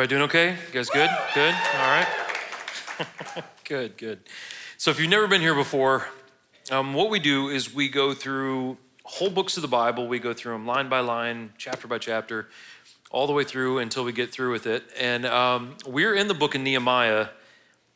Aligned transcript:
Everybody 0.00 0.16
doing 0.16 0.30
okay? 0.30 0.56
You 0.66 0.72
guys 0.72 0.88
good? 0.88 1.10
Good? 1.34 1.54
All 1.74 1.90
right. 1.90 2.06
good, 3.64 3.98
good. 3.98 4.20
So, 4.78 4.90
if 4.90 4.98
you've 4.98 5.10
never 5.10 5.26
been 5.26 5.42
here 5.42 5.54
before, 5.54 6.08
um, 6.70 6.94
what 6.94 7.10
we 7.10 7.18
do 7.18 7.50
is 7.50 7.74
we 7.74 7.90
go 7.90 8.14
through 8.14 8.78
whole 9.04 9.28
books 9.28 9.58
of 9.58 9.60
the 9.60 9.68
Bible. 9.68 10.08
We 10.08 10.18
go 10.18 10.32
through 10.32 10.54
them 10.54 10.66
line 10.66 10.88
by 10.88 11.00
line, 11.00 11.52
chapter 11.58 11.86
by 11.86 11.98
chapter, 11.98 12.48
all 13.10 13.26
the 13.26 13.34
way 13.34 13.44
through 13.44 13.76
until 13.76 14.02
we 14.02 14.12
get 14.12 14.32
through 14.32 14.52
with 14.52 14.66
it. 14.66 14.84
And 14.98 15.26
um, 15.26 15.76
we're 15.86 16.14
in 16.14 16.28
the 16.28 16.34
book 16.34 16.54
of 16.54 16.62
Nehemiah, 16.62 17.26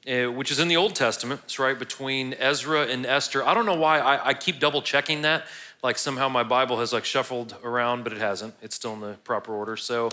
uh, 0.06 0.30
which 0.30 0.50
is 0.50 0.60
in 0.60 0.68
the 0.68 0.76
Old 0.76 0.94
Testament. 0.94 1.40
It's 1.44 1.58
right 1.58 1.78
between 1.78 2.34
Ezra 2.34 2.82
and 2.82 3.06
Esther. 3.06 3.42
I 3.42 3.54
don't 3.54 3.64
know 3.64 3.76
why 3.76 4.00
I, 4.00 4.28
I 4.28 4.34
keep 4.34 4.60
double 4.60 4.82
checking 4.82 5.22
that. 5.22 5.46
Like 5.82 5.96
somehow 5.96 6.28
my 6.28 6.42
Bible 6.42 6.80
has 6.80 6.92
like 6.92 7.06
shuffled 7.06 7.56
around, 7.64 8.04
but 8.04 8.12
it 8.12 8.18
hasn't. 8.18 8.56
It's 8.60 8.76
still 8.76 8.92
in 8.92 9.00
the 9.00 9.14
proper 9.24 9.54
order. 9.54 9.78
So 9.78 10.10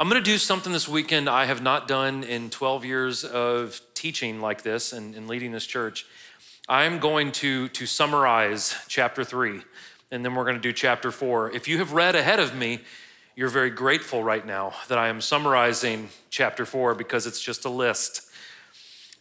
I'm 0.00 0.08
going 0.08 0.18
to 0.18 0.30
do 0.30 0.38
something 0.38 0.72
this 0.72 0.88
weekend 0.88 1.28
I 1.28 1.44
have 1.44 1.60
not 1.60 1.86
done 1.86 2.24
in 2.24 2.48
12 2.48 2.86
years 2.86 3.22
of 3.22 3.82
teaching 3.92 4.40
like 4.40 4.62
this 4.62 4.94
and, 4.94 5.14
and 5.14 5.28
leading 5.28 5.52
this 5.52 5.66
church. 5.66 6.06
I'm 6.66 7.00
going 7.00 7.32
to, 7.32 7.68
to 7.68 7.84
summarize 7.84 8.74
chapter 8.88 9.24
three, 9.24 9.60
and 10.10 10.24
then 10.24 10.34
we're 10.34 10.44
going 10.44 10.56
to 10.56 10.62
do 10.62 10.72
chapter 10.72 11.10
four. 11.10 11.50
If 11.50 11.68
you 11.68 11.76
have 11.80 11.92
read 11.92 12.14
ahead 12.14 12.40
of 12.40 12.56
me, 12.56 12.80
you're 13.36 13.50
very 13.50 13.68
grateful 13.68 14.24
right 14.24 14.46
now 14.46 14.72
that 14.88 14.96
I 14.96 15.08
am 15.08 15.20
summarizing 15.20 16.08
chapter 16.30 16.64
four 16.64 16.94
because 16.94 17.26
it's 17.26 17.42
just 17.42 17.66
a 17.66 17.70
list. 17.70 18.22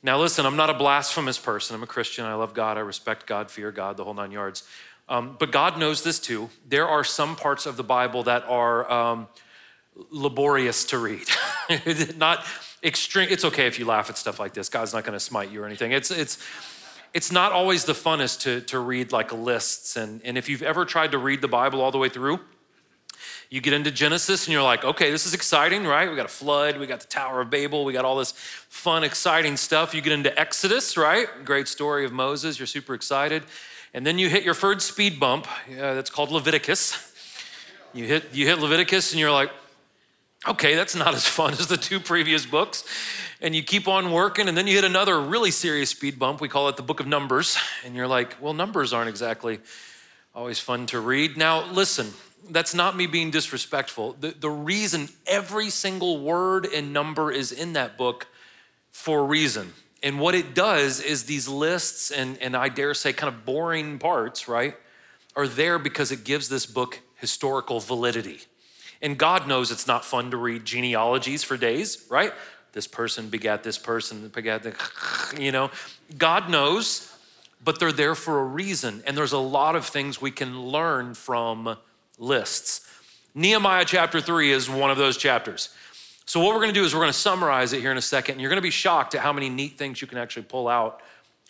Now, 0.02 0.18
listen, 0.18 0.46
I'm 0.46 0.56
not 0.56 0.70
a 0.70 0.74
blasphemous 0.74 1.38
person. 1.38 1.76
I'm 1.76 1.84
a 1.84 1.88
Christian. 1.88 2.24
I 2.24 2.36
love 2.36 2.54
God. 2.54 2.78
I 2.78 2.82
respect 2.82 3.28
God, 3.28 3.52
fear 3.52 3.74
God, 3.74 3.98
the 3.98 4.06
whole 4.06 4.14
nine 4.14 4.32
yards. 4.32 4.64
Um, 5.10 5.36
but 5.38 5.52
God 5.52 5.78
knows 5.78 6.04
this 6.04 6.20
too. 6.20 6.50
There 6.66 6.88
are 6.88 7.04
some 7.04 7.36
parts 7.36 7.66
of 7.66 7.76
the 7.76 7.84
Bible 7.84 8.24
that 8.24 8.46
are. 8.48 8.90
Um, 8.90 9.28
laborious 10.12 10.86
to 10.86 10.98
read. 10.98 11.28
not 12.18 12.46
extreme. 12.84 13.30
It's 13.30 13.46
okay 13.46 13.68
if 13.68 13.80
you 13.80 13.86
laugh 13.86 14.10
at 14.10 14.18
stuff 14.18 14.40
like 14.40 14.54
this. 14.54 14.70
God's 14.70 14.94
not 14.94 15.04
going 15.04 15.14
to 15.14 15.20
smite 15.20 15.52
you 15.52 15.64
or 15.64 15.66
anything. 15.66 15.92
It's 15.92 16.12
it's 16.12 16.38
it's 17.14 17.32
not 17.32 17.52
always 17.52 17.86
the 17.86 17.94
funnest 17.94 18.42
to 18.42 18.62
to 18.62 18.80
read 18.80 19.12
like 19.12 19.32
lists. 19.32 19.96
And 19.96 20.22
and 20.24 20.38
if 20.38 20.50
you've 20.50 20.64
ever 20.64 20.86
tried 20.86 21.12
to 21.12 21.18
read 21.18 21.42
the 21.42 21.48
Bible 21.48 21.82
all 21.82 21.92
the 21.92 21.98
way 21.98 22.10
through, 22.10 22.40
you 23.50 23.62
get 23.62 23.74
into 23.74 23.92
Genesis 23.92 24.46
and 24.46 24.54
you're 24.54 24.64
like, 24.64 24.84
okay, 24.84 25.10
this 25.12 25.26
is 25.26 25.34
exciting, 25.34 25.86
right? 25.86 26.10
We 26.10 26.16
got 26.16 26.26
a 26.26 26.30
flood, 26.30 26.78
we 26.78 26.86
got 26.86 27.00
the 27.02 27.08
Tower 27.08 27.42
of 27.42 27.50
Babel, 27.50 27.84
we 27.84 27.94
got 27.94 28.06
all 28.06 28.16
this 28.16 28.32
fun, 28.32 29.04
exciting 29.04 29.58
stuff. 29.58 29.96
You 29.96 30.02
get 30.02 30.14
into 30.14 30.38
Exodus, 30.40 30.96
right? 30.98 31.28
Great 31.44 31.68
story 31.68 32.06
of 32.06 32.12
Moses. 32.12 32.60
You're 32.60 32.68
super 32.68 32.94
excited. 32.94 33.44
And 33.94 34.06
then 34.06 34.20
you 34.20 34.30
hit 34.30 34.44
your 34.44 34.54
third 34.54 34.84
speed 34.84 35.20
bump. 35.20 35.48
Yeah, 35.68 35.96
that's 35.96 36.12
called 36.12 36.32
Leviticus. 36.32 37.08
You 37.92 38.06
hit 38.06 38.26
you 38.34 38.46
hit 38.46 38.60
Leviticus 38.60 39.14
and 39.14 39.20
you're 39.20 39.32
like, 39.32 39.50
okay, 40.48 40.76
that's 40.76 40.96
not 40.96 41.14
as 41.14 41.28
fun 41.28 41.54
as 41.60 41.68
the 41.68 41.78
two 41.78 42.00
previous 42.00 42.46
books. 42.46 42.84
And 43.42 43.56
you 43.56 43.64
keep 43.64 43.88
on 43.88 44.12
working, 44.12 44.48
and 44.48 44.58
then 44.58 44.68
you 44.68 44.76
hit 44.76 44.84
another 44.84 45.20
really 45.20 45.52
serious 45.52 45.90
speed 45.90 46.20
bump. 46.20 46.42
We 46.42 46.50
call 46.50 46.68
it 46.70 46.78
the 46.78 46.84
book 46.84 47.00
of 47.00 47.08
Numbers. 47.08 47.58
And 47.86 47.96
you're 47.96 48.08
like, 48.08 48.38
well, 48.42 48.54
Numbers 48.54 48.94
aren't 48.94 49.10
exactly 49.10 49.60
always 50.36 50.60
fun 50.60 50.86
to 50.88 51.00
read. 51.00 51.38
Now, 51.38 51.70
listen, 51.72 52.14
that's 52.50 52.74
not 52.74 52.96
me 52.96 53.08
being 53.08 53.32
disrespectful. 53.32 54.14
The, 54.20 54.32
the 54.32 54.50
reason 54.50 55.10
every 55.28 55.70
single 55.70 56.22
word 56.22 56.66
and 56.66 56.94
number 56.94 57.32
is 57.32 57.52
in 57.52 57.74
that 57.74 57.98
book 57.98 58.28
for 58.92 59.20
a 59.20 59.24
reason. 59.24 59.74
And 60.02 60.20
what 60.20 60.36
it 60.36 60.56
does 60.56 61.02
is 61.02 61.24
these 61.24 61.48
lists 61.48 62.12
and, 62.12 62.38
and 62.40 62.56
I 62.56 62.70
dare 62.70 62.94
say 62.94 63.12
kind 63.12 63.34
of 63.34 63.46
boring 63.46 64.00
parts, 64.00 64.48
right, 64.48 64.76
are 65.36 65.48
there 65.48 65.78
because 65.78 66.12
it 66.12 66.24
gives 66.24 66.50
this 66.50 66.66
book 66.66 67.02
historical 67.16 67.80
validity. 67.80 68.40
And 69.02 69.18
God 69.18 69.48
knows 69.48 69.72
it's 69.72 69.88
not 69.88 70.04
fun 70.04 70.32
to 70.32 70.38
read 70.38 70.66
genealogies 70.66 71.44
for 71.44 71.58
days, 71.58 72.06
right? 72.10 72.34
This 72.74 72.86
person 72.86 73.30
begat 73.30 73.64
this 73.64 73.78
person, 73.78 74.28
begat 74.30 74.64
the, 74.64 74.76
you 75.40 75.52
know. 75.52 75.72
God 76.18 76.50
knows, 76.50 77.14
but 77.64 77.80
they're 77.80 77.92
there 77.92 78.16
for 78.16 78.40
a 78.40 78.44
reason. 78.44 79.02
And 79.06 79.18
there's 79.18 79.32
a 79.32 79.40
lot 79.40 79.76
of 79.76 79.86
things 79.86 80.22
we 80.22 80.32
can 80.32 80.62
learn 80.62 81.14
from 81.14 81.78
lists. 82.18 82.88
Nehemiah 83.34 83.86
chapter 83.86 84.20
three 84.20 84.52
is 84.52 84.70
one 84.70 84.92
of 84.92 84.98
those 84.98 85.18
chapters. 85.18 85.70
So, 86.26 86.40
what 86.40 86.54
we're 86.54 86.62
gonna 86.62 86.74
do 86.74 86.84
is 86.84 86.94
we're 86.94 87.02
gonna 87.02 87.14
summarize 87.14 87.74
it 87.74 87.82
here 87.82 87.92
in 87.92 87.98
a 87.98 88.02
second. 88.02 88.34
And 88.34 88.42
you're 88.42 88.50
gonna 88.50 88.62
be 88.62 88.70
shocked 88.70 89.16
at 89.16 89.22
how 89.22 89.34
many 89.34 89.50
neat 89.50 89.78
things 89.78 90.02
you 90.02 90.08
can 90.08 90.18
actually 90.18 90.44
pull 90.44 90.68
out 90.68 91.02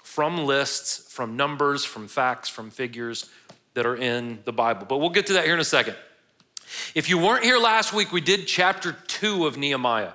from 0.04 0.46
lists, 0.46 1.12
from 1.12 1.36
numbers, 1.36 1.84
from 1.84 2.08
facts, 2.08 2.48
from 2.48 2.70
figures 2.70 3.30
that 3.74 3.86
are 3.86 3.96
in 3.96 4.40
the 4.46 4.54
Bible. 4.54 4.86
But 4.88 5.00
we'll 5.00 5.10
get 5.10 5.28
to 5.28 5.34
that 5.34 5.46
here 5.46 5.54
in 5.54 5.60
a 5.60 5.66
second. 5.66 5.96
If 6.96 7.10
you 7.10 7.18
weren't 7.18 7.44
here 7.44 7.58
last 7.58 7.94
week, 7.94 8.12
we 8.12 8.22
did 8.22 8.48
chapter 8.48 8.94
two 9.08 9.46
of 9.46 9.58
Nehemiah. 9.58 10.12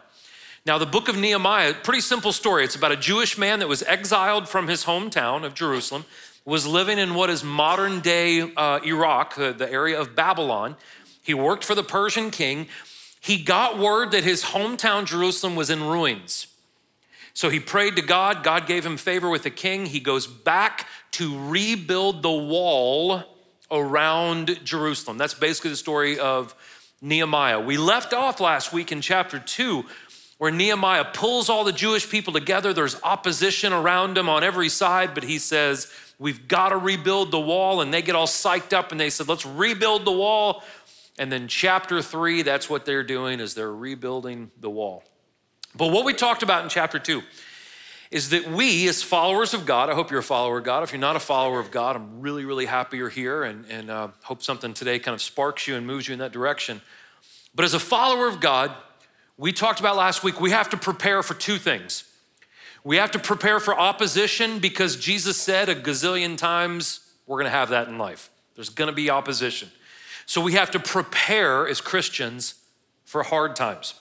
Now, 0.67 0.79
the 0.79 0.87
book 0.87 1.09
of 1.09 1.17
Nehemiah, 1.17 1.75
pretty 1.75 2.01
simple 2.01 2.33
story. 2.33 2.65
It's 2.65 2.75
about 2.75 2.93
a 2.93 2.97
Jewish 2.97 3.37
man 3.37 3.59
that 3.59 3.69
was 3.69 3.83
exiled 3.83 4.49
from 4.49 4.67
his 4.67 4.85
hometown 4.85 5.45
of 5.45 5.55
Jerusalem, 5.55 6.07
was 6.47 6.67
living 6.67 6.99
in 6.99 7.15
what 7.15 7.29
is 7.29 7.45
modern 7.45 8.01
day 8.01 8.41
uh, 8.41 8.81
Iraq, 8.85 9.35
the, 9.35 9.53
the 9.53 9.71
area 9.71 10.01
of 10.01 10.15
Babylon. 10.15 10.77
He 11.23 11.35
worked 11.35 11.65
for 11.65 11.75
the 11.75 11.83
Persian 11.83 12.31
king. 12.31 12.69
He 13.21 13.43
got 13.43 13.79
word 13.79 14.11
that 14.13 14.25
his 14.25 14.45
hometown, 14.45 15.07
Jerusalem, 15.07 15.55
was 15.55 15.69
in 15.71 15.83
ruins. 15.83 16.47
So 17.35 17.51
he 17.51 17.61
prayed 17.61 17.97
to 17.97 18.03
God. 18.03 18.43
God 18.43 18.67
gave 18.67 18.87
him 18.87 18.97
favor 18.97 19.29
with 19.29 19.43
the 19.43 19.51
king. 19.51 19.87
He 19.87 20.01
goes 20.01 20.27
back 20.27 20.87
to 21.13 21.49
rebuild 21.49 22.23
the 22.23 22.31
wall 22.31 23.23
around 23.75 24.61
Jerusalem. 24.65 25.19
That's 25.19 25.35
basically 25.35 25.71
the 25.71 25.77
story 25.77 26.19
of 26.19 26.55
Nehemiah. 27.03 27.61
We 27.61 27.77
left 27.77 28.13
off 28.13 28.41
last 28.41 28.73
week 28.73 28.93
in 28.93 29.01
chapter 29.01 29.39
2 29.39 29.85
where 30.39 30.51
Nehemiah 30.51 31.05
pulls 31.05 31.49
all 31.49 31.65
the 31.65 31.73
Jewish 31.73 32.09
people 32.09 32.33
together. 32.33 32.73
There's 32.73 33.01
opposition 33.03 33.73
around 33.73 34.19
him 34.19 34.29
on 34.29 34.43
every 34.43 34.69
side, 34.69 35.15
but 35.15 35.23
he 35.23 35.39
says, 35.39 35.93
We've 36.19 36.47
got 36.47 36.69
to 36.69 36.77
rebuild 36.77 37.33
the 37.33 37.41
wall. 37.41 37.81
And 37.81 37.93
they 37.93 38.01
get 38.01 38.15
all 38.15 38.27
psyched 38.27 38.73
up 38.73 38.93
and 38.93 39.01
they 39.01 39.11
said, 39.11 39.29
Let's 39.29 39.45
rebuild 39.45 40.05
the 40.05 40.13
wall. 40.13 40.63
And 41.19 41.31
then 41.31 41.49
chapter 41.49 42.03
3, 42.03 42.43
that's 42.43 42.69
what 42.69 42.85
they're 42.85 43.05
doing 43.05 43.41
is 43.41 43.55
they're 43.55 43.73
rebuilding 43.73 44.51
the 44.61 44.71
wall. 44.71 45.05
But 45.77 45.93
what 45.93 46.05
we 46.05 46.13
talked 46.13 46.43
about 46.43 46.63
in 46.63 46.69
chapter 46.69 46.99
2 46.99 47.23
is 48.11 48.31
that 48.31 48.49
we, 48.51 48.89
as 48.89 49.03
followers 49.03 49.55
of 49.55 49.67
God, 49.67 49.91
I 49.91 49.95
hope 49.95 50.11
you're 50.11 50.21
a 50.21 50.23
follower 50.23 50.59
of 50.59 50.65
God. 50.65 50.83
If 50.83 50.93
you're 50.93 51.01
not 51.01 51.17
a 51.17 51.21
follower 51.21 51.59
of 51.59 51.71
God, 51.71 51.97
I'm 51.97 52.21
really, 52.21 52.45
really 52.45 52.67
happy 52.67 52.99
you're 52.99 53.09
here 53.09 53.45
and, 53.45 53.65
and 53.71 53.91
uh, 53.91 54.09
hope 54.23 54.43
something 54.43 54.75
today 54.75 54.99
kind 54.99 55.15
of 55.15 55.23
sparks 55.23 55.67
you 55.67 55.77
and 55.77 55.87
moves 55.87 56.07
you 56.07 56.13
in 56.13 56.19
that 56.21 56.33
direction. 56.33 56.81
But 57.55 57.65
as 57.65 57.75
a 57.75 57.81
follower 57.81 58.29
of 58.29 58.41
God, 58.41 58.73
we 59.37 59.53
talked 59.53 59.81
about 59.81 59.97
last 59.97 60.23
week, 60.23 60.41
we 60.41 60.51
have 60.51 60.71
to 60.71 60.77
prepare 60.77 61.23
for 61.23 61.35
two 61.35 61.57
things. 61.57 62.05
We 62.85 62.97
have 62.97 63.11
to 63.13 63.19
prepare 63.19 63.61
for 63.61 63.79
opposition 63.79 64.59
because 64.59 64.97
Jesus 64.97 65.37
said 65.37 65.69
a 65.69 65.75
gazillion 65.75 66.37
times, 66.37 67.01
we're 67.27 67.39
gonna 67.39 67.51
have 67.51 67.71
that 67.71 67.89
in 67.89 67.99
life. 67.99 68.31
There's 68.55 68.69
gonna 68.69 68.93
be 68.93 69.11
opposition. 69.11 69.71
So 70.27 70.41
we 70.41 70.53
have 70.53 70.71
to 70.73 70.79
prepare 70.79 71.67
as 71.67 71.81
Christians 71.81 72.55
for 73.05 73.23
hard 73.23 73.57
times. 73.57 73.95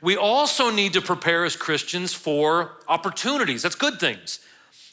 We 0.00 0.16
also 0.16 0.70
need 0.70 0.92
to 0.94 1.00
prepare 1.00 1.44
as 1.44 1.56
Christians 1.56 2.14
for 2.14 2.76
opportunities. 2.88 3.62
That's 3.62 3.74
good 3.74 4.00
things. 4.00 4.40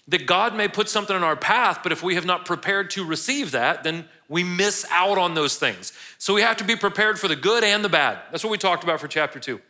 That 0.07 0.27
God 0.27 0.55
may 0.55 0.67
put 0.67 0.87
something 0.87 1.15
in 1.15 1.23
our 1.23 1.35
path, 1.35 1.79
but 1.81 1.91
if 1.91 2.03
we 2.03 2.15
have 2.15 2.25
not 2.25 2.45
prepared 2.45 2.91
to 2.91 3.03
receive 3.03 3.51
that, 3.51 3.83
then 3.83 4.05
we 4.29 4.43
miss 4.43 4.85
out 4.91 5.17
on 5.17 5.33
those 5.33 5.57
things. 5.57 5.93
So 6.19 6.33
we 6.33 6.41
have 6.41 6.57
to 6.57 6.63
be 6.63 6.75
prepared 6.75 7.19
for 7.19 7.27
the 7.27 7.35
good 7.35 7.63
and 7.63 7.83
the 7.83 7.89
bad. 7.89 8.19
That's 8.31 8.43
what 8.43 8.51
we 8.51 8.57
talked 8.57 8.83
about 8.83 8.99
for 8.99 9.07
chapter 9.07 9.39
two. 9.39 9.61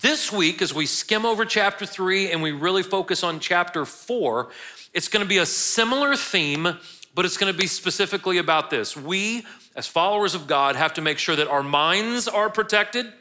This 0.00 0.32
week, 0.32 0.60
as 0.60 0.74
we 0.74 0.86
skim 0.86 1.24
over 1.24 1.44
chapter 1.44 1.86
three 1.86 2.32
and 2.32 2.42
we 2.42 2.50
really 2.50 2.82
focus 2.82 3.22
on 3.22 3.38
chapter 3.38 3.84
four, 3.84 4.50
it's 4.92 5.06
going 5.06 5.24
to 5.24 5.28
be 5.28 5.38
a 5.38 5.46
similar 5.46 6.16
theme, 6.16 6.76
but 7.14 7.24
it's 7.24 7.36
going 7.36 7.52
to 7.52 7.56
be 7.56 7.68
specifically 7.68 8.38
about 8.38 8.70
this. 8.70 8.96
We, 8.96 9.46
as 9.76 9.86
followers 9.86 10.34
of 10.34 10.48
God, 10.48 10.74
have 10.74 10.94
to 10.94 11.00
make 11.00 11.18
sure 11.18 11.36
that 11.36 11.46
our 11.46 11.62
minds 11.62 12.26
are 12.26 12.50
protected 12.50 13.12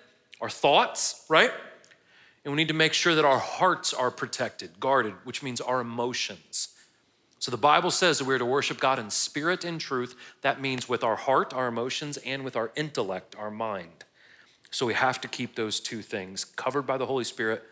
our 0.42 0.50
thoughts, 0.50 1.26
right? 1.30 1.52
And 2.44 2.52
we 2.52 2.58
need 2.58 2.68
to 2.70 2.74
make 2.74 2.94
sure 2.94 3.14
that 3.16 3.26
our 3.26 3.40
hearts 3.40 3.94
are 3.94 4.10
protected, 4.10 4.80
guarded, 4.80 5.14
which 5.24 5.44
means 5.44 5.62
our 5.62 5.80
emotions. 5.80 6.70
So 7.40 7.52
the 7.52 7.58
Bible 7.58 7.92
says 7.92 8.20
that 8.20 8.26
we're 8.26 8.38
to 8.38 8.46
worship 8.46 8.80
God 8.80 9.00
in 9.00 9.10
spirit 9.10 9.64
and 9.64 9.80
truth. 9.80 10.16
That 10.42 10.62
means 10.62 10.90
with 10.90 11.04
our 11.04 11.16
heart, 11.16 11.54
our 11.54 11.68
emotions, 11.68 12.18
and 12.18 12.44
with 12.44 12.56
our 12.56 12.72
intellect, 12.76 13.36
our 13.38 13.52
mind. 13.52 14.06
So 14.72 14.86
we 14.86 14.94
have 14.94 15.20
to 15.22 15.28
keep 15.28 15.56
those 15.56 15.80
two 15.80 16.02
things 16.02 16.46
covered 16.46 16.84
by 16.84 16.98
the 16.98 17.06
Holy 17.06 17.24
Spirit 17.24 17.64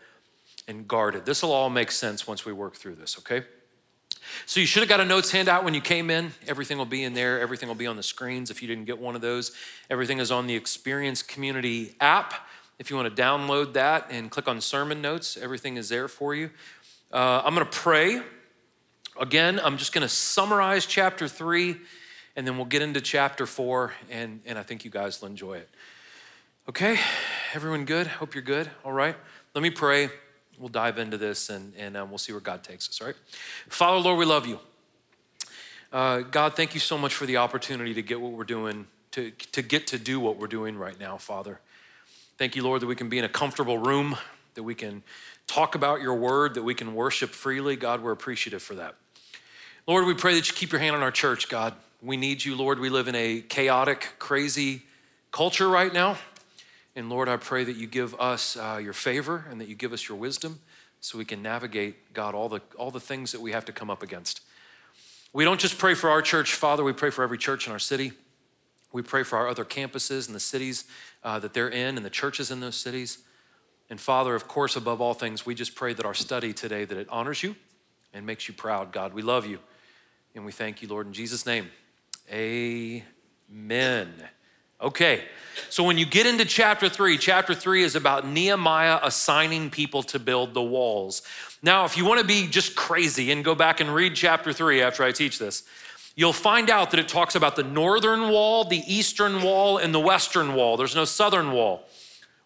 and 0.68 0.86
guarded. 0.86 1.24
This 1.24 1.42
will 1.42 1.52
all 1.52 1.70
make 1.70 1.90
sense 1.90 2.26
once 2.26 2.44
we 2.44 2.52
work 2.52 2.76
through 2.76 2.96
this, 2.96 3.18
okay? 3.18 3.44
So 4.46 4.60
you 4.60 4.66
should 4.66 4.82
have 4.82 4.88
got 4.88 5.00
a 5.00 5.04
notes 5.04 5.30
handout 5.30 5.64
when 5.64 5.74
you 5.74 5.80
came 5.80 6.10
in. 6.10 6.32
Everything 6.46 6.76
will 6.76 6.84
be 6.84 7.04
in 7.04 7.14
there. 7.14 7.40
Everything 7.40 7.68
will 7.68 7.76
be 7.76 7.86
on 7.86 7.96
the 7.96 8.02
screens 8.02 8.50
if 8.50 8.62
you 8.62 8.68
didn't 8.68 8.84
get 8.84 8.98
one 8.98 9.14
of 9.14 9.20
those. 9.20 9.52
Everything 9.88 10.18
is 10.18 10.30
on 10.30 10.46
the 10.46 10.54
Experience 10.54 11.22
Community 11.22 11.94
app. 12.00 12.34
If 12.80 12.88
you 12.88 12.96
want 12.96 13.14
to 13.14 13.22
download 13.22 13.74
that 13.74 14.06
and 14.08 14.30
click 14.30 14.48
on 14.48 14.58
sermon 14.62 15.02
notes, 15.02 15.36
everything 15.36 15.76
is 15.76 15.90
there 15.90 16.08
for 16.08 16.34
you. 16.34 16.48
Uh, 17.12 17.42
I'm 17.44 17.54
going 17.54 17.66
to 17.66 17.70
pray. 17.70 18.22
Again, 19.20 19.60
I'm 19.62 19.76
just 19.76 19.92
going 19.92 20.00
to 20.00 20.08
summarize 20.08 20.86
chapter 20.86 21.28
three, 21.28 21.76
and 22.36 22.46
then 22.46 22.56
we'll 22.56 22.64
get 22.64 22.80
into 22.80 23.02
chapter 23.02 23.44
four, 23.44 23.92
and, 24.08 24.40
and 24.46 24.58
I 24.58 24.62
think 24.62 24.86
you 24.86 24.90
guys 24.90 25.20
will 25.20 25.28
enjoy 25.28 25.58
it. 25.58 25.68
Okay, 26.70 26.98
everyone 27.52 27.84
good? 27.84 28.06
Hope 28.06 28.34
you're 28.34 28.40
good. 28.40 28.70
All 28.82 28.92
right, 28.92 29.14
let 29.54 29.60
me 29.60 29.68
pray. 29.68 30.08
We'll 30.58 30.70
dive 30.70 30.96
into 30.96 31.18
this 31.18 31.50
and, 31.50 31.74
and 31.76 31.98
um, 31.98 32.08
we'll 32.08 32.16
see 32.16 32.32
where 32.32 32.40
God 32.40 32.64
takes 32.64 32.88
us, 32.88 32.98
all 33.02 33.08
right? 33.08 33.16
Father, 33.68 33.98
Lord, 33.98 34.18
we 34.18 34.24
love 34.24 34.46
you. 34.46 34.58
Uh, 35.92 36.20
God, 36.20 36.56
thank 36.56 36.72
you 36.72 36.80
so 36.80 36.96
much 36.96 37.12
for 37.14 37.26
the 37.26 37.36
opportunity 37.36 37.92
to 37.92 38.02
get 38.02 38.22
what 38.22 38.32
we're 38.32 38.44
doing, 38.44 38.86
to, 39.10 39.32
to 39.52 39.60
get 39.60 39.86
to 39.88 39.98
do 39.98 40.18
what 40.18 40.38
we're 40.38 40.46
doing 40.46 40.78
right 40.78 40.98
now, 40.98 41.18
Father. 41.18 41.60
Thank 42.40 42.56
you, 42.56 42.62
Lord, 42.62 42.80
that 42.80 42.86
we 42.86 42.96
can 42.96 43.10
be 43.10 43.18
in 43.18 43.24
a 43.26 43.28
comfortable 43.28 43.76
room, 43.76 44.16
that 44.54 44.62
we 44.62 44.74
can 44.74 45.02
talk 45.46 45.74
about 45.74 46.00
your 46.00 46.14
word, 46.14 46.54
that 46.54 46.62
we 46.62 46.74
can 46.74 46.94
worship 46.94 47.28
freely. 47.28 47.76
God, 47.76 48.02
we're 48.02 48.12
appreciative 48.12 48.62
for 48.62 48.74
that. 48.76 48.94
Lord, 49.86 50.06
we 50.06 50.14
pray 50.14 50.32
that 50.32 50.48
you 50.48 50.54
keep 50.54 50.72
your 50.72 50.80
hand 50.80 50.96
on 50.96 51.02
our 51.02 51.10
church, 51.10 51.50
God. 51.50 51.74
We 52.00 52.16
need 52.16 52.42
you, 52.42 52.56
Lord. 52.56 52.78
We 52.78 52.88
live 52.88 53.08
in 53.08 53.14
a 53.14 53.42
chaotic, 53.42 54.14
crazy 54.18 54.84
culture 55.32 55.68
right 55.68 55.92
now. 55.92 56.16
And 56.96 57.10
Lord, 57.10 57.28
I 57.28 57.36
pray 57.36 57.62
that 57.62 57.76
you 57.76 57.86
give 57.86 58.18
us 58.18 58.56
uh, 58.56 58.80
your 58.82 58.94
favor 58.94 59.44
and 59.50 59.60
that 59.60 59.68
you 59.68 59.74
give 59.74 59.92
us 59.92 60.08
your 60.08 60.16
wisdom 60.16 60.60
so 61.02 61.18
we 61.18 61.26
can 61.26 61.42
navigate, 61.42 62.14
God, 62.14 62.34
all 62.34 62.48
the, 62.48 62.62
all 62.78 62.90
the 62.90 63.00
things 63.00 63.32
that 63.32 63.42
we 63.42 63.52
have 63.52 63.66
to 63.66 63.72
come 63.72 63.90
up 63.90 64.02
against. 64.02 64.40
We 65.34 65.44
don't 65.44 65.60
just 65.60 65.76
pray 65.76 65.92
for 65.92 66.08
our 66.08 66.22
church, 66.22 66.54
Father, 66.54 66.84
we 66.84 66.94
pray 66.94 67.10
for 67.10 67.22
every 67.22 67.36
church 67.36 67.66
in 67.66 67.72
our 67.74 67.78
city. 67.78 68.12
We 68.92 69.02
pray 69.02 69.22
for 69.22 69.36
our 69.38 69.48
other 69.48 69.64
campuses 69.64 70.26
and 70.26 70.34
the 70.34 70.40
cities 70.40 70.84
uh, 71.22 71.38
that 71.38 71.54
they're 71.54 71.68
in 71.68 71.96
and 71.96 72.04
the 72.04 72.10
churches 72.10 72.50
in 72.50 72.60
those 72.60 72.76
cities. 72.76 73.18
And 73.88 74.00
Father, 74.00 74.34
of 74.34 74.48
course, 74.48 74.76
above 74.76 75.00
all 75.00 75.14
things, 75.14 75.44
we 75.44 75.54
just 75.54 75.74
pray 75.74 75.92
that 75.94 76.06
our 76.06 76.14
study 76.14 76.52
today, 76.52 76.84
that 76.84 76.98
it 76.98 77.08
honors 77.10 77.42
you 77.42 77.56
and 78.12 78.26
makes 78.26 78.48
you 78.48 78.54
proud. 78.54 78.92
God, 78.92 79.14
we 79.14 79.22
love 79.22 79.46
you 79.46 79.58
and 80.34 80.44
we 80.44 80.52
thank 80.52 80.82
you, 80.82 80.88
Lord, 80.88 81.06
in 81.06 81.12
Jesus' 81.12 81.46
name. 81.46 81.70
Amen. 82.32 84.12
Okay, 84.80 85.24
so 85.68 85.84
when 85.84 85.98
you 85.98 86.06
get 86.06 86.24
into 86.24 86.46
chapter 86.46 86.88
three, 86.88 87.18
chapter 87.18 87.54
three 87.54 87.82
is 87.82 87.96
about 87.96 88.26
Nehemiah 88.26 88.98
assigning 89.02 89.68
people 89.68 90.02
to 90.04 90.18
build 90.18 90.54
the 90.54 90.62
walls. 90.62 91.20
Now, 91.62 91.84
if 91.84 91.98
you 91.98 92.06
want 92.06 92.20
to 92.20 92.26
be 92.26 92.46
just 92.46 92.76
crazy 92.76 93.30
and 93.30 93.44
go 93.44 93.54
back 93.54 93.80
and 93.80 93.94
read 93.94 94.14
chapter 94.14 94.54
three 94.54 94.80
after 94.80 95.02
I 95.04 95.12
teach 95.12 95.38
this, 95.38 95.64
you'll 96.16 96.32
find 96.32 96.70
out 96.70 96.90
that 96.90 97.00
it 97.00 97.08
talks 97.08 97.34
about 97.34 97.56
the 97.56 97.62
northern 97.62 98.30
wall, 98.30 98.64
the 98.64 98.82
eastern 98.86 99.42
wall, 99.42 99.78
and 99.78 99.94
the 99.94 100.00
western 100.00 100.54
wall. 100.54 100.76
There's 100.76 100.94
no 100.94 101.04
southern 101.04 101.52
wall. 101.52 101.86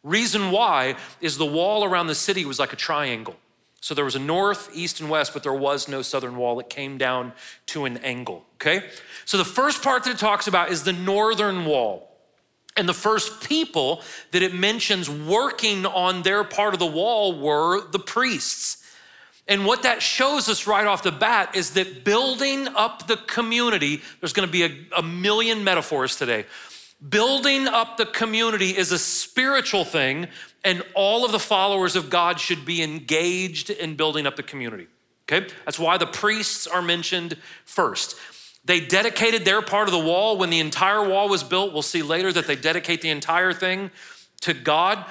Reason 0.02 0.50
why 0.50 0.96
is 1.20 1.38
the 1.38 1.46
wall 1.46 1.84
around 1.84 2.08
the 2.08 2.14
city 2.14 2.44
was 2.44 2.58
like 2.58 2.72
a 2.72 2.76
triangle. 2.76 3.36
So 3.80 3.94
there 3.94 4.04
was 4.04 4.16
a 4.16 4.20
north, 4.20 4.70
east, 4.72 5.00
and 5.00 5.10
west, 5.10 5.34
but 5.34 5.42
there 5.42 5.52
was 5.52 5.88
no 5.88 6.02
southern 6.02 6.36
wall. 6.36 6.58
It 6.58 6.70
came 6.70 6.96
down 6.96 7.32
to 7.66 7.84
an 7.84 7.98
angle, 7.98 8.44
okay? 8.54 8.86
So 9.24 9.36
the 9.36 9.44
first 9.44 9.82
part 9.82 10.04
that 10.04 10.10
it 10.10 10.18
talks 10.18 10.46
about 10.46 10.70
is 10.70 10.84
the 10.84 10.92
northern 10.92 11.66
wall. 11.66 12.10
And 12.76 12.88
the 12.88 12.94
first 12.94 13.46
people 13.46 14.02
that 14.32 14.42
it 14.42 14.54
mentions 14.54 15.08
working 15.08 15.86
on 15.86 16.22
their 16.22 16.44
part 16.44 16.74
of 16.74 16.80
the 16.80 16.86
wall 16.86 17.38
were 17.38 17.86
the 17.90 17.98
priests. 17.98 18.83
And 19.46 19.66
what 19.66 19.82
that 19.82 20.02
shows 20.02 20.48
us 20.48 20.66
right 20.66 20.86
off 20.86 21.02
the 21.02 21.12
bat 21.12 21.54
is 21.54 21.72
that 21.72 22.04
building 22.04 22.68
up 22.68 23.06
the 23.06 23.16
community, 23.16 24.00
there's 24.20 24.32
gonna 24.32 24.46
be 24.46 24.64
a, 24.64 24.70
a, 24.96 25.02
million 25.02 25.64
metaphors 25.64 26.16
today. 26.16 26.46
Building 27.06 27.68
up 27.68 27.98
the 27.98 28.06
community 28.06 28.70
is 28.70 28.90
a 28.90 28.98
spiritual 28.98 29.84
thing, 29.84 30.28
and 30.64 30.82
all 30.94 31.26
of 31.26 31.32
the 31.32 31.38
followers 31.38 31.96
of 31.96 32.08
God 32.08 32.40
should 32.40 32.64
be 32.64 32.82
engaged 32.82 33.68
in 33.68 33.96
building 33.96 34.26
up 34.26 34.36
the 34.36 34.42
community. 34.42 34.86
Okay? 35.28 35.46
That's 35.66 35.78
why 35.78 35.98
the 35.98 36.06
priests 36.06 36.66
are 36.66 36.80
mentioned 36.82 37.36
first. 37.66 38.16
They 38.64 38.80
dedicated 38.80 39.44
their 39.44 39.60
part 39.60 39.88
of 39.88 39.92
the 39.92 39.98
wall 39.98 40.38
when 40.38 40.48
the 40.48 40.60
entire 40.60 41.06
wall 41.06 41.28
was 41.28 41.42
built. 41.42 41.74
We'll 41.74 41.82
see 41.82 42.02
later 42.02 42.32
that 42.32 42.46
they 42.46 42.56
dedicate 42.56 43.02
the 43.02 43.10
entire 43.10 43.52
thing 43.52 43.90
to 44.40 44.54
God. 44.54 45.04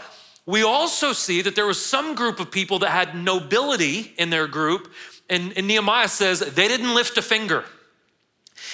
We 0.46 0.64
also 0.64 1.14
see 1.14 1.42
that 1.42 1.56
there 1.56 1.66
was 1.66 1.84
some 1.84 2.16
group 2.16 2.40
of 2.40 2.52
people 2.52 2.80
that 2.80 2.90
had 2.90 3.16
nobility 3.16 4.14
in 4.18 4.30
their 4.30 4.48
group, 4.48 4.92
and, 5.30 5.54
and 5.58 5.68
Nehemiah 5.68 6.10
says 6.10 6.40
they 6.40 6.68
didn't 6.68 6.94
lift 6.94 7.18
a 7.18 7.22
finger. 7.22 7.64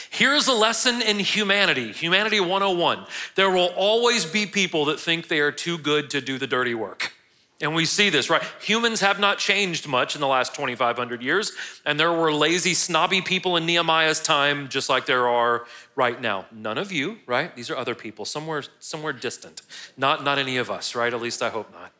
Here's 0.09 0.47
a 0.47 0.53
lesson 0.53 1.01
in 1.01 1.19
humanity 1.19 1.91
Humanity 1.91 2.39
101. 2.39 3.05
There 3.35 3.49
will 3.49 3.71
always 3.75 4.25
be 4.25 4.45
people 4.45 4.85
that 4.85 4.99
think 4.99 5.27
they 5.27 5.39
are 5.39 5.51
too 5.51 5.77
good 5.77 6.09
to 6.11 6.21
do 6.21 6.37
the 6.37 6.47
dirty 6.47 6.73
work. 6.73 7.13
And 7.61 7.75
we 7.75 7.83
see 7.83 8.09
this, 8.09 8.29
right? 8.29 8.41
Humans 8.61 9.01
have 9.01 9.19
not 9.19 9.37
changed 9.37 9.85
much 9.85 10.15
in 10.15 10.21
the 10.21 10.27
last 10.27 10.55
2,500 10.55 11.21
years. 11.21 11.51
And 11.85 11.99
there 11.99 12.13
were 12.13 12.31
lazy, 12.31 12.73
snobby 12.73 13.21
people 13.21 13.57
in 13.57 13.65
Nehemiah's 13.65 14.21
time, 14.21 14.69
just 14.69 14.87
like 14.87 15.05
there 15.05 15.27
are 15.27 15.65
right 15.95 16.19
now. 16.21 16.45
None 16.53 16.77
of 16.77 16.93
you, 16.93 17.17
right? 17.25 17.53
These 17.53 17.69
are 17.69 17.75
other 17.75 17.95
people, 17.95 18.23
somewhere, 18.23 18.63
somewhere 18.79 19.11
distant. 19.11 19.61
Not, 19.97 20.23
not 20.23 20.37
any 20.37 20.55
of 20.55 20.71
us, 20.71 20.95
right? 20.95 21.13
At 21.13 21.21
least 21.21 21.41
I 21.41 21.49
hope 21.49 21.69
not. 21.73 21.91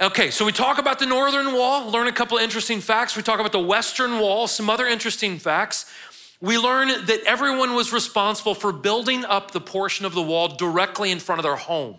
Okay, 0.00 0.30
so 0.30 0.46
we 0.46 0.52
talk 0.52 0.78
about 0.78 0.98
the 0.98 1.06
northern 1.06 1.52
wall, 1.52 1.88
learn 1.90 2.08
a 2.08 2.12
couple 2.12 2.38
of 2.38 2.42
interesting 2.42 2.80
facts. 2.80 3.16
We 3.16 3.22
talk 3.22 3.38
about 3.38 3.52
the 3.52 3.60
western 3.60 4.18
wall, 4.18 4.48
some 4.48 4.70
other 4.70 4.86
interesting 4.86 5.38
facts. 5.38 5.92
We 6.40 6.58
learn 6.58 6.88
that 6.88 7.20
everyone 7.26 7.74
was 7.74 7.92
responsible 7.92 8.54
for 8.54 8.72
building 8.72 9.26
up 9.26 9.50
the 9.50 9.60
portion 9.60 10.06
of 10.06 10.14
the 10.14 10.22
wall 10.22 10.48
directly 10.48 11.10
in 11.10 11.20
front 11.20 11.38
of 11.38 11.42
their 11.42 11.56
home 11.56 11.96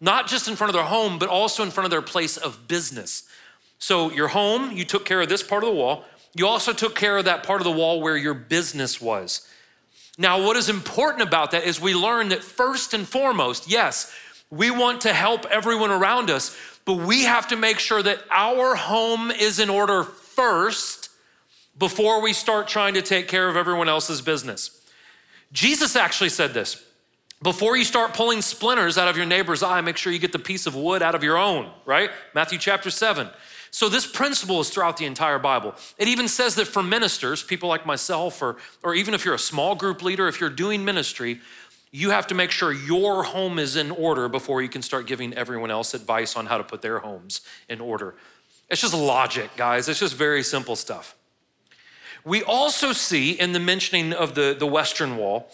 not 0.00 0.28
just 0.28 0.48
in 0.48 0.56
front 0.56 0.70
of 0.70 0.74
their 0.74 0.84
home, 0.84 1.18
but 1.18 1.28
also 1.28 1.62
in 1.62 1.70
front 1.70 1.86
of 1.86 1.90
their 1.90 2.02
place 2.02 2.36
of 2.36 2.68
business. 2.68 3.24
So, 3.78 4.10
your 4.10 4.28
home, 4.28 4.72
you 4.72 4.84
took 4.84 5.04
care 5.04 5.20
of 5.20 5.28
this 5.28 5.42
part 5.42 5.62
of 5.62 5.68
the 5.68 5.74
wall. 5.74 6.04
You 6.34 6.46
also 6.46 6.72
took 6.72 6.94
care 6.94 7.18
of 7.18 7.24
that 7.24 7.42
part 7.42 7.60
of 7.60 7.64
the 7.64 7.72
wall 7.72 8.00
where 8.00 8.16
your 8.16 8.34
business 8.34 9.00
was. 9.00 9.48
Now, 10.18 10.44
what 10.44 10.56
is 10.56 10.68
important 10.68 11.22
about 11.22 11.52
that 11.52 11.64
is 11.64 11.80
we 11.80 11.94
learn 11.94 12.30
that 12.30 12.42
first 12.42 12.92
and 12.92 13.06
foremost, 13.08 13.70
yes, 13.70 14.12
we 14.50 14.70
want 14.70 15.02
to 15.02 15.12
help 15.12 15.46
everyone 15.46 15.90
around 15.90 16.28
us, 16.30 16.56
but 16.84 16.94
we 16.94 17.22
have 17.22 17.48
to 17.48 17.56
make 17.56 17.78
sure 17.78 18.02
that 18.02 18.22
our 18.30 18.74
home 18.74 19.30
is 19.30 19.60
in 19.60 19.70
order 19.70 20.02
first 20.02 21.10
before 21.78 22.20
we 22.20 22.32
start 22.32 22.66
trying 22.66 22.94
to 22.94 23.02
take 23.02 23.28
care 23.28 23.48
of 23.48 23.56
everyone 23.56 23.88
else's 23.88 24.20
business. 24.20 24.84
Jesus 25.52 25.94
actually 25.96 26.30
said 26.30 26.52
this. 26.52 26.84
Before 27.40 27.76
you 27.76 27.84
start 27.84 28.14
pulling 28.14 28.42
splinters 28.42 28.98
out 28.98 29.06
of 29.06 29.16
your 29.16 29.26
neighbor's 29.26 29.62
eye, 29.62 29.80
make 29.80 29.96
sure 29.96 30.12
you 30.12 30.18
get 30.18 30.32
the 30.32 30.40
piece 30.40 30.66
of 30.66 30.74
wood 30.74 31.02
out 31.02 31.14
of 31.14 31.22
your 31.22 31.38
own, 31.38 31.70
right? 31.84 32.10
Matthew 32.34 32.58
chapter 32.58 32.90
7. 32.90 33.28
So, 33.70 33.88
this 33.88 34.06
principle 34.06 34.60
is 34.60 34.70
throughout 34.70 34.96
the 34.96 35.04
entire 35.04 35.38
Bible. 35.38 35.74
It 35.98 36.08
even 36.08 36.26
says 36.26 36.54
that 36.56 36.66
for 36.66 36.82
ministers, 36.82 37.42
people 37.42 37.68
like 37.68 37.84
myself, 37.86 38.42
or, 38.42 38.56
or 38.82 38.94
even 38.94 39.14
if 39.14 39.24
you're 39.24 39.34
a 39.34 39.38
small 39.38 39.74
group 39.74 40.02
leader, 40.02 40.26
if 40.26 40.40
you're 40.40 40.50
doing 40.50 40.84
ministry, 40.84 41.40
you 41.90 42.10
have 42.10 42.26
to 42.28 42.34
make 42.34 42.50
sure 42.50 42.72
your 42.72 43.22
home 43.22 43.58
is 43.58 43.76
in 43.76 43.90
order 43.90 44.28
before 44.28 44.62
you 44.62 44.68
can 44.68 44.82
start 44.82 45.06
giving 45.06 45.32
everyone 45.34 45.70
else 45.70 45.94
advice 45.94 46.34
on 46.34 46.46
how 46.46 46.58
to 46.58 46.64
put 46.64 46.82
their 46.82 46.98
homes 46.98 47.42
in 47.68 47.80
order. 47.80 48.14
It's 48.70 48.80
just 48.80 48.94
logic, 48.94 49.50
guys. 49.56 49.88
It's 49.88 50.00
just 50.00 50.14
very 50.14 50.42
simple 50.42 50.76
stuff. 50.76 51.14
We 52.24 52.42
also 52.42 52.92
see 52.92 53.32
in 53.32 53.52
the 53.52 53.60
mentioning 53.60 54.12
of 54.12 54.34
the, 54.34 54.56
the 54.58 54.66
Western 54.66 55.16
Wall, 55.16 55.50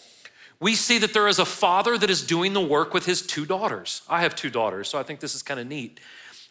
we 0.64 0.74
see 0.74 0.96
that 0.96 1.12
there 1.12 1.28
is 1.28 1.38
a 1.38 1.44
father 1.44 1.98
that 1.98 2.08
is 2.08 2.22
doing 2.22 2.54
the 2.54 2.60
work 2.60 2.94
with 2.94 3.04
his 3.04 3.20
two 3.20 3.44
daughters. 3.44 4.00
I 4.08 4.22
have 4.22 4.34
two 4.34 4.48
daughters, 4.48 4.88
so 4.88 4.98
I 4.98 5.02
think 5.02 5.20
this 5.20 5.34
is 5.34 5.42
kind 5.42 5.60
of 5.60 5.66
neat. 5.66 6.00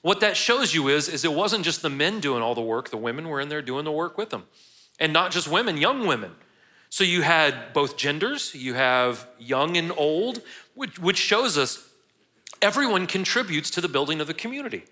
What 0.04 0.20
that 0.20 0.38
shows 0.38 0.72
you 0.72 0.88
is, 0.88 1.10
is 1.10 1.26
it 1.26 1.34
wasn't 1.34 1.66
just 1.66 1.82
the 1.82 1.90
men 1.90 2.20
doing 2.20 2.44
all 2.44 2.54
the 2.54 2.62
work, 2.62 2.92
the 2.92 2.98
women 2.98 3.28
were 3.28 3.42
in 3.42 3.50
there 3.50 3.64
doing 3.64 3.86
the 3.86 3.92
work 3.92 4.16
with 4.16 4.30
them. 4.30 4.44
And 5.00 5.14
not 5.14 5.32
just 5.32 5.48
women, 5.48 5.78
young 5.78 6.06
women. 6.06 6.36
So 6.92 7.04
you 7.04 7.24
had 7.24 7.74
both 7.74 7.98
genders, 7.98 8.54
you 8.54 8.76
have 8.76 9.28
young 9.40 9.78
and 9.78 9.92
old, 9.98 10.44
which, 10.76 11.00
which 11.00 11.18
shows 11.18 11.58
us 11.58 11.90
everyone 12.62 13.08
contributes 13.08 13.72
to 13.72 13.82
the 13.82 13.90
building 13.90 14.22
of 14.22 14.28
the 14.28 14.36
community. 14.36 14.84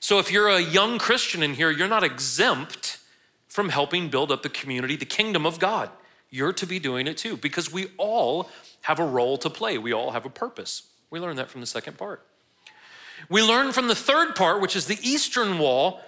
So 0.00 0.18
if 0.18 0.32
you're 0.32 0.48
a 0.48 0.60
young 0.60 0.98
Christian 0.98 1.42
in 1.42 1.52
here, 1.52 1.70
you're 1.70 1.88
not 1.88 2.04
exempt 2.04 3.00
from 3.48 3.68
helping 3.68 4.08
build 4.08 4.32
up 4.32 4.42
the 4.42 4.48
community, 4.48 4.96
the 4.96 5.04
kingdom 5.04 5.44
of 5.44 5.58
God 5.58 5.90
you're 6.32 6.54
to 6.54 6.66
be 6.66 6.80
doing 6.80 7.06
it 7.06 7.16
too 7.16 7.36
because 7.36 7.70
we 7.70 7.88
all 7.98 8.48
have 8.82 8.98
a 8.98 9.04
role 9.04 9.38
to 9.38 9.50
play. 9.50 9.78
We 9.78 9.92
all 9.92 10.10
have 10.10 10.26
a 10.26 10.30
purpose. 10.30 10.82
We 11.10 11.20
learn 11.20 11.36
that 11.36 11.50
from 11.50 11.60
the 11.60 11.66
second 11.66 11.98
part. 11.98 12.24
We 13.28 13.42
learn 13.42 13.72
from 13.72 13.88
the 13.88 13.94
third 13.94 14.34
part, 14.34 14.60
which 14.60 14.76
is 14.76 14.86
the 14.86 14.98
eastern 15.02 15.58
wall. 15.58 16.00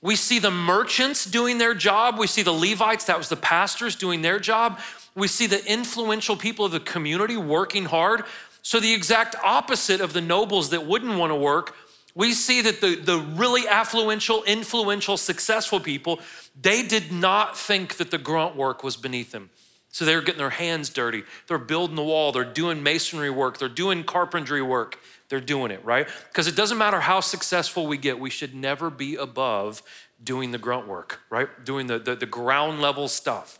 We 0.00 0.16
see 0.16 0.38
the 0.38 0.50
merchants 0.50 1.24
doing 1.24 1.58
their 1.58 1.74
job. 1.74 2.18
We 2.18 2.26
see 2.26 2.42
the 2.42 2.52
Levites, 2.52 3.04
that 3.04 3.18
was 3.18 3.28
the 3.28 3.36
pastors, 3.36 3.94
doing 3.94 4.22
their 4.22 4.38
job. 4.38 4.80
We 5.14 5.28
see 5.28 5.46
the 5.46 5.64
influential 5.70 6.36
people 6.36 6.64
of 6.64 6.72
the 6.72 6.80
community 6.80 7.36
working 7.36 7.84
hard. 7.84 8.24
So, 8.62 8.80
the 8.80 8.94
exact 8.94 9.36
opposite 9.44 10.00
of 10.00 10.12
the 10.12 10.20
nobles 10.20 10.70
that 10.70 10.86
wouldn't 10.86 11.18
want 11.18 11.30
to 11.30 11.36
work, 11.36 11.74
we 12.14 12.32
see 12.32 12.62
that 12.62 12.80
the, 12.80 12.94
the 12.94 13.18
really 13.18 13.62
affluential, 13.62 14.46
influential, 14.46 15.16
successful 15.16 15.80
people, 15.80 16.20
they 16.60 16.82
did 16.82 17.10
not 17.12 17.58
think 17.58 17.96
that 17.96 18.10
the 18.10 18.18
grunt 18.18 18.56
work 18.56 18.84
was 18.84 18.96
beneath 18.96 19.32
them. 19.32 19.50
So 19.92 20.06
they're 20.06 20.22
getting 20.22 20.38
their 20.38 20.50
hands 20.50 20.88
dirty. 20.88 21.22
They're 21.46 21.58
building 21.58 21.96
the 21.96 22.02
wall. 22.02 22.32
They're 22.32 22.44
doing 22.44 22.82
masonry 22.82 23.30
work. 23.30 23.58
They're 23.58 23.68
doing 23.68 24.04
carpentry 24.04 24.62
work. 24.62 24.98
They're 25.28 25.40
doing 25.40 25.70
it, 25.70 25.84
right? 25.84 26.08
Because 26.28 26.46
it 26.46 26.56
doesn't 26.56 26.78
matter 26.78 27.00
how 27.00 27.20
successful 27.20 27.86
we 27.86 27.98
get, 27.98 28.18
we 28.18 28.30
should 28.30 28.54
never 28.54 28.90
be 28.90 29.16
above 29.16 29.82
doing 30.24 30.50
the 30.50 30.58
grunt 30.58 30.88
work, 30.88 31.20
right? 31.30 31.48
Doing 31.64 31.86
the, 31.86 31.98
the, 31.98 32.16
the 32.16 32.26
ground 32.26 32.80
level 32.80 33.06
stuff. 33.06 33.58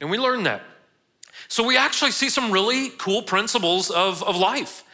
And 0.00 0.10
we 0.10 0.18
learn 0.18 0.42
that. 0.42 0.62
So 1.48 1.64
we 1.64 1.76
actually 1.76 2.10
see 2.10 2.28
some 2.28 2.50
really 2.50 2.90
cool 2.98 3.22
principles 3.22 3.90
of, 3.90 4.22
of 4.24 4.36
life 4.36 4.84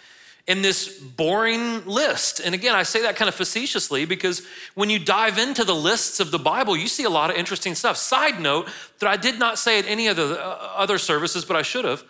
in 0.48 0.62
this 0.62 0.88
boring 0.98 1.84
list. 1.84 2.40
And 2.40 2.54
again, 2.54 2.74
I 2.74 2.82
say 2.82 3.02
that 3.02 3.16
kind 3.16 3.28
of 3.28 3.34
facetiously 3.34 4.06
because 4.06 4.44
when 4.74 4.88
you 4.88 4.98
dive 4.98 5.36
into 5.36 5.62
the 5.62 5.74
lists 5.74 6.20
of 6.20 6.30
the 6.30 6.38
Bible, 6.38 6.74
you 6.74 6.88
see 6.88 7.04
a 7.04 7.10
lot 7.10 7.28
of 7.28 7.36
interesting 7.36 7.74
stuff. 7.74 7.98
Side 7.98 8.40
note 8.40 8.66
that 8.98 9.08
I 9.08 9.18
did 9.18 9.38
not 9.38 9.58
say 9.58 9.78
at 9.78 9.84
any 9.84 10.06
of 10.06 10.16
the 10.16 10.42
uh, 10.42 10.72
other 10.74 10.96
services, 10.96 11.44
but 11.44 11.54
I 11.54 11.60
should 11.60 11.84
have. 11.84 12.02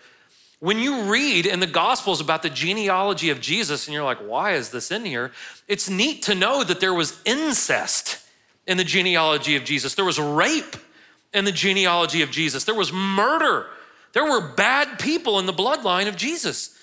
When 0.60 0.78
you 0.78 1.02
read 1.10 1.46
in 1.46 1.58
the 1.58 1.66
Gospels 1.66 2.20
about 2.20 2.42
the 2.42 2.50
genealogy 2.50 3.30
of 3.30 3.40
Jesus 3.40 3.88
and 3.88 3.94
you're 3.94 4.04
like, 4.04 4.18
why 4.18 4.52
is 4.52 4.70
this 4.70 4.92
in 4.92 5.04
here? 5.04 5.32
It's 5.66 5.90
neat 5.90 6.22
to 6.22 6.34
know 6.36 6.62
that 6.62 6.78
there 6.78 6.94
was 6.94 7.20
incest 7.24 8.24
in 8.68 8.76
the 8.76 8.84
genealogy 8.84 9.56
of 9.56 9.64
Jesus, 9.64 9.96
there 9.96 10.04
was 10.04 10.20
rape 10.20 10.76
in 11.34 11.44
the 11.44 11.52
genealogy 11.52 12.22
of 12.22 12.30
Jesus, 12.30 12.64
there 12.64 12.74
was 12.74 12.92
murder. 12.92 13.66
There 14.12 14.24
were 14.24 14.40
bad 14.54 14.98
people 14.98 15.38
in 15.38 15.46
the 15.46 15.52
bloodline 15.52 16.08
of 16.08 16.16
Jesus. 16.16 16.77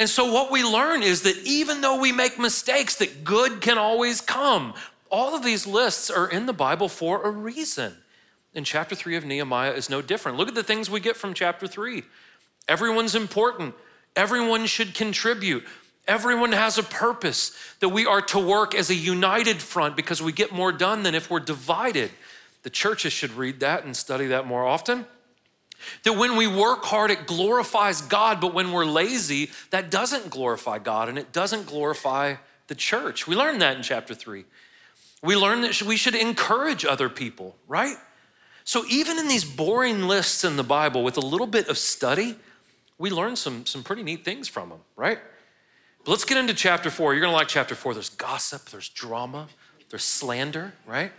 And 0.00 0.08
so, 0.08 0.32
what 0.32 0.50
we 0.50 0.64
learn 0.64 1.02
is 1.02 1.22
that 1.22 1.36
even 1.44 1.82
though 1.82 2.00
we 2.00 2.10
make 2.10 2.38
mistakes, 2.38 2.96
that 2.96 3.22
good 3.22 3.60
can 3.60 3.76
always 3.76 4.22
come. 4.22 4.72
All 5.10 5.34
of 5.36 5.44
these 5.44 5.66
lists 5.66 6.08
are 6.10 6.26
in 6.26 6.46
the 6.46 6.54
Bible 6.54 6.88
for 6.88 7.22
a 7.22 7.30
reason. 7.30 7.92
And 8.54 8.64
chapter 8.64 8.94
three 8.94 9.16
of 9.16 9.26
Nehemiah 9.26 9.72
is 9.72 9.90
no 9.90 10.00
different. 10.00 10.38
Look 10.38 10.48
at 10.48 10.54
the 10.54 10.62
things 10.62 10.88
we 10.88 11.00
get 11.00 11.18
from 11.18 11.34
chapter 11.34 11.66
three. 11.66 12.04
Everyone's 12.66 13.14
important, 13.14 13.74
everyone 14.16 14.64
should 14.64 14.94
contribute. 14.94 15.64
Everyone 16.08 16.52
has 16.52 16.78
a 16.78 16.82
purpose 16.82 17.54
that 17.80 17.90
we 17.90 18.06
are 18.06 18.22
to 18.22 18.38
work 18.38 18.74
as 18.74 18.88
a 18.88 18.94
united 18.94 19.60
front 19.60 19.96
because 19.96 20.22
we 20.22 20.32
get 20.32 20.50
more 20.50 20.72
done 20.72 21.02
than 21.02 21.14
if 21.14 21.30
we're 21.30 21.40
divided. 21.40 22.10
The 22.62 22.70
churches 22.70 23.12
should 23.12 23.32
read 23.32 23.60
that 23.60 23.84
and 23.84 23.94
study 23.94 24.28
that 24.28 24.46
more 24.46 24.64
often. 24.64 25.04
That 26.04 26.14
when 26.14 26.36
we 26.36 26.46
work 26.46 26.84
hard, 26.84 27.10
it 27.10 27.26
glorifies 27.26 28.00
God, 28.00 28.40
but 28.40 28.54
when 28.54 28.72
we're 28.72 28.84
lazy, 28.84 29.50
that 29.70 29.90
doesn't 29.90 30.30
glorify 30.30 30.78
God 30.78 31.08
and 31.08 31.18
it 31.18 31.32
doesn't 31.32 31.66
glorify 31.66 32.36
the 32.68 32.74
church. 32.74 33.26
We 33.26 33.36
learned 33.36 33.60
that 33.62 33.76
in 33.76 33.82
chapter 33.82 34.14
three. 34.14 34.44
We 35.22 35.36
learned 35.36 35.64
that 35.64 35.82
we 35.82 35.96
should 35.96 36.14
encourage 36.14 36.84
other 36.84 37.08
people, 37.08 37.56
right? 37.68 37.96
So 38.64 38.84
even 38.88 39.18
in 39.18 39.28
these 39.28 39.44
boring 39.44 40.06
lists 40.06 40.44
in 40.44 40.56
the 40.56 40.62
Bible 40.62 41.02
with 41.02 41.16
a 41.16 41.20
little 41.20 41.46
bit 41.46 41.68
of 41.68 41.76
study, 41.76 42.36
we 42.98 43.10
learn 43.10 43.34
some, 43.36 43.66
some 43.66 43.82
pretty 43.82 44.02
neat 44.02 44.24
things 44.24 44.46
from 44.48 44.68
them, 44.68 44.80
right? 44.96 45.18
But 46.04 46.10
let's 46.12 46.24
get 46.24 46.38
into 46.38 46.54
chapter 46.54 46.90
four. 46.90 47.12
You're 47.12 47.22
gonna 47.22 47.32
like 47.32 47.48
chapter 47.48 47.74
four. 47.74 47.94
There's 47.94 48.10
gossip, 48.10 48.66
there's 48.70 48.88
drama, 48.88 49.48
there's 49.90 50.04
slander, 50.04 50.72
right? 50.86 51.12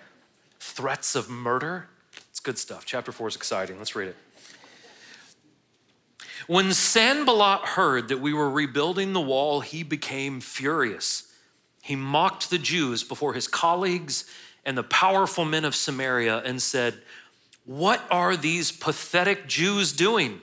Threats 0.60 1.16
of 1.16 1.30
murder. 1.30 1.88
It's 2.30 2.40
good 2.40 2.58
stuff. 2.58 2.86
Chapter 2.86 3.12
four 3.12 3.28
is 3.28 3.36
exciting. 3.36 3.78
Let's 3.78 3.96
read 3.96 4.10
it. 4.10 4.16
When 6.48 6.74
Sanballat 6.74 7.62
heard 7.62 8.08
that 8.08 8.20
we 8.20 8.34
were 8.34 8.50
rebuilding 8.50 9.14
the 9.14 9.22
wall, 9.22 9.62
he 9.62 9.84
became 9.84 10.42
furious. 10.42 11.32
He 11.82 11.96
mocked 11.96 12.50
the 12.50 12.58
Jews 12.58 13.04
before 13.04 13.34
his 13.34 13.48
colleagues 13.48 14.26
and 14.66 14.78
the 14.78 14.84
powerful 14.84 15.46
men 15.46 15.66
of 15.66 15.76
Samaria 15.76 16.40
and 16.40 16.62
said, 16.62 17.02
What 17.66 18.02
are 18.12 18.38
these 18.38 18.72
pathetic 18.72 19.48
Jews 19.48 19.92
doing? 19.92 20.42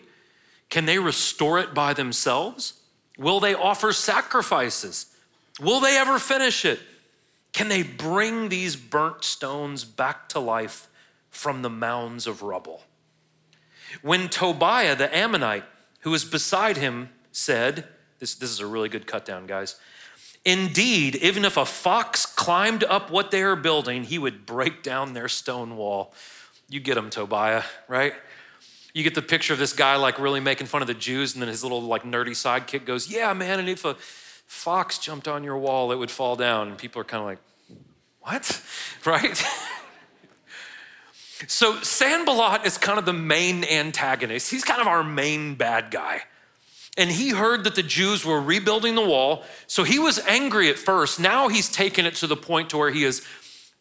Can 0.70 0.86
they 0.86 0.98
restore 0.98 1.58
it 1.58 1.74
by 1.74 1.94
themselves? 1.94 2.74
Will 3.16 3.40
they 3.40 3.54
offer 3.54 3.92
sacrifices? 3.92 5.06
Will 5.60 5.80
they 5.80 5.96
ever 5.96 6.18
finish 6.18 6.64
it? 6.64 6.80
Can 7.52 7.68
they 7.68 7.82
bring 7.82 8.48
these 8.48 8.76
burnt 8.76 9.24
stones 9.24 9.84
back 9.84 10.28
to 10.30 10.38
life 10.38 10.88
from 11.30 11.62
the 11.62 11.70
mounds 11.70 12.26
of 12.26 12.42
rubble? 12.42 12.82
When 14.02 14.28
Tobiah 14.28 14.94
the 14.94 15.14
Ammonite, 15.16 15.64
who 16.08 16.12
was 16.12 16.24
beside 16.24 16.78
him, 16.78 17.10
said, 17.32 17.86
This, 18.18 18.34
this 18.34 18.48
is 18.48 18.60
a 18.60 18.66
really 18.66 18.88
good 18.88 19.06
cut 19.06 19.26
down, 19.26 19.46
guys. 19.46 19.76
Indeed, 20.42 21.16
even 21.16 21.44
if 21.44 21.58
a 21.58 21.66
fox 21.66 22.24
climbed 22.24 22.82
up 22.84 23.10
what 23.10 23.30
they 23.30 23.42
are 23.42 23.56
building, 23.56 24.04
he 24.04 24.18
would 24.18 24.46
break 24.46 24.82
down 24.82 25.12
their 25.12 25.28
stone 25.28 25.76
wall. 25.76 26.14
You 26.66 26.80
get 26.80 26.96
him, 26.96 27.10
Tobiah, 27.10 27.64
right? 27.88 28.14
You 28.94 29.02
get 29.02 29.14
the 29.14 29.20
picture 29.20 29.52
of 29.52 29.58
this 29.58 29.74
guy 29.74 29.96
like 29.96 30.18
really 30.18 30.40
making 30.40 30.66
fun 30.66 30.80
of 30.80 30.88
the 30.88 30.94
Jews, 30.94 31.34
and 31.34 31.42
then 31.42 31.48
his 31.50 31.62
little 31.62 31.82
like 31.82 32.04
nerdy 32.04 32.30
sidekick 32.30 32.86
goes, 32.86 33.10
Yeah, 33.10 33.34
man, 33.34 33.58
and 33.58 33.68
if 33.68 33.84
a 33.84 33.94
fox 34.46 34.96
jumped 34.96 35.28
on 35.28 35.44
your 35.44 35.58
wall, 35.58 35.92
it 35.92 35.96
would 35.96 36.10
fall 36.10 36.36
down. 36.36 36.68
And 36.68 36.78
people 36.78 37.02
are 37.02 37.04
kind 37.04 37.20
of 37.20 37.26
like, 37.26 37.38
What? 38.20 38.62
Right? 39.04 39.44
So 41.46 41.80
Sanballat 41.82 42.66
is 42.66 42.78
kind 42.78 42.98
of 42.98 43.04
the 43.04 43.12
main 43.12 43.64
antagonist. 43.64 44.50
He's 44.50 44.64
kind 44.64 44.80
of 44.80 44.86
our 44.86 45.04
main 45.04 45.54
bad 45.54 45.90
guy. 45.90 46.22
And 46.96 47.10
he 47.10 47.30
heard 47.30 47.62
that 47.64 47.76
the 47.76 47.82
Jews 47.82 48.24
were 48.24 48.40
rebuilding 48.40 48.96
the 48.96 49.06
wall. 49.06 49.44
So 49.68 49.84
he 49.84 50.00
was 50.00 50.18
angry 50.26 50.68
at 50.68 50.78
first. 50.78 51.20
Now 51.20 51.46
he's 51.46 51.70
taken 51.70 52.06
it 52.06 52.16
to 52.16 52.26
the 52.26 52.36
point 52.36 52.70
to 52.70 52.76
where 52.76 52.90
he 52.90 53.04
is 53.04 53.24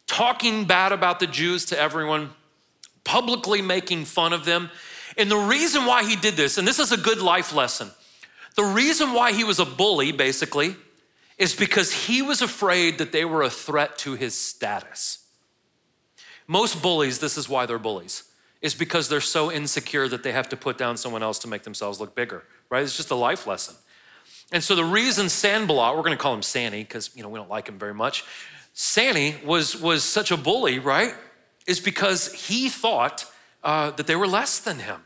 talking 0.06 0.66
bad 0.66 0.92
about 0.92 1.18
the 1.18 1.26
Jews 1.26 1.64
to 1.66 1.78
everyone, 1.78 2.30
publicly 3.02 3.60
making 3.60 4.04
fun 4.04 4.32
of 4.32 4.44
them. 4.44 4.70
And 5.16 5.28
the 5.28 5.36
reason 5.36 5.84
why 5.84 6.04
he 6.04 6.14
did 6.14 6.34
this, 6.34 6.58
and 6.58 6.68
this 6.68 6.78
is 6.78 6.92
a 6.92 6.96
good 6.96 7.20
life 7.20 7.52
lesson, 7.52 7.90
the 8.54 8.64
reason 8.64 9.12
why 9.12 9.32
he 9.32 9.42
was 9.42 9.58
a 9.58 9.64
bully, 9.64 10.12
basically, 10.12 10.76
is 11.38 11.54
because 11.54 11.92
he 11.92 12.22
was 12.22 12.40
afraid 12.40 12.98
that 12.98 13.10
they 13.10 13.24
were 13.24 13.42
a 13.42 13.50
threat 13.50 13.98
to 13.98 14.14
his 14.14 14.34
status. 14.34 15.24
Most 16.48 16.82
bullies, 16.82 17.18
this 17.18 17.36
is 17.36 17.48
why 17.48 17.66
they're 17.66 17.78
bullies, 17.78 18.24
is 18.62 18.74
because 18.74 19.08
they're 19.08 19.20
so 19.20 19.52
insecure 19.52 20.08
that 20.08 20.22
they 20.22 20.32
have 20.32 20.48
to 20.48 20.56
put 20.56 20.78
down 20.78 20.96
someone 20.96 21.22
else 21.22 21.38
to 21.40 21.48
make 21.48 21.62
themselves 21.62 22.00
look 22.00 22.14
bigger, 22.14 22.42
right? 22.70 22.82
It's 22.82 22.96
just 22.96 23.10
a 23.10 23.14
life 23.14 23.46
lesson. 23.46 23.76
And 24.50 24.64
so 24.64 24.74
the 24.74 24.84
reason 24.84 25.28
Sanballat, 25.28 25.94
we're 25.94 26.02
gonna 26.02 26.16
call 26.16 26.34
him 26.34 26.42
Sanny 26.42 26.82
because 26.82 27.10
you 27.14 27.22
know 27.22 27.28
we 27.28 27.38
don't 27.38 27.50
like 27.50 27.68
him 27.68 27.78
very 27.78 27.94
much. 27.94 28.24
Sanny 28.72 29.36
was 29.44 29.76
was 29.76 30.02
such 30.02 30.30
a 30.30 30.36
bully, 30.38 30.78
right? 30.78 31.14
Is 31.66 31.80
because 31.80 32.32
he 32.32 32.70
thought 32.70 33.26
uh, 33.62 33.90
that 33.90 34.06
they 34.06 34.16
were 34.16 34.26
less 34.26 34.58
than 34.58 34.78
him. 34.78 35.02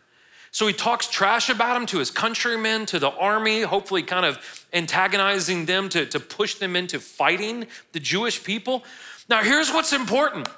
So 0.53 0.67
he 0.67 0.75
talks 0.75 1.09
trash 1.09 1.49
about 1.49 1.77
him 1.77 1.87
to 1.87 1.99
his 1.99 2.11
countrymen, 2.11 2.85
to 2.87 2.99
the 2.99 3.11
army, 3.11 3.63
hopefully 3.63 4.03
kind 4.03 4.27
of 4.27 4.39
antagonizing 4.73 5.65
them 5.65 5.89
to, 5.89 6.05
to 6.05 6.21
push 6.21 6.57
them 6.57 6.77
into 6.77 7.01
fighting 7.01 7.67
the 7.93 8.01
Jewish 8.01 8.45
people. 8.45 8.85
Now, 9.31 9.43
here's 9.43 9.73
what's 9.73 9.95
important 9.95 10.49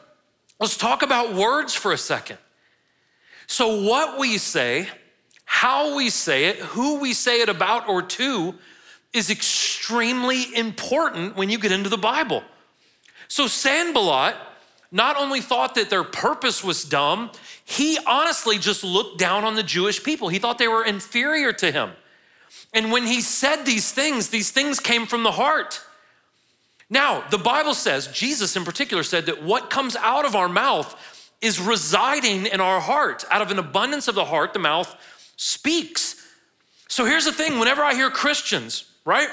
Let's 0.64 0.78
talk 0.78 1.02
about 1.02 1.34
words 1.34 1.74
for 1.74 1.92
a 1.92 1.98
second. 1.98 2.38
So, 3.46 3.82
what 3.82 4.18
we 4.18 4.38
say, 4.38 4.88
how 5.44 5.94
we 5.94 6.08
say 6.08 6.46
it, 6.46 6.56
who 6.56 7.00
we 7.00 7.12
say 7.12 7.42
it 7.42 7.50
about 7.50 7.86
or 7.86 8.00
to 8.00 8.54
is 9.12 9.28
extremely 9.28 10.56
important 10.56 11.36
when 11.36 11.50
you 11.50 11.58
get 11.58 11.70
into 11.70 11.90
the 11.90 11.98
Bible. 11.98 12.42
So, 13.28 13.46
Sanballat 13.46 14.36
not 14.90 15.18
only 15.18 15.42
thought 15.42 15.74
that 15.74 15.90
their 15.90 16.02
purpose 16.02 16.64
was 16.64 16.82
dumb, 16.82 17.30
he 17.66 17.98
honestly 18.06 18.56
just 18.56 18.82
looked 18.82 19.18
down 19.18 19.44
on 19.44 19.56
the 19.56 19.62
Jewish 19.62 20.02
people. 20.02 20.30
He 20.30 20.38
thought 20.38 20.56
they 20.56 20.68
were 20.68 20.86
inferior 20.86 21.52
to 21.52 21.72
him. 21.72 21.90
And 22.72 22.90
when 22.90 23.06
he 23.06 23.20
said 23.20 23.66
these 23.66 23.92
things, 23.92 24.30
these 24.30 24.50
things 24.50 24.80
came 24.80 25.04
from 25.04 25.24
the 25.24 25.32
heart. 25.32 25.82
Now, 26.94 27.24
the 27.28 27.38
Bible 27.38 27.74
says, 27.74 28.06
Jesus 28.06 28.54
in 28.54 28.64
particular 28.64 29.02
said 29.02 29.26
that 29.26 29.42
what 29.42 29.68
comes 29.68 29.96
out 29.96 30.24
of 30.24 30.36
our 30.36 30.48
mouth 30.48 30.94
is 31.40 31.58
residing 31.58 32.46
in 32.46 32.60
our 32.60 32.80
heart. 32.80 33.24
Out 33.32 33.42
of 33.42 33.50
an 33.50 33.58
abundance 33.58 34.06
of 34.06 34.14
the 34.14 34.24
heart, 34.24 34.52
the 34.52 34.60
mouth 34.60 34.94
speaks. 35.36 36.24
So 36.86 37.04
here's 37.04 37.24
the 37.24 37.32
thing 37.32 37.58
whenever 37.58 37.82
I 37.82 37.94
hear 37.94 38.10
Christians, 38.10 38.84
right, 39.04 39.26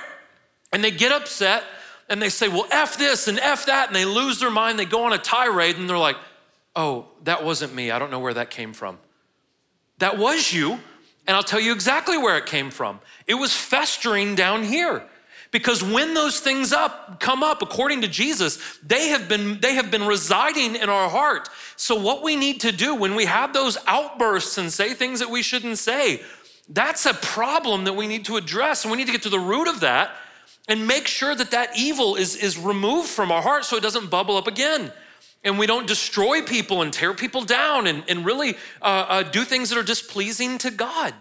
and 0.73 0.83
they 0.83 0.89
get 0.89 1.11
upset 1.11 1.63
and 2.09 2.19
they 2.19 2.29
say, 2.29 2.47
well, 2.47 2.65
F 2.71 2.97
this 2.97 3.27
and 3.27 3.37
F 3.37 3.67
that, 3.67 3.85
and 3.87 3.95
they 3.95 4.05
lose 4.05 4.39
their 4.39 4.49
mind, 4.49 4.79
they 4.79 4.85
go 4.85 5.03
on 5.03 5.13
a 5.13 5.19
tirade, 5.19 5.77
and 5.77 5.87
they're 5.87 5.99
like, 5.99 6.17
oh, 6.75 7.05
that 7.25 7.45
wasn't 7.45 7.75
me. 7.75 7.91
I 7.91 7.99
don't 7.99 8.09
know 8.09 8.19
where 8.19 8.33
that 8.33 8.49
came 8.49 8.73
from. 8.73 8.97
That 9.99 10.17
was 10.17 10.51
you, 10.51 10.79
and 11.27 11.37
I'll 11.37 11.43
tell 11.43 11.59
you 11.59 11.73
exactly 11.73 12.17
where 12.17 12.39
it 12.39 12.47
came 12.47 12.71
from. 12.71 13.01
It 13.27 13.35
was 13.35 13.55
festering 13.55 14.33
down 14.33 14.63
here. 14.63 15.03
Because 15.51 15.83
when 15.83 16.13
those 16.13 16.39
things 16.39 16.71
up 16.71 17.19
come 17.19 17.43
up 17.43 17.61
according 17.61 18.01
to 18.01 18.07
Jesus, 18.07 18.79
they 18.81 19.09
have 19.09 19.27
been 19.27 19.59
they 19.59 19.75
have 19.75 19.91
been 19.91 20.07
residing 20.07 20.75
in 20.75 20.89
our 20.89 21.09
heart. 21.09 21.49
So 21.75 21.95
what 21.95 22.23
we 22.23 22.37
need 22.37 22.61
to 22.61 22.71
do 22.71 22.95
when 22.95 23.15
we 23.15 23.25
have 23.25 23.53
those 23.53 23.77
outbursts 23.85 24.57
and 24.57 24.71
say 24.71 24.93
things 24.93 25.19
that 25.19 25.29
we 25.29 25.41
shouldn't 25.41 25.77
say, 25.77 26.21
that's 26.69 27.05
a 27.05 27.13
problem 27.13 27.83
that 27.83 27.93
we 27.93 28.07
need 28.07 28.25
to 28.25 28.37
address 28.37 28.83
and 28.83 28.91
we 28.91 28.97
need 28.97 29.07
to 29.07 29.11
get 29.11 29.23
to 29.23 29.29
the 29.29 29.39
root 29.39 29.67
of 29.67 29.81
that 29.81 30.11
and 30.69 30.87
make 30.87 31.05
sure 31.05 31.35
that 31.35 31.51
that 31.51 31.77
evil 31.77 32.15
is 32.15 32.35
is 32.37 32.57
removed 32.57 33.09
from 33.09 33.31
our 33.31 33.41
heart 33.41 33.65
so 33.65 33.75
it 33.75 33.83
doesn't 33.83 34.09
bubble 34.09 34.37
up 34.37 34.47
again 34.47 34.91
and 35.43 35.57
we 35.57 35.65
don't 35.65 35.87
destroy 35.87 36.41
people 36.41 36.81
and 36.81 36.93
tear 36.93 37.13
people 37.13 37.43
down 37.43 37.87
and, 37.87 38.03
and 38.07 38.25
really 38.25 38.55
uh, 38.81 39.05
uh, 39.09 39.23
do 39.23 39.43
things 39.43 39.69
that 39.69 39.77
are 39.77 39.83
displeasing 39.83 40.57
to 40.59 40.69
God. 40.69 41.13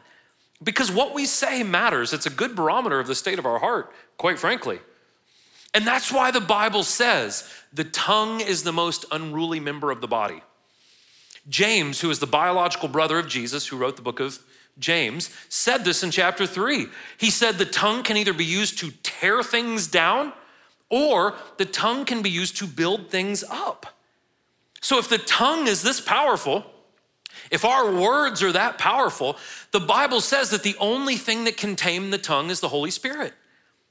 Because 0.62 0.90
what 0.90 1.14
we 1.14 1.26
say 1.26 1.62
matters. 1.62 2.12
It's 2.12 2.26
a 2.26 2.30
good 2.30 2.54
barometer 2.54 3.00
of 3.00 3.06
the 3.06 3.14
state 3.14 3.38
of 3.38 3.46
our 3.46 3.58
heart, 3.58 3.92
quite 4.18 4.38
frankly. 4.38 4.78
And 5.72 5.86
that's 5.86 6.12
why 6.12 6.30
the 6.30 6.40
Bible 6.40 6.82
says 6.82 7.50
the 7.72 7.84
tongue 7.84 8.40
is 8.40 8.62
the 8.62 8.72
most 8.72 9.04
unruly 9.10 9.60
member 9.60 9.90
of 9.90 10.00
the 10.00 10.08
body. 10.08 10.42
James, 11.48 12.00
who 12.00 12.10
is 12.10 12.18
the 12.18 12.26
biological 12.26 12.88
brother 12.88 13.18
of 13.18 13.28
Jesus, 13.28 13.66
who 13.66 13.76
wrote 13.76 13.96
the 13.96 14.02
book 14.02 14.20
of 14.20 14.38
James, 14.78 15.30
said 15.48 15.84
this 15.84 16.02
in 16.02 16.10
chapter 16.10 16.46
three. 16.46 16.86
He 17.18 17.30
said 17.30 17.56
the 17.56 17.64
tongue 17.64 18.02
can 18.02 18.16
either 18.16 18.32
be 18.32 18.44
used 18.44 18.78
to 18.80 18.90
tear 19.02 19.42
things 19.42 19.86
down 19.86 20.32
or 20.90 21.34
the 21.56 21.64
tongue 21.64 22.04
can 22.04 22.20
be 22.20 22.30
used 22.30 22.56
to 22.58 22.66
build 22.66 23.10
things 23.10 23.44
up. 23.48 23.86
So 24.80 24.98
if 24.98 25.08
the 25.08 25.18
tongue 25.18 25.68
is 25.68 25.82
this 25.82 26.00
powerful, 26.00 26.64
if 27.50 27.64
our 27.64 27.92
words 27.92 28.42
are 28.42 28.52
that 28.52 28.78
powerful, 28.78 29.37
the 29.73 29.80
Bible 29.80 30.21
says 30.21 30.50
that 30.50 30.62
the 30.62 30.76
only 30.78 31.16
thing 31.16 31.45
that 31.45 31.57
can 31.57 31.76
tame 31.76 32.11
the 32.11 32.19
tongue 32.19 32.50
is 32.50 32.61
the 32.61 32.69
Holy 32.69 32.90
Spirit. 32.90 33.33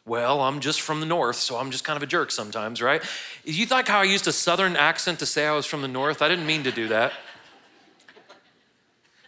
Well, 0.05 0.41
I'm 0.41 0.59
just 0.59 0.81
from 0.81 1.01
the 1.01 1.05
north, 1.05 1.35
so 1.35 1.57
I'm 1.57 1.69
just 1.69 1.83
kind 1.83 1.97
of 1.97 2.03
a 2.03 2.07
jerk 2.07 2.31
sometimes, 2.31 2.81
right? 2.81 3.03
You 3.43 3.65
like 3.67 3.87
how 3.87 3.99
I 3.99 4.05
used 4.05 4.27
a 4.27 4.31
southern 4.31 4.75
accent 4.75 5.19
to 5.19 5.25
say 5.25 5.45
I 5.45 5.53
was 5.53 5.65
from 5.65 5.81
the 5.81 5.87
north? 5.87 6.21
I 6.21 6.29
didn't 6.29 6.47
mean 6.47 6.63
to 6.63 6.71
do 6.71 6.87
that. 6.87 7.13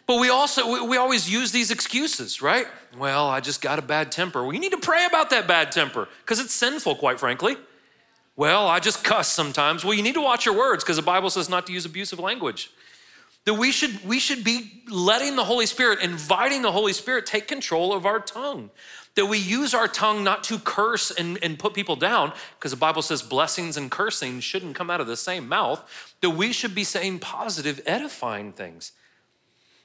But 0.06 0.18
we 0.18 0.28
also, 0.30 0.84
we 0.86 0.96
always 0.96 1.30
use 1.30 1.52
these 1.52 1.70
excuses, 1.70 2.42
right? 2.42 2.66
Well, 2.98 3.28
I 3.28 3.40
just 3.40 3.62
got 3.62 3.78
a 3.78 3.82
bad 3.82 4.10
temper. 4.10 4.42
Well, 4.42 4.52
you 4.52 4.58
need 4.58 4.72
to 4.72 4.78
pray 4.78 5.06
about 5.06 5.30
that 5.30 5.46
bad 5.46 5.70
temper 5.70 6.08
because 6.24 6.40
it's 6.40 6.52
sinful, 6.52 6.96
quite 6.96 7.20
frankly. 7.20 7.56
Well, 8.34 8.66
I 8.66 8.80
just 8.80 9.04
cuss 9.04 9.28
sometimes. 9.28 9.84
Well, 9.84 9.94
you 9.94 10.02
need 10.02 10.14
to 10.14 10.20
watch 10.20 10.46
your 10.46 10.56
words 10.56 10.82
because 10.82 10.96
the 10.96 11.02
Bible 11.02 11.30
says 11.30 11.48
not 11.48 11.66
to 11.66 11.72
use 11.72 11.84
abusive 11.84 12.18
language. 12.18 12.70
That 13.44 13.54
we 13.54 13.72
should, 13.72 14.04
we 14.04 14.18
should 14.20 14.44
be 14.44 14.82
letting 14.88 15.36
the 15.36 15.44
Holy 15.44 15.66
Spirit, 15.66 16.00
inviting 16.00 16.62
the 16.62 16.72
Holy 16.72 16.92
Spirit 16.92 17.26
take 17.26 17.48
control 17.48 17.92
of 17.92 18.06
our 18.06 18.20
tongue. 18.20 18.70
That 19.14 19.26
we 19.26 19.36
use 19.36 19.74
our 19.74 19.88
tongue 19.88 20.24
not 20.24 20.44
to 20.44 20.58
curse 20.58 21.10
and, 21.10 21.38
and 21.42 21.58
put 21.58 21.74
people 21.74 21.96
down, 21.96 22.32
because 22.58 22.70
the 22.70 22.76
Bible 22.76 23.02
says 23.02 23.20
blessings 23.20 23.76
and 23.76 23.90
cursing 23.90 24.40
shouldn't 24.40 24.76
come 24.76 24.90
out 24.90 25.00
of 25.00 25.06
the 25.06 25.16
same 25.16 25.48
mouth. 25.48 26.14
That 26.20 26.30
we 26.30 26.52
should 26.52 26.74
be 26.74 26.84
saying 26.84 27.18
positive, 27.18 27.80
edifying 27.84 28.52
things. 28.52 28.92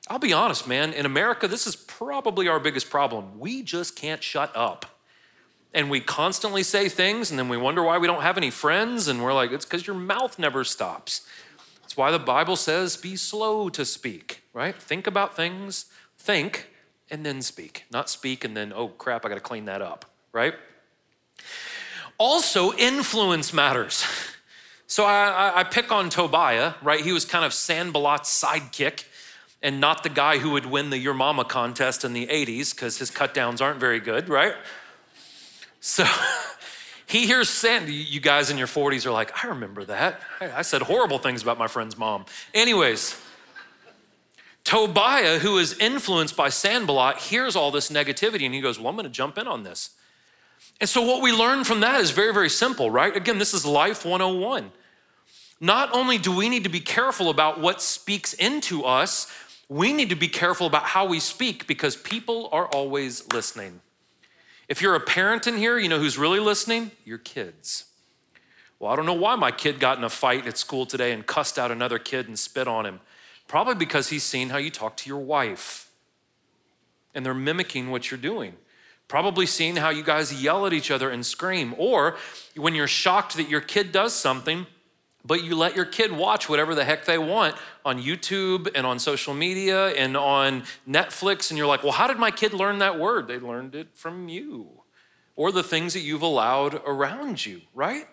I'll 0.09 0.19
be 0.19 0.31
honest, 0.31 0.67
man, 0.67 0.93
in 0.93 1.05
America, 1.05 1.47
this 1.47 1.67
is 1.67 1.75
probably 1.75 2.47
our 2.47 2.59
biggest 2.59 2.89
problem. 2.89 3.39
We 3.39 3.63
just 3.63 3.95
can't 3.95 4.23
shut 4.23 4.55
up. 4.55 4.85
And 5.73 5.89
we 5.89 5.99
constantly 5.99 6.63
say 6.63 6.87
things, 6.87 7.29
and 7.29 7.37
then 7.37 7.49
we 7.49 7.57
wonder 7.57 7.83
why 7.83 7.97
we 7.97 8.07
don't 8.07 8.21
have 8.21 8.37
any 8.37 8.49
friends, 8.49 9.09
and 9.09 9.21
we're 9.21 9.33
like, 9.33 9.51
it's 9.51 9.65
because 9.65 9.85
your 9.85 9.97
mouth 9.97 10.39
never 10.39 10.63
stops. 10.63 11.27
Why 11.98 12.12
the 12.12 12.20
Bible 12.20 12.56
says, 12.56 12.96
be 12.96 13.16
slow 13.16 13.70
to 13.70 13.84
speak, 13.84 14.44
right? 14.54 14.75
Think 14.75 15.08
about 15.08 15.36
things, 15.36 15.86
think, 16.18 16.68
and 17.10 17.25
then 17.25 17.42
speak. 17.42 17.86
Not 17.92 18.10
speak 18.10 18.44
and 18.44 18.56
then, 18.56 18.72
oh 18.75 18.89
crap, 18.89 19.25
I 19.25 19.30
gotta 19.30 19.42
clean 19.42 19.66
that 19.66 19.82
up, 19.82 20.06
right? 20.32 20.54
Also, 22.18 22.74
influence 22.74 23.54
matters. 23.54 24.04
So 24.89 25.04
I, 25.04 25.51
I, 25.54 25.63
pick 25.66 25.92
on 25.92 26.10
Tobiah, 26.10 26.75
right? 26.82 27.01
He 27.01 27.12
was 27.12 27.25
kind 27.25 27.44
of 27.44 27.51
Sanballat's 27.51 28.30
sidekick 28.42 29.04
and 29.62 29.82
not 29.82 30.04
the 30.04 30.10
guy 30.10 30.38
who 30.38 30.51
would 30.51 30.66
win 30.66 30.92
the 30.92 30.98
Your 30.98 31.13
Mama 31.13 31.44
contest 31.44 32.06
in 32.06 32.13
the 32.13 32.25
80s 32.27 32.74
because 32.74 32.98
his 32.98 33.12
cut 33.12 33.34
downs 33.34 33.60
aren't 33.60 33.82
very 33.82 34.00
good, 34.00 34.30
right? 34.30 34.54
So 35.82 36.06
he 37.07 37.25
hears 37.25 37.49
Sanny. 37.49 37.93
You 37.93 38.19
guys 38.19 38.49
in 38.49 38.57
your 38.57 38.67
40s 38.67 39.05
are 39.05 39.11
like, 39.11 39.43
I 39.43 39.47
remember 39.47 39.85
that. 39.85 40.19
I 40.41 40.61
said 40.61 40.81
horrible 40.81 41.17
things 41.17 41.41
about 41.41 41.57
my 41.57 41.67
friend's 41.67 41.97
mom. 41.97 42.25
Anyways, 42.53 43.19
Tobiah, 44.65 45.39
who 45.39 45.57
is 45.57 45.77
influenced 45.79 46.35
by 46.35 46.49
Sanballat, 46.49 47.17
hears 47.19 47.55
all 47.55 47.71
this 47.71 47.89
negativity 47.89 48.45
and 48.45 48.53
he 48.53 48.59
goes, 48.59 48.77
Well, 48.77 48.89
I'm 48.89 48.95
going 48.95 49.05
to 49.05 49.09
jump 49.09 49.37
in 49.37 49.47
on 49.47 49.63
this. 49.63 49.91
And 50.81 50.89
so, 50.89 51.01
what 51.01 51.21
we 51.21 51.31
learn 51.31 51.63
from 51.63 51.79
that 51.79 52.01
is 52.01 52.11
very, 52.11 52.33
very 52.33 52.49
simple, 52.49 52.91
right? 52.91 53.15
Again, 53.15 53.39
this 53.39 53.53
is 53.53 53.65
life 53.65 54.03
101. 54.05 54.69
Not 55.61 55.93
only 55.93 56.17
do 56.17 56.35
we 56.35 56.49
need 56.49 56.65
to 56.65 56.69
be 56.69 56.81
careful 56.81 57.29
about 57.29 57.61
what 57.61 57.81
speaks 57.81 58.33
into 58.33 58.83
us, 58.83 59.31
we 59.69 59.93
need 59.93 60.09
to 60.09 60.15
be 60.15 60.27
careful 60.27 60.67
about 60.67 60.83
how 60.83 61.05
we 61.05 61.21
speak 61.21 61.67
because 61.67 61.95
people 61.95 62.49
are 62.51 62.67
always 62.67 63.25
listening. 63.33 63.79
If 64.67 64.81
you're 64.81 64.95
a 64.95 65.00
parent 65.00 65.47
in 65.47 65.57
here, 65.57 65.77
you 65.77 65.88
know 65.88 66.00
who's 66.00 66.17
really 66.17 66.39
listening? 66.39 66.91
Your 67.05 67.17
kids. 67.17 67.86
Well, 68.79 68.91
I 68.91 68.95
don't 68.95 69.05
know 69.05 69.13
why 69.13 69.36
my 69.36 69.51
kid 69.51 69.79
got 69.79 69.97
in 69.97 70.03
a 70.03 70.09
fight 70.09 70.45
at 70.45 70.57
school 70.57 70.86
today 70.86 71.12
and 71.12 71.25
cussed 71.25 71.57
out 71.57 71.71
another 71.71 71.97
kid 71.97 72.27
and 72.27 72.37
spit 72.37 72.68
on 72.68 72.85
him. 72.85 73.00
Probably 73.48 73.75
because 73.75 74.09
he's 74.09 74.24
seen 74.24 74.50
how 74.50 74.57
you 74.57 74.70
talk 74.70 74.98
to 74.98 75.09
your 75.09 75.20
wife 75.20 75.89
and 77.15 77.25
they're 77.25 77.33
mimicking 77.33 77.89
what 77.89 78.11
you're 78.11 78.20
doing. 78.20 78.53
Probably 79.07 79.46
seeing 79.46 79.77
how 79.77 79.89
you 79.89 80.03
guys 80.03 80.44
yell 80.44 80.65
at 80.65 80.74
each 80.74 80.92
other 80.92 81.09
and 81.09 81.25
scream. 81.25 81.74
Or 81.77 82.18
when 82.55 82.75
you're 82.75 82.87
shocked 82.87 83.37
that 83.37 83.50
your 83.50 83.61
kid 83.61 83.94
does 83.94 84.13
something, 84.13 84.68
but 85.27 85.44
you 85.44 85.55
let 85.55 85.75
your 85.75 85.85
kid 85.85 86.11
watch 86.11 86.48
whatever 86.48 86.74
the 86.74 86.85
heck 86.85 87.05
they 87.05 87.18
want 87.18 87.55
on 87.83 88.01
YouTube 88.01 88.70
and 88.74 88.85
on 88.85 88.98
social 88.98 89.33
media 89.33 89.90
and 89.90 90.16
on 90.16 90.63
Netflix, 90.90 91.51
and 91.51 91.57
you're 91.57 91.68
like, 91.68 91.83
well, 91.83 91.92
how 91.92 92.07
did 92.07 92.18
my 92.18 92.31
kid 92.31 92.53
learn 92.53 92.79
that 92.79 92.98
word? 92.98 93.27
They 93.27 93.37
learned 93.37 93.75
it 93.75 93.90
from 93.94 94.29
you 94.29 94.70
or 95.35 95.51
the 95.51 95.63
things 95.63 95.94
that 95.94 96.00
you've 96.00 96.24
allowed 96.24 96.81
around 96.85 97.46
you, 97.46 97.61
right? 97.75 98.07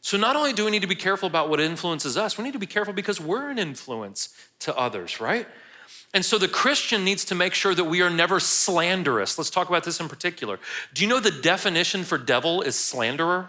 So, 0.00 0.16
not 0.16 0.34
only 0.34 0.52
do 0.52 0.64
we 0.64 0.70
need 0.70 0.82
to 0.82 0.88
be 0.88 0.96
careful 0.96 1.28
about 1.28 1.48
what 1.48 1.60
influences 1.60 2.16
us, 2.16 2.38
we 2.38 2.44
need 2.44 2.54
to 2.54 2.58
be 2.58 2.66
careful 2.66 2.92
because 2.92 3.20
we're 3.20 3.50
an 3.50 3.58
influence 3.58 4.34
to 4.60 4.76
others, 4.76 5.20
right? 5.20 5.46
And 6.14 6.24
so 6.24 6.38
the 6.38 6.48
Christian 6.48 7.04
needs 7.04 7.24
to 7.26 7.34
make 7.34 7.54
sure 7.54 7.74
that 7.74 7.84
we 7.84 8.02
are 8.02 8.10
never 8.10 8.38
slanderous. 8.38 9.38
Let's 9.38 9.50
talk 9.50 9.68
about 9.68 9.84
this 9.84 9.98
in 9.98 10.08
particular. 10.08 10.58
Do 10.92 11.02
you 11.02 11.08
know 11.08 11.20
the 11.20 11.30
definition 11.30 12.04
for 12.04 12.18
devil 12.18 12.60
is 12.60 12.76
slanderer? 12.76 13.48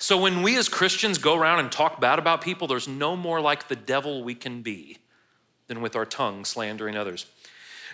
So 0.00 0.16
when 0.16 0.42
we 0.42 0.56
as 0.56 0.70
Christians 0.70 1.18
go 1.18 1.36
around 1.36 1.60
and 1.60 1.70
talk 1.70 2.00
bad 2.00 2.18
about 2.18 2.40
people, 2.40 2.66
there's 2.66 2.88
no 2.88 3.16
more 3.16 3.38
like 3.38 3.68
the 3.68 3.76
devil 3.76 4.24
we 4.24 4.34
can 4.34 4.62
be 4.62 4.96
than 5.66 5.82
with 5.82 5.94
our 5.94 6.06
tongue 6.06 6.46
slandering 6.46 6.96
others. 6.96 7.26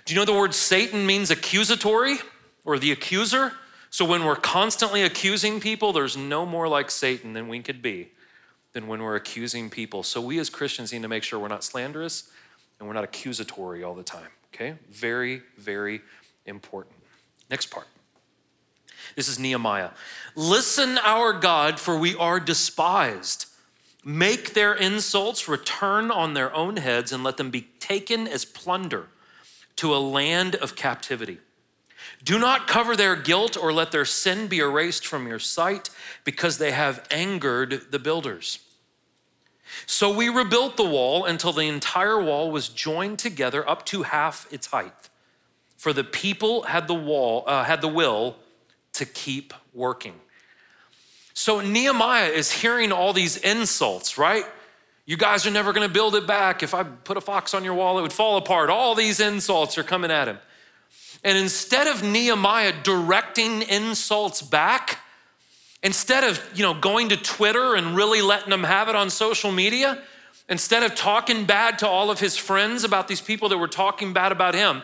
Do 0.04 0.14
you 0.14 0.20
know 0.20 0.24
the 0.24 0.32
word 0.32 0.54
Satan 0.54 1.04
means 1.04 1.32
accusatory 1.32 2.18
or 2.64 2.78
the 2.78 2.92
accuser? 2.92 3.54
So 3.90 4.04
when 4.04 4.24
we're 4.24 4.36
constantly 4.36 5.02
accusing 5.02 5.58
people, 5.58 5.92
there's 5.92 6.16
no 6.16 6.46
more 6.46 6.68
like 6.68 6.92
Satan 6.92 7.32
than 7.32 7.48
we 7.48 7.60
could 7.60 7.82
be 7.82 8.12
than 8.72 8.86
when 8.86 9.02
we're 9.02 9.16
accusing 9.16 9.68
people. 9.68 10.04
So 10.04 10.20
we 10.20 10.38
as 10.38 10.48
Christians 10.48 10.92
need 10.92 11.02
to 11.02 11.08
make 11.08 11.24
sure 11.24 11.40
we're 11.40 11.48
not 11.48 11.64
slanderous 11.64 12.30
and 12.78 12.86
we're 12.86 12.94
not 12.94 13.04
accusatory 13.04 13.82
all 13.82 13.94
the 13.94 14.04
time. 14.04 14.28
Okay? 14.54 14.76
Very, 14.90 15.42
very 15.58 16.02
important. 16.46 16.94
Next 17.50 17.66
part. 17.66 17.88
This 19.14 19.28
is 19.28 19.38
Nehemiah. 19.38 19.90
Listen, 20.34 20.98
our 20.98 21.32
God, 21.32 21.78
for 21.78 21.98
we 21.98 22.14
are 22.16 22.40
despised. 22.40 23.46
Make 24.04 24.54
their 24.54 24.74
insults 24.74 25.48
return 25.48 26.10
on 26.10 26.34
their 26.34 26.54
own 26.54 26.76
heads 26.76 27.12
and 27.12 27.24
let 27.24 27.36
them 27.36 27.50
be 27.50 27.68
taken 27.80 28.28
as 28.28 28.44
plunder 28.44 29.08
to 29.76 29.94
a 29.94 29.98
land 29.98 30.54
of 30.56 30.76
captivity. 30.76 31.38
Do 32.24 32.38
not 32.38 32.66
cover 32.66 32.96
their 32.96 33.16
guilt 33.16 33.56
or 33.56 33.72
let 33.72 33.92
their 33.92 34.04
sin 34.04 34.46
be 34.46 34.58
erased 34.58 35.06
from 35.06 35.26
your 35.26 35.38
sight 35.38 35.90
because 36.24 36.58
they 36.58 36.72
have 36.72 37.06
angered 37.10 37.90
the 37.90 37.98
builders. 37.98 38.60
So 39.86 40.14
we 40.14 40.28
rebuilt 40.28 40.76
the 40.76 40.84
wall 40.84 41.24
until 41.24 41.52
the 41.52 41.68
entire 41.68 42.20
wall 42.20 42.50
was 42.50 42.68
joined 42.68 43.18
together 43.18 43.68
up 43.68 43.84
to 43.86 44.04
half 44.04 44.50
its 44.52 44.68
height. 44.68 45.10
For 45.76 45.92
the 45.92 46.04
people 46.04 46.62
had 46.62 46.88
the 46.88 46.94
wall 46.94 47.44
uh, 47.46 47.64
had 47.64 47.80
the 47.80 47.88
will 47.88 48.36
to 48.96 49.06
keep 49.06 49.54
working. 49.74 50.14
So 51.35 51.61
Nehemiah 51.61 52.28
is 52.28 52.50
hearing 52.50 52.92
all 52.92 53.12
these 53.12 53.37
insults, 53.37 54.16
right? 54.16 54.44
You 55.04 55.16
guys 55.16 55.46
are 55.46 55.50
never 55.50 55.72
going 55.72 55.87
to 55.87 55.92
build 55.92 56.16
it 56.16 56.26
back. 56.26 56.62
If 56.62 56.74
I 56.74 56.82
put 56.82 57.16
a 57.16 57.20
fox 57.20 57.54
on 57.54 57.62
your 57.62 57.74
wall, 57.74 57.98
it 57.98 58.02
would 58.02 58.12
fall 58.12 58.37
apart. 58.38 58.70
All 58.70 58.94
these 58.94 59.20
insults 59.20 59.78
are 59.78 59.85
coming 59.85 60.11
at 60.11 60.28
him. 60.28 60.38
And 61.22 61.38
instead 61.38 61.87
of 61.87 62.02
Nehemiah 62.02 62.72
directing 62.82 63.62
insults 63.62 64.42
back, 64.42 64.98
instead 65.82 66.24
of, 66.24 66.42
you 66.54 66.62
know, 66.62 66.74
going 66.74 67.11
to 67.11 67.16
Twitter 67.16 67.74
and 67.74 67.96
really 67.96 68.22
letting 68.22 68.50
them 68.50 68.64
have 68.64 68.88
it 68.88 68.96
on 68.96 69.11
social 69.11 69.52
media, 69.52 70.02
instead 70.48 70.82
of 70.82 70.94
talking 70.94 71.44
bad 71.44 71.78
to 71.80 71.88
all 71.88 72.11
of 72.11 72.18
his 72.18 72.37
friends 72.37 72.82
about 72.82 73.09
these 73.09 73.20
people 73.20 73.48
that 73.50 73.59
were 73.59 73.68
talking 73.68 74.12
bad 74.12 74.32
about 74.32 74.54
him, 74.54 74.82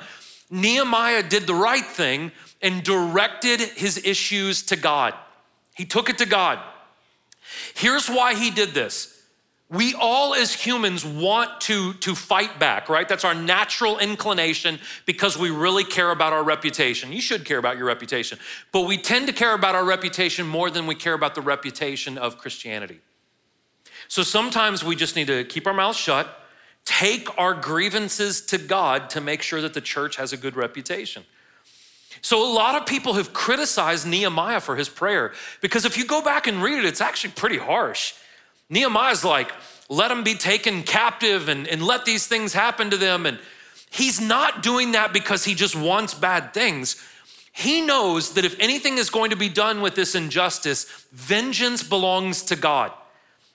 Nehemiah 0.50 1.22
did 1.22 1.46
the 1.46 1.54
right 1.54 1.84
thing 1.84 2.30
and 2.62 2.82
directed 2.82 3.60
his 3.60 3.98
issues 4.04 4.62
to 4.64 4.76
God. 4.76 5.14
He 5.74 5.84
took 5.84 6.08
it 6.08 6.18
to 6.18 6.26
God. 6.26 6.60
Here's 7.74 8.08
why 8.08 8.34
he 8.34 8.50
did 8.50 8.70
this. 8.70 9.08
We 9.68 9.94
all 9.94 10.34
as 10.34 10.52
humans 10.52 11.02
want 11.02 11.62
to, 11.62 11.94
to 11.94 12.14
fight 12.14 12.60
back, 12.60 12.90
right? 12.90 13.08
That's 13.08 13.24
our 13.24 13.34
natural 13.34 13.98
inclination 13.98 14.78
because 15.06 15.38
we 15.38 15.48
really 15.48 15.82
care 15.82 16.10
about 16.10 16.34
our 16.34 16.44
reputation. 16.44 17.10
You 17.10 17.22
should 17.22 17.46
care 17.46 17.56
about 17.56 17.78
your 17.78 17.86
reputation, 17.86 18.38
but 18.70 18.82
we 18.82 18.98
tend 18.98 19.28
to 19.28 19.32
care 19.32 19.54
about 19.54 19.74
our 19.74 19.84
reputation 19.84 20.46
more 20.46 20.68
than 20.68 20.86
we 20.86 20.94
care 20.94 21.14
about 21.14 21.34
the 21.34 21.40
reputation 21.40 22.18
of 22.18 22.36
Christianity. 22.36 23.00
So 24.08 24.22
sometimes 24.22 24.84
we 24.84 24.94
just 24.94 25.16
need 25.16 25.28
to 25.28 25.42
keep 25.42 25.66
our 25.66 25.72
mouths 25.72 25.96
shut, 25.96 26.28
take 26.84 27.26
our 27.38 27.54
grievances 27.54 28.42
to 28.42 28.58
God 28.58 29.08
to 29.10 29.22
make 29.22 29.40
sure 29.40 29.62
that 29.62 29.72
the 29.72 29.80
church 29.80 30.16
has 30.16 30.34
a 30.34 30.36
good 30.36 30.54
reputation. 30.54 31.24
So, 32.22 32.42
a 32.42 32.50
lot 32.52 32.80
of 32.80 32.86
people 32.86 33.14
have 33.14 33.32
criticized 33.32 34.06
Nehemiah 34.06 34.60
for 34.60 34.76
his 34.76 34.88
prayer 34.88 35.32
because 35.60 35.84
if 35.84 35.98
you 35.98 36.06
go 36.06 36.22
back 36.22 36.46
and 36.46 36.62
read 36.62 36.78
it, 36.78 36.84
it's 36.84 37.00
actually 37.00 37.34
pretty 37.34 37.58
harsh. 37.58 38.14
Nehemiah's 38.70 39.24
like, 39.24 39.52
let 39.88 40.08
them 40.08 40.24
be 40.24 40.34
taken 40.34 40.82
captive 40.82 41.48
and, 41.48 41.66
and 41.68 41.82
let 41.82 42.04
these 42.04 42.26
things 42.26 42.52
happen 42.52 42.90
to 42.90 42.96
them. 42.96 43.26
And, 43.26 43.38
He's 43.92 44.22
not 44.22 44.62
doing 44.62 44.92
that 44.92 45.12
because 45.12 45.44
he 45.44 45.54
just 45.54 45.76
wants 45.76 46.14
bad 46.14 46.54
things. 46.54 46.96
He 47.52 47.82
knows 47.82 48.32
that 48.34 48.44
if 48.46 48.58
anything 48.58 48.96
is 48.96 49.10
going 49.10 49.30
to 49.30 49.36
be 49.36 49.50
done 49.50 49.82
with 49.82 49.94
this 49.94 50.14
injustice, 50.14 50.84
vengeance 51.12 51.82
belongs 51.82 52.42
to 52.44 52.56
God. 52.56 52.90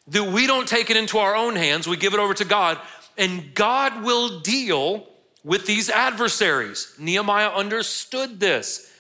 That 0.10 0.32
we 0.32 0.46
don't 0.46 0.68
take 0.68 0.92
it 0.92 0.96
into 0.96 1.18
our 1.18 1.36
own 1.36 1.56
hands, 1.56 1.88
we 1.88 1.98
give 1.98 2.14
it 2.14 2.20
over 2.20 2.36
to 2.36 2.46
God, 2.46 2.78
and 3.18 3.56
God 3.56 4.04
will 4.04 4.40
deal 4.40 5.08
with 5.44 5.66
these 5.66 5.90
adversaries. 5.90 6.94
Nehemiah 7.00 7.50
understood 7.50 8.40
this. 8.40 8.92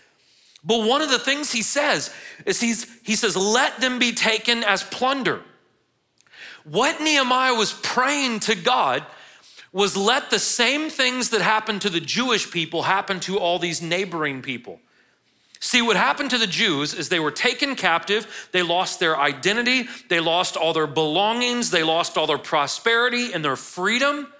But 0.64 0.86
one 0.86 1.02
of 1.02 1.10
the 1.10 1.20
things 1.20 1.52
he 1.52 1.62
says 1.62 2.14
is 2.46 2.60
he's, 2.60 2.88
he 3.04 3.16
says, 3.16 3.38
let 3.38 3.80
them 3.80 4.00
be 4.00 4.12
taken 4.12 4.64
as 4.64 4.84
plunder. 4.84 5.42
What 6.64 7.02
Nehemiah 7.02 7.54
was 7.54 7.74
praying 7.74 8.42
to 8.42 8.56
God 8.56 9.06
was 9.72 9.96
let 9.96 10.30
the 10.30 10.40
same 10.40 10.90
things 10.90 11.30
that 11.30 11.42
happened 11.42 11.82
to 11.82 11.90
the 11.90 12.00
Jewish 12.00 12.50
people 12.52 12.84
happen 12.84 13.20
to 13.22 13.38
all 13.38 13.60
these 13.60 13.82
neighboring 13.82 14.42
people. 14.42 14.80
See, 15.60 15.82
what 15.82 15.96
happened 15.96 16.30
to 16.32 16.38
the 16.38 16.48
Jews 16.48 16.94
is 16.94 17.10
they 17.10 17.20
were 17.20 17.32
taken 17.32 17.76
captive, 17.76 18.50
they 18.52 18.62
lost 18.62 19.00
their 19.00 19.18
identity, 19.18 19.88
they 20.08 20.20
lost 20.20 20.56
all 20.56 20.74
their 20.74 20.88
belongings, 20.88 21.72
they 21.72 21.84
lost 21.84 22.18
all 22.18 22.28
their 22.28 22.38
prosperity 22.38 23.34
and 23.34 23.44
their 23.44 23.56
freedom. 23.56 24.32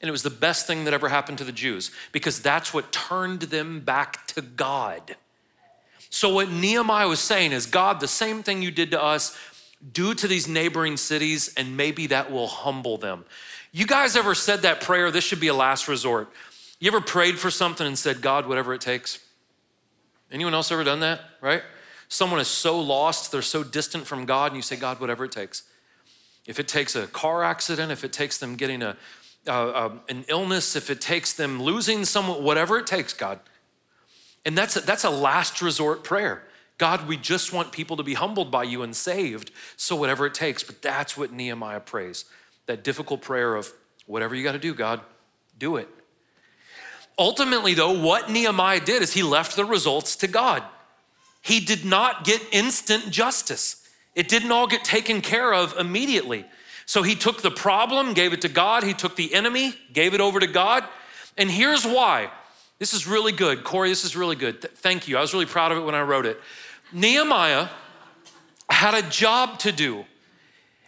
And 0.00 0.08
it 0.08 0.12
was 0.12 0.22
the 0.22 0.30
best 0.30 0.66
thing 0.66 0.84
that 0.84 0.94
ever 0.94 1.08
happened 1.08 1.38
to 1.38 1.44
the 1.44 1.52
Jews 1.52 1.90
because 2.12 2.40
that's 2.40 2.72
what 2.72 2.92
turned 2.92 3.42
them 3.42 3.80
back 3.80 4.26
to 4.28 4.42
God. 4.42 5.16
So, 6.10 6.32
what 6.32 6.50
Nehemiah 6.50 7.08
was 7.08 7.20
saying 7.20 7.52
is 7.52 7.66
God, 7.66 8.00
the 8.00 8.08
same 8.08 8.42
thing 8.42 8.62
you 8.62 8.70
did 8.70 8.92
to 8.92 9.02
us, 9.02 9.36
do 9.92 10.14
to 10.14 10.26
these 10.26 10.48
neighboring 10.48 10.96
cities, 10.96 11.52
and 11.56 11.76
maybe 11.76 12.06
that 12.08 12.30
will 12.30 12.46
humble 12.46 12.96
them. 12.96 13.24
You 13.72 13.86
guys 13.86 14.16
ever 14.16 14.34
said 14.34 14.62
that 14.62 14.80
prayer? 14.80 15.10
This 15.10 15.24
should 15.24 15.40
be 15.40 15.48
a 15.48 15.54
last 15.54 15.88
resort. 15.88 16.32
You 16.80 16.88
ever 16.88 17.00
prayed 17.00 17.38
for 17.38 17.50
something 17.50 17.86
and 17.86 17.98
said, 17.98 18.22
God, 18.22 18.46
whatever 18.46 18.72
it 18.72 18.80
takes? 18.80 19.18
Anyone 20.30 20.54
else 20.54 20.70
ever 20.70 20.84
done 20.84 21.00
that, 21.00 21.20
right? 21.40 21.62
Someone 22.08 22.40
is 22.40 22.48
so 22.48 22.80
lost, 22.80 23.32
they're 23.32 23.42
so 23.42 23.62
distant 23.62 24.06
from 24.06 24.24
God, 24.24 24.52
and 24.52 24.56
you 24.56 24.62
say, 24.62 24.76
God, 24.76 25.00
whatever 25.00 25.24
it 25.24 25.32
takes. 25.32 25.64
If 26.46 26.58
it 26.58 26.66
takes 26.66 26.96
a 26.96 27.06
car 27.06 27.44
accident, 27.44 27.92
if 27.92 28.04
it 28.04 28.12
takes 28.12 28.38
them 28.38 28.56
getting 28.56 28.82
a, 28.82 28.96
uh, 29.48 29.90
an 30.08 30.24
illness, 30.28 30.76
if 30.76 30.90
it 30.90 31.00
takes 31.00 31.32
them 31.32 31.62
losing 31.62 32.04
someone, 32.04 32.42
whatever 32.42 32.78
it 32.78 32.86
takes, 32.86 33.12
God. 33.12 33.40
And 34.44 34.56
that's 34.56 34.76
a, 34.76 34.80
that's 34.80 35.04
a 35.04 35.10
last 35.10 35.60
resort 35.62 36.04
prayer. 36.04 36.44
God, 36.78 37.08
we 37.08 37.16
just 37.16 37.52
want 37.52 37.72
people 37.72 37.96
to 37.96 38.04
be 38.04 38.14
humbled 38.14 38.50
by 38.50 38.62
you 38.62 38.82
and 38.82 38.94
saved, 38.94 39.50
so 39.76 39.96
whatever 39.96 40.26
it 40.26 40.34
takes. 40.34 40.62
But 40.62 40.80
that's 40.80 41.16
what 41.16 41.32
Nehemiah 41.32 41.80
prays 41.80 42.24
that 42.66 42.84
difficult 42.84 43.22
prayer 43.22 43.56
of 43.56 43.72
whatever 44.06 44.34
you 44.34 44.44
got 44.44 44.52
to 44.52 44.58
do, 44.58 44.74
God, 44.74 45.00
do 45.58 45.76
it. 45.76 45.88
Ultimately, 47.18 47.74
though, 47.74 47.98
what 47.98 48.30
Nehemiah 48.30 48.80
did 48.80 49.02
is 49.02 49.14
he 49.14 49.22
left 49.22 49.56
the 49.56 49.64
results 49.64 50.14
to 50.16 50.28
God. 50.28 50.62
He 51.40 51.60
did 51.60 51.84
not 51.84 52.24
get 52.24 52.42
instant 52.52 53.10
justice, 53.10 53.88
it 54.14 54.28
didn't 54.28 54.52
all 54.52 54.66
get 54.66 54.84
taken 54.84 55.20
care 55.20 55.52
of 55.52 55.76
immediately. 55.78 56.44
So 56.88 57.02
he 57.02 57.16
took 57.16 57.42
the 57.42 57.50
problem, 57.50 58.14
gave 58.14 58.32
it 58.32 58.40
to 58.40 58.48
God. 58.48 58.82
He 58.82 58.94
took 58.94 59.14
the 59.14 59.34
enemy, 59.34 59.74
gave 59.92 60.14
it 60.14 60.22
over 60.22 60.40
to 60.40 60.46
God. 60.46 60.84
And 61.36 61.50
here's 61.50 61.84
why. 61.84 62.30
This 62.78 62.94
is 62.94 63.06
really 63.06 63.30
good. 63.30 63.62
Corey, 63.62 63.90
this 63.90 64.06
is 64.06 64.16
really 64.16 64.36
good. 64.36 64.62
Th- 64.62 64.72
thank 64.72 65.06
you. 65.06 65.18
I 65.18 65.20
was 65.20 65.34
really 65.34 65.44
proud 65.44 65.70
of 65.70 65.76
it 65.76 65.82
when 65.82 65.94
I 65.94 66.00
wrote 66.00 66.24
it. 66.24 66.40
Nehemiah 66.90 67.68
had 68.70 68.94
a 68.94 69.06
job 69.10 69.58
to 69.58 69.70
do, 69.70 70.06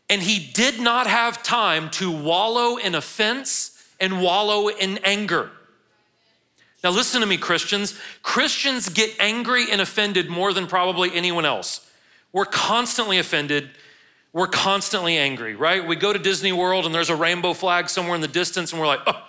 and 0.09 0.23
he 0.23 0.39
did 0.39 0.81
not 0.81 1.07
have 1.07 1.43
time 1.43 1.91
to 1.91 2.11
wallow 2.11 2.79
in 2.79 2.95
offense 2.95 3.87
and 4.01 4.23
wallow 4.23 4.69
in 4.69 4.97
anger. 5.05 5.51
Now, 6.83 6.93
listen 6.93 7.21
to 7.21 7.27
me, 7.27 7.37
Christians. 7.37 8.01
Christians 8.23 8.89
get 8.89 9.15
angry 9.21 9.71
and 9.71 9.83
offended 9.83 10.31
more 10.31 10.55
than 10.55 10.67
probably 10.67 11.13
anyone 11.13 11.45
else. 11.45 11.87
We're 12.33 12.47
constantly 12.47 13.19
offended. 13.19 13.69
We're 14.33 14.47
constantly 14.47 15.17
angry, 15.17 15.55
right? 15.55 15.87
We 15.87 15.97
go 15.97 16.13
to 16.13 16.19
Disney 16.19 16.53
World 16.53 16.87
and 16.87 16.95
there's 16.95 17.11
a 17.11 17.17
rainbow 17.17 17.53
flag 17.53 17.89
somewhere 17.89 18.15
in 18.15 18.21
the 18.21 18.29
distance, 18.29 18.73
and 18.73 18.81
we're 18.81 18.87
like, 18.87 19.01
oh, 19.07 19.27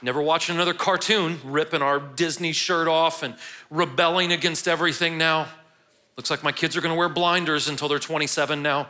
never 0.00 0.22
watching 0.22 0.54
another 0.54 0.74
cartoon, 0.74 1.38
ripping 1.44 1.82
our 1.82 1.98
Disney 1.98 2.52
shirt 2.52 2.88
off 2.88 3.22
and 3.22 3.34
rebelling 3.70 4.32
against 4.32 4.66
everything 4.66 5.18
now. 5.18 5.48
Looks 6.16 6.30
like 6.30 6.42
my 6.42 6.52
kids 6.52 6.76
are 6.76 6.80
gonna 6.80 6.94
wear 6.94 7.08
blinders 7.08 7.68
until 7.68 7.88
they're 7.88 7.98
27 7.98 8.62
now. 8.62 8.88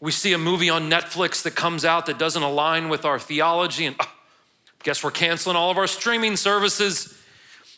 We 0.00 0.12
see 0.12 0.32
a 0.32 0.38
movie 0.38 0.70
on 0.70 0.90
Netflix 0.90 1.42
that 1.42 1.54
comes 1.54 1.84
out 1.84 2.06
that 2.06 2.18
doesn't 2.18 2.42
align 2.42 2.88
with 2.88 3.04
our 3.04 3.18
theology, 3.18 3.86
and 3.86 3.96
oh, 4.00 4.12
Guess 4.82 5.04
we're 5.04 5.10
canceling 5.10 5.56
all 5.56 5.70
of 5.70 5.78
our 5.78 5.86
streaming 5.86 6.36
services. 6.36 7.16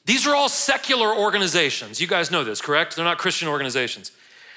These 0.06 0.26
are 0.26 0.34
all 0.34 0.48
secular 0.48 1.14
organizations. 1.14 2.00
You 2.00 2.06
guys 2.06 2.30
know 2.30 2.44
this, 2.44 2.60
correct? 2.60 2.96
They're 2.96 3.04
not 3.04 3.18
Christian 3.18 3.48
organizations. 3.48 4.10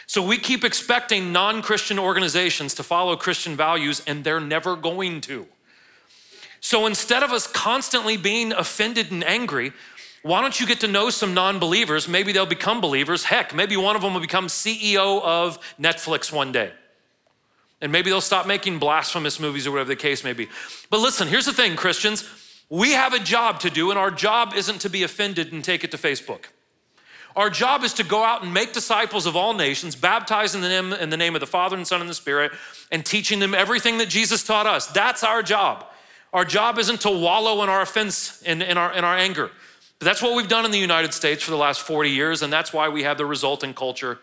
So 0.08 0.26
we 0.26 0.38
keep 0.38 0.64
expecting 0.64 1.34
non 1.34 1.62
Christian 1.62 2.00
organizations 2.00 2.74
to 2.76 2.84
follow 2.84 3.16
Christian 3.18 3.56
values, 3.56 4.02
and 4.08 4.24
they're 4.24 4.40
never 4.40 4.76
going 4.78 5.22
to. 5.22 5.46
So 6.62 6.86
instead 6.86 7.24
of 7.24 7.32
us 7.32 7.46
constantly 7.46 8.18
being 8.18 8.54
offended 8.54 9.12
and 9.12 9.24
angry, 9.24 9.74
why 10.24 10.42
don't 10.42 10.60
you 10.60 10.66
get 10.66 10.80
to 10.80 10.88
know 10.88 11.10
some 11.10 11.34
non 11.34 11.60
believers? 11.60 12.08
Maybe 12.08 12.32
they'll 12.32 12.46
become 12.46 12.80
believers. 12.80 13.26
Heck, 13.26 13.54
maybe 13.54 13.76
one 13.76 13.98
of 13.98 14.02
them 14.02 14.14
will 14.14 14.22
become 14.22 14.48
CEO 14.48 15.22
of 15.22 15.60
Netflix 15.80 16.32
one 16.32 16.54
day. 16.54 16.72
And 17.82 17.92
maybe 17.92 18.10
they'll 18.10 18.22
stop 18.22 18.48
making 18.48 18.80
blasphemous 18.80 19.40
movies 19.40 19.68
or 19.68 19.72
whatever 19.72 19.90
the 19.90 19.96
case 19.96 20.24
may 20.24 20.34
be. 20.34 20.48
But 20.90 21.00
listen, 21.00 21.28
here's 21.28 21.46
the 21.46 21.54
thing, 21.54 21.76
Christians. 21.76 22.28
We 22.70 22.94
have 22.94 23.14
a 23.14 23.20
job 23.20 23.60
to 23.62 23.70
do, 23.70 23.92
and 23.92 24.00
our 24.00 24.10
job 24.10 24.54
isn't 24.56 24.80
to 24.82 24.90
be 24.90 25.04
offended 25.04 25.54
and 25.54 25.64
take 25.64 25.84
it 25.84 25.92
to 25.92 25.98
Facebook. 25.98 26.46
Our 27.38 27.52
job 27.52 27.84
is 27.84 27.94
to 27.94 28.04
go 28.04 28.24
out 28.24 28.42
and 28.42 28.52
make 28.52 28.74
disciples 28.74 29.28
of 29.28 29.36
all 29.36 29.54
nations, 29.54 29.96
baptizing 29.96 30.62
them 30.62 30.92
in 30.92 31.12
the 31.12 31.18
name 31.18 31.36
of 31.36 31.40
the 31.40 31.46
Father 31.46 31.78
and 31.78 31.86
Son 31.86 32.02
and 32.02 32.10
the 32.10 32.16
Spirit, 32.16 32.52
and 32.92 33.06
teaching 33.06 33.38
them 33.38 33.54
everything 33.54 34.00
that 34.00 34.10
Jesus 34.10 34.44
taught 34.44 34.66
us. 34.66 34.88
That's 34.88 35.24
our 35.24 35.44
job. 35.44 35.86
Our 36.34 36.44
job 36.44 36.80
isn't 36.80 37.02
to 37.02 37.12
wallow 37.12 37.62
in 37.62 37.70
our 37.70 37.82
offense 37.82 38.42
and 38.42 38.64
in, 38.64 38.72
in, 38.72 38.78
our, 38.78 38.92
in 38.92 39.04
our 39.04 39.16
anger. 39.16 39.52
But 40.00 40.06
that's 40.06 40.22
what 40.22 40.36
we've 40.36 40.48
done 40.48 40.66
in 40.66 40.72
the 40.72 40.80
United 40.80 41.14
States 41.14 41.44
for 41.44 41.52
the 41.52 41.58
last 41.58 41.82
40 41.82 42.10
years, 42.10 42.42
and 42.42 42.52
that's 42.52 42.74
why 42.74 42.90
we 42.90 43.04
have 43.04 43.20
the 43.20 43.26
resulting 43.26 43.76
culture 43.76 44.18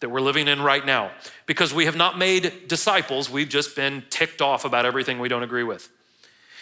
that 0.00 0.08
we're 0.08 0.20
living 0.20 0.48
in 0.48 0.60
right 0.60 0.84
now 0.84 1.12
because 1.46 1.72
we 1.72 1.84
have 1.84 1.96
not 1.96 2.18
made 2.18 2.66
disciples. 2.66 3.30
We've 3.30 3.48
just 3.48 3.76
been 3.76 4.02
ticked 4.10 4.42
off 4.42 4.64
about 4.64 4.84
everything 4.84 5.20
we 5.20 5.28
don't 5.28 5.44
agree 5.44 5.62
with. 5.62 5.88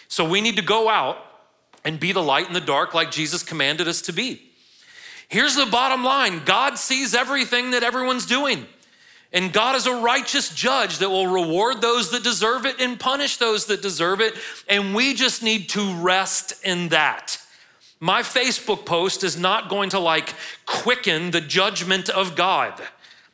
So 0.07 0.23
we 0.23 0.39
need 0.39 0.55
to 0.57 0.61
go 0.61 0.87
out 0.87 1.17
and 1.83 1.99
be 1.99 2.11
the 2.11 2.21
light 2.21 2.47
in 2.47 2.53
the 2.53 2.61
dark 2.61 2.93
like 2.93 3.09
Jesus 3.09 3.41
commanded 3.41 3.87
us 3.87 4.03
to 4.03 4.13
be. 4.13 4.51
Here's 5.27 5.55
the 5.55 5.65
bottom 5.65 6.03
line 6.03 6.43
God 6.45 6.77
sees 6.77 7.13
everything 7.13 7.71
that 7.71 7.83
everyone's 7.83 8.25
doing. 8.25 8.65
And 9.33 9.51
God 9.51 9.75
is 9.75 9.85
a 9.85 9.95
righteous 9.95 10.53
judge 10.55 10.99
that 10.99 11.09
will 11.09 11.27
reward 11.27 11.81
those 11.81 12.11
that 12.11 12.23
deserve 12.23 12.65
it 12.65 12.79
and 12.79 12.97
punish 12.97 13.35
those 13.35 13.65
that 13.65 13.81
deserve 13.81 14.21
it. 14.21 14.33
And 14.69 14.95
we 14.95 15.13
just 15.13 15.43
need 15.43 15.67
to 15.69 15.93
rest 15.95 16.63
in 16.63 16.89
that. 16.89 17.37
My 17.99 18.21
Facebook 18.21 18.85
post 18.85 19.23
is 19.25 19.37
not 19.37 19.67
going 19.67 19.89
to 19.89 19.99
like 19.99 20.33
quicken 20.65 21.31
the 21.31 21.41
judgment 21.41 22.07
of 22.07 22.35
God. 22.35 22.81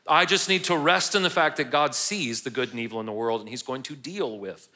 I 0.08 0.26
just 0.26 0.50
need 0.50 0.64
to 0.66 0.78
rest 0.78 1.14
in 1.14 1.22
the 1.22 1.30
fact 1.30 1.58
that 1.58 1.66
God 1.66 1.94
sees 1.94 2.42
the 2.42 2.50
good 2.50 2.72
and 2.72 2.80
evil 2.80 3.00
in 3.00 3.06
the 3.06 3.12
world 3.12 3.42
and 3.42 3.50
He's 3.50 3.64
going 3.64 3.84
to 3.84 3.96
deal 3.96 4.40
with 4.40 4.70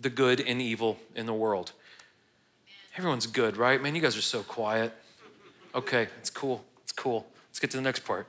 the 0.00 0.10
good 0.10 0.40
and 0.40 0.60
evil 0.60 0.98
in 1.14 1.26
the 1.26 1.34
world. 1.34 1.72
Everyone's 2.96 3.26
good, 3.26 3.56
right? 3.56 3.80
Man, 3.80 3.94
you 3.94 4.00
guys 4.00 4.16
are 4.16 4.22
so 4.22 4.42
quiet. 4.42 4.92
Okay, 5.74 6.08
it's 6.18 6.30
cool. 6.30 6.64
It's 6.82 6.92
cool. 6.92 7.26
Let's 7.48 7.58
get 7.58 7.70
to 7.70 7.76
the 7.76 7.82
next 7.82 8.04
part. 8.04 8.26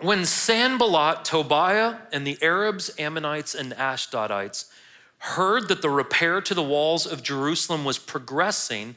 When 0.00 0.24
Sanballat, 0.24 1.24
Tobiah, 1.24 1.96
and 2.12 2.26
the 2.26 2.38
Arabs, 2.40 2.90
Ammonites, 2.98 3.54
and 3.54 3.72
Ashdodites 3.72 4.70
heard 5.18 5.68
that 5.68 5.82
the 5.82 5.90
repair 5.90 6.40
to 6.40 6.54
the 6.54 6.62
walls 6.62 7.06
of 7.06 7.22
Jerusalem 7.22 7.84
was 7.84 7.98
progressing 7.98 8.96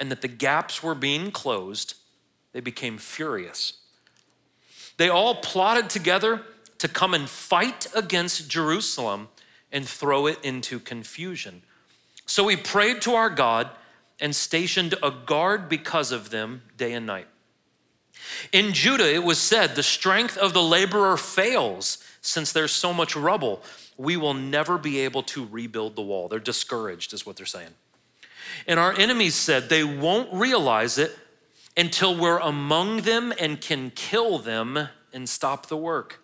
and 0.00 0.10
that 0.10 0.22
the 0.22 0.28
gaps 0.28 0.82
were 0.82 0.96
being 0.96 1.30
closed, 1.30 1.94
they 2.52 2.60
became 2.60 2.98
furious. 2.98 3.74
They 4.96 5.08
all 5.08 5.36
plotted 5.36 5.88
together 5.88 6.42
to 6.78 6.88
come 6.88 7.14
and 7.14 7.28
fight 7.28 7.86
against 7.94 8.50
Jerusalem 8.50 9.28
and 9.70 9.86
throw 9.86 10.26
it 10.26 10.38
into 10.42 10.80
confusion. 10.80 11.62
So 12.26 12.44
we 12.44 12.56
prayed 12.56 13.00
to 13.02 13.14
our 13.14 13.30
God 13.30 13.70
and 14.20 14.34
stationed 14.34 14.94
a 15.02 15.10
guard 15.10 15.68
because 15.68 16.12
of 16.12 16.30
them 16.30 16.62
day 16.76 16.92
and 16.92 17.06
night. 17.06 17.26
In 18.52 18.72
Judah, 18.72 19.12
it 19.12 19.24
was 19.24 19.38
said, 19.38 19.74
The 19.74 19.82
strength 19.82 20.36
of 20.36 20.52
the 20.52 20.62
laborer 20.62 21.16
fails 21.16 22.04
since 22.20 22.52
there's 22.52 22.72
so 22.72 22.92
much 22.92 23.16
rubble. 23.16 23.62
We 23.96 24.16
will 24.16 24.34
never 24.34 24.78
be 24.78 25.00
able 25.00 25.22
to 25.24 25.46
rebuild 25.46 25.96
the 25.96 26.02
wall. 26.02 26.28
They're 26.28 26.38
discouraged, 26.38 27.12
is 27.12 27.24
what 27.24 27.36
they're 27.36 27.46
saying. 27.46 27.74
And 28.66 28.78
our 28.78 28.92
enemies 28.92 29.34
said, 29.34 29.68
They 29.68 29.84
won't 29.84 30.32
realize 30.32 30.98
it 30.98 31.16
until 31.76 32.16
we're 32.16 32.38
among 32.38 33.02
them 33.02 33.32
and 33.38 33.60
can 33.60 33.90
kill 33.94 34.38
them 34.38 34.88
and 35.12 35.28
stop 35.28 35.66
the 35.66 35.76
work. 35.76 36.22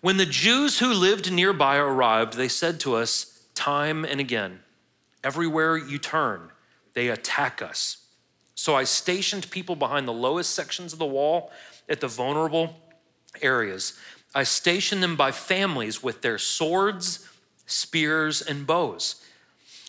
When 0.00 0.16
the 0.16 0.26
Jews 0.26 0.78
who 0.78 0.92
lived 0.92 1.30
nearby 1.30 1.76
arrived, 1.76 2.34
they 2.34 2.48
said 2.48 2.80
to 2.80 2.96
us 2.96 3.46
time 3.54 4.04
and 4.04 4.20
again, 4.20 4.60
Everywhere 5.22 5.76
you 5.76 5.98
turn, 5.98 6.50
they 7.00 7.08
attack 7.08 7.62
us. 7.62 7.96
So 8.54 8.76
I 8.76 8.84
stationed 8.84 9.50
people 9.50 9.74
behind 9.74 10.06
the 10.06 10.12
lowest 10.12 10.54
sections 10.54 10.92
of 10.92 10.98
the 10.98 11.06
wall 11.06 11.50
at 11.88 12.02
the 12.02 12.08
vulnerable 12.08 12.76
areas. 13.40 13.98
I 14.34 14.42
stationed 14.42 15.02
them 15.02 15.16
by 15.16 15.32
families 15.32 16.02
with 16.02 16.20
their 16.20 16.36
swords, 16.36 17.26
spears, 17.64 18.42
and 18.42 18.66
bows. 18.66 19.24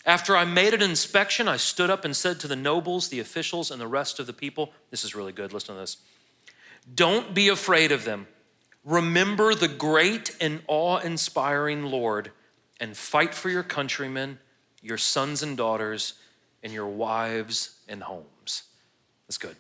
After 0.06 0.38
I 0.38 0.45
made 0.45 0.74
an 0.74 0.82
inspection, 0.82 1.50
I 1.50 1.58
stood 1.58 1.89
up 1.89 2.06
and 2.06 2.15
said 2.15 2.39
to 2.39 2.47
the 2.47 2.56
nobles, 2.56 3.10
the 3.10 3.19
officials, 3.19 3.71
and 3.71 3.82
the 3.82 3.88
rest 3.88 4.17
of 4.17 4.26
the 4.26 4.32
people 4.32 4.71
this 4.89 5.04
is 5.04 5.13
really 5.13 5.34
good, 5.34 5.52
listen 5.52 5.76
to 5.76 5.82
this. 5.82 5.97
Don't 6.95 7.34
be 7.34 7.50
afraid 7.50 7.91
of 7.91 8.06
them. 8.06 8.26
Remember 8.86 9.54
the 9.54 9.67
great 9.67 10.34
and 10.39 10.62
awe 10.67 11.00
inspiring 11.00 11.84
Lord 11.84 12.32
and 12.80 12.95
fight 12.95 13.36
for 13.36 13.50
your 13.50 13.63
countrymen, 13.63 14.39
your 14.82 14.97
sons 14.97 15.43
and 15.43 15.58
daughters, 15.58 16.13
and 16.63 16.71
your 16.71 16.88
wives 16.88 17.78
and 17.88 18.04
homes. 18.04 18.63
That's 19.28 19.38
good. 19.38 19.56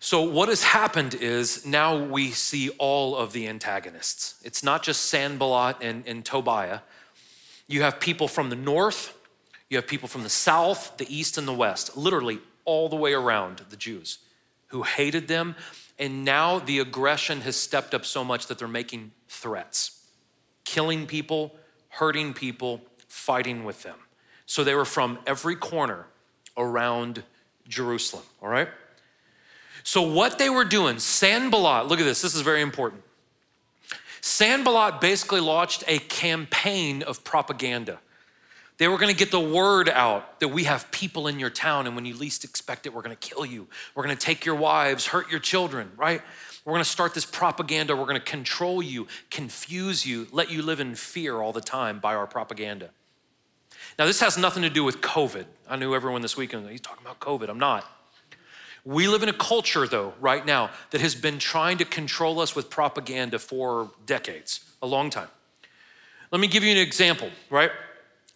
So, 0.00 0.22
what 0.22 0.48
has 0.48 0.64
happened 0.64 1.14
is 1.14 1.64
now 1.64 1.96
we 1.96 2.32
see 2.32 2.70
all 2.70 3.16
of 3.16 3.32
the 3.32 3.46
antagonists. 3.46 4.34
It's 4.44 4.64
not 4.64 4.82
just 4.82 5.04
Sanballat 5.04 5.76
and, 5.80 6.02
and 6.08 6.24
Tobiah. 6.24 6.80
You 7.68 7.82
have 7.82 8.00
people 8.00 8.26
from 8.26 8.50
the 8.50 8.56
north, 8.56 9.16
you 9.70 9.76
have 9.76 9.86
people 9.86 10.08
from 10.08 10.24
the 10.24 10.28
south, 10.28 10.96
the 10.96 11.06
east, 11.08 11.38
and 11.38 11.46
the 11.46 11.52
west, 11.52 11.96
literally 11.96 12.40
all 12.64 12.88
the 12.88 12.96
way 12.96 13.12
around 13.12 13.62
the 13.70 13.76
Jews 13.76 14.18
who 14.72 14.82
hated 14.82 15.28
them. 15.28 15.54
And 15.98 16.24
now 16.24 16.58
the 16.58 16.80
aggression 16.80 17.42
has 17.42 17.54
stepped 17.54 17.94
up 17.94 18.04
so 18.04 18.24
much 18.24 18.48
that 18.48 18.58
they're 18.58 18.66
making 18.66 19.12
threats, 19.28 20.04
killing 20.64 21.06
people, 21.06 21.54
hurting 21.88 22.34
people, 22.34 22.80
fighting 23.06 23.64
with 23.64 23.82
them. 23.82 23.98
So 24.46 24.64
they 24.64 24.74
were 24.74 24.84
from 24.84 25.18
every 25.26 25.56
corner 25.56 26.06
around 26.56 27.22
Jerusalem, 27.68 28.24
all 28.42 28.48
right? 28.48 28.68
So 29.84 30.02
what 30.02 30.38
they 30.38 30.50
were 30.50 30.64
doing, 30.64 30.98
Sanballat, 30.98 31.88
look 31.88 32.00
at 32.00 32.04
this, 32.04 32.22
this 32.22 32.34
is 32.34 32.42
very 32.42 32.60
important. 32.60 33.02
Sanballat 34.20 35.00
basically 35.00 35.40
launched 35.40 35.82
a 35.88 35.98
campaign 35.98 37.02
of 37.02 37.24
propaganda. 37.24 37.98
They 38.78 38.88
were 38.88 38.96
going 38.96 39.12
to 39.12 39.18
get 39.18 39.30
the 39.30 39.40
word 39.40 39.88
out 39.88 40.40
that 40.40 40.48
we 40.48 40.64
have 40.64 40.90
people 40.90 41.26
in 41.26 41.38
your 41.38 41.50
town, 41.50 41.86
and 41.86 41.94
when 41.94 42.04
you 42.04 42.14
least 42.14 42.44
expect 42.44 42.86
it, 42.86 42.94
we're 42.94 43.02
going 43.02 43.16
to 43.16 43.28
kill 43.28 43.44
you. 43.44 43.66
We're 43.94 44.04
going 44.04 44.16
to 44.16 44.24
take 44.24 44.44
your 44.44 44.54
wives, 44.54 45.06
hurt 45.06 45.30
your 45.30 45.40
children, 45.40 45.90
right? 45.96 46.22
We're 46.64 46.72
going 46.72 46.84
to 46.84 46.90
start 46.90 47.14
this 47.14 47.26
propaganda. 47.26 47.96
We're 47.96 48.06
going 48.06 48.14
to 48.14 48.20
control 48.20 48.82
you, 48.82 49.08
confuse 49.30 50.06
you, 50.06 50.28
let 50.30 50.50
you 50.50 50.62
live 50.62 50.80
in 50.80 50.94
fear 50.94 51.40
all 51.40 51.52
the 51.52 51.60
time 51.60 51.98
by 51.98 52.14
our 52.14 52.26
propaganda. 52.26 52.90
Now, 53.98 54.06
this 54.06 54.20
has 54.20 54.38
nothing 54.38 54.62
to 54.62 54.70
do 54.70 54.84
with 54.84 55.00
COVID. 55.00 55.44
I 55.68 55.76
knew 55.76 55.94
everyone 55.94 56.22
this 56.22 56.36
weekend, 56.36 56.68
he's 56.68 56.80
talking 56.80 57.04
about 57.04 57.20
COVID. 57.20 57.48
I'm 57.48 57.58
not. 57.58 57.84
We 58.84 59.06
live 59.06 59.22
in 59.22 59.28
a 59.28 59.34
culture, 59.34 59.86
though, 59.86 60.14
right 60.20 60.44
now, 60.44 60.70
that 60.90 61.00
has 61.00 61.14
been 61.14 61.38
trying 61.38 61.78
to 61.78 61.84
control 61.84 62.40
us 62.40 62.56
with 62.56 62.68
propaganda 62.68 63.38
for 63.38 63.90
decades, 64.06 64.60
a 64.82 64.86
long 64.86 65.08
time. 65.08 65.28
Let 66.32 66.40
me 66.40 66.48
give 66.48 66.64
you 66.64 66.72
an 66.72 66.78
example, 66.78 67.30
right? 67.48 67.70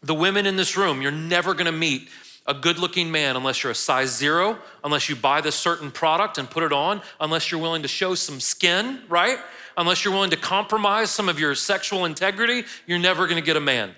The 0.03 0.15
women 0.15 0.47
in 0.47 0.57
this 0.57 0.77
room, 0.77 1.03
you're 1.03 1.11
never 1.11 1.55
gonna 1.55 1.73
meet 1.73 2.09
a 2.47 2.55
good 2.55 2.79
looking 2.79 3.11
man 3.11 3.35
unless 3.35 3.65
you're 3.65 3.73
a 3.73 3.75
size 3.75 4.15
zero, 4.15 4.59
unless 4.85 5.09
you 5.09 5.17
buy 5.17 5.41
this 5.41 5.57
certain 5.57 5.91
product 5.91 6.39
and 6.39 6.49
put 6.49 6.63
it 6.63 6.73
on, 6.73 7.03
unless 7.19 7.51
you're 7.51 7.61
willing 7.61 7.83
to 7.83 7.89
show 7.89 8.15
some 8.15 8.39
skin, 8.39 9.01
right? 9.09 9.39
Unless 9.77 10.05
you're 10.05 10.15
willing 10.15 10.31
to 10.31 10.37
compromise 10.37 11.11
some 11.11 11.29
of 11.29 11.41
your 11.41 11.57
sexual 11.57 12.05
integrity, 12.05 12.65
you're 12.87 13.01
never 13.01 13.27
gonna 13.27 13.41
get 13.41 13.57
a 13.57 13.61
man. 13.61 13.97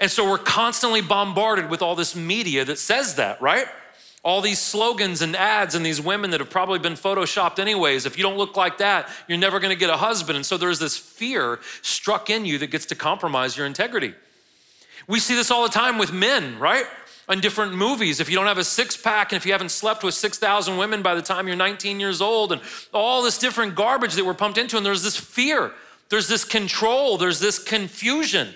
And 0.00 0.10
so 0.10 0.28
we're 0.28 0.38
constantly 0.38 1.02
bombarded 1.02 1.68
with 1.68 1.82
all 1.82 1.94
this 1.94 2.16
media 2.16 2.64
that 2.64 2.78
says 2.78 3.16
that, 3.16 3.40
right? 3.40 3.66
all 4.22 4.42
these 4.42 4.58
slogans 4.58 5.22
and 5.22 5.34
ads 5.34 5.74
and 5.74 5.84
these 5.84 6.00
women 6.00 6.30
that 6.30 6.40
have 6.40 6.50
probably 6.50 6.78
been 6.78 6.92
photoshopped 6.92 7.58
anyways. 7.58 8.04
If 8.04 8.18
you 8.18 8.22
don't 8.22 8.36
look 8.36 8.56
like 8.56 8.78
that, 8.78 9.08
you're 9.26 9.38
never 9.38 9.60
gonna 9.60 9.76
get 9.76 9.88
a 9.88 9.96
husband. 9.96 10.36
And 10.36 10.44
so 10.44 10.58
there's 10.58 10.78
this 10.78 10.96
fear 10.96 11.58
struck 11.80 12.28
in 12.28 12.44
you 12.44 12.58
that 12.58 12.66
gets 12.66 12.86
to 12.86 12.94
compromise 12.94 13.56
your 13.56 13.66
integrity. 13.66 14.14
We 15.06 15.20
see 15.20 15.34
this 15.34 15.50
all 15.50 15.62
the 15.62 15.70
time 15.70 15.96
with 15.96 16.12
men, 16.12 16.58
right? 16.58 16.84
On 17.30 17.40
different 17.40 17.74
movies. 17.74 18.20
If 18.20 18.28
you 18.28 18.36
don't 18.36 18.46
have 18.46 18.58
a 18.58 18.64
six 18.64 18.94
pack 18.94 19.32
and 19.32 19.38
if 19.38 19.46
you 19.46 19.52
haven't 19.52 19.70
slept 19.70 20.04
with 20.04 20.14
6,000 20.14 20.76
women 20.76 21.00
by 21.00 21.14
the 21.14 21.22
time 21.22 21.46
you're 21.46 21.56
19 21.56 21.98
years 21.98 22.20
old, 22.20 22.52
and 22.52 22.60
all 22.92 23.22
this 23.22 23.38
different 23.38 23.74
garbage 23.74 24.14
that 24.14 24.26
we're 24.26 24.34
pumped 24.34 24.58
into, 24.58 24.76
and 24.76 24.84
there's 24.84 25.02
this 25.02 25.16
fear, 25.16 25.72
there's 26.10 26.28
this 26.28 26.44
control, 26.44 27.16
there's 27.16 27.40
this 27.40 27.58
confusion. 27.58 28.54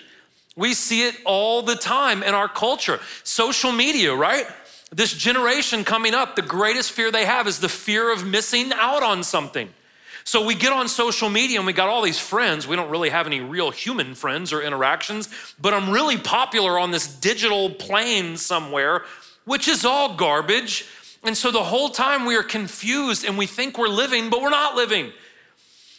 We 0.55 0.73
see 0.73 1.07
it 1.07 1.15
all 1.25 1.61
the 1.61 1.75
time 1.75 2.23
in 2.23 2.33
our 2.33 2.47
culture. 2.47 2.99
Social 3.23 3.71
media, 3.71 4.15
right? 4.15 4.47
This 4.91 5.13
generation 5.13 5.83
coming 5.83 6.13
up, 6.13 6.35
the 6.35 6.41
greatest 6.41 6.91
fear 6.91 7.11
they 7.11 7.25
have 7.25 7.47
is 7.47 7.59
the 7.59 7.69
fear 7.69 8.11
of 8.11 8.25
missing 8.25 8.71
out 8.73 9.03
on 9.03 9.23
something. 9.23 9.69
So 10.23 10.43
we 10.43 10.55
get 10.55 10.71
on 10.71 10.87
social 10.87 11.29
media 11.29 11.59
and 11.59 11.67
we 11.67 11.73
got 11.73 11.87
all 11.87 12.01
these 12.01 12.19
friends. 12.19 12.67
We 12.67 12.75
don't 12.75 12.89
really 12.89 13.09
have 13.09 13.27
any 13.27 13.41
real 13.41 13.69
human 13.69 14.15
friends 14.15 14.53
or 14.53 14.61
interactions, 14.61 15.29
but 15.61 15.73
I'm 15.73 15.91
really 15.91 16.17
popular 16.17 16.79
on 16.79 16.91
this 16.91 17.07
digital 17.07 17.69
plane 17.69 18.37
somewhere, 18.37 19.03
which 19.43 19.67
is 19.67 19.85
all 19.85 20.15
garbage. 20.15 20.85
And 21.23 21.37
so 21.37 21.51
the 21.51 21.63
whole 21.63 21.89
time 21.89 22.25
we 22.25 22.35
are 22.35 22.43
confused 22.43 23.23
and 23.23 23.37
we 23.37 23.45
think 23.45 23.77
we're 23.77 23.87
living, 23.87 24.29
but 24.29 24.41
we're 24.41 24.49
not 24.49 24.75
living. 24.75 25.11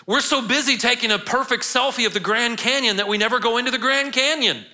We're 0.06 0.20
so 0.20 0.46
busy 0.46 0.76
taking 0.76 1.10
a 1.10 1.18
perfect 1.18 1.64
selfie 1.64 2.06
of 2.06 2.14
the 2.14 2.20
Grand 2.20 2.58
Canyon 2.58 2.96
that 2.96 3.08
we 3.08 3.18
never 3.18 3.40
go 3.40 3.58
into 3.58 3.72
the 3.72 3.78
Grand 3.78 4.12
Canyon. 4.12 4.64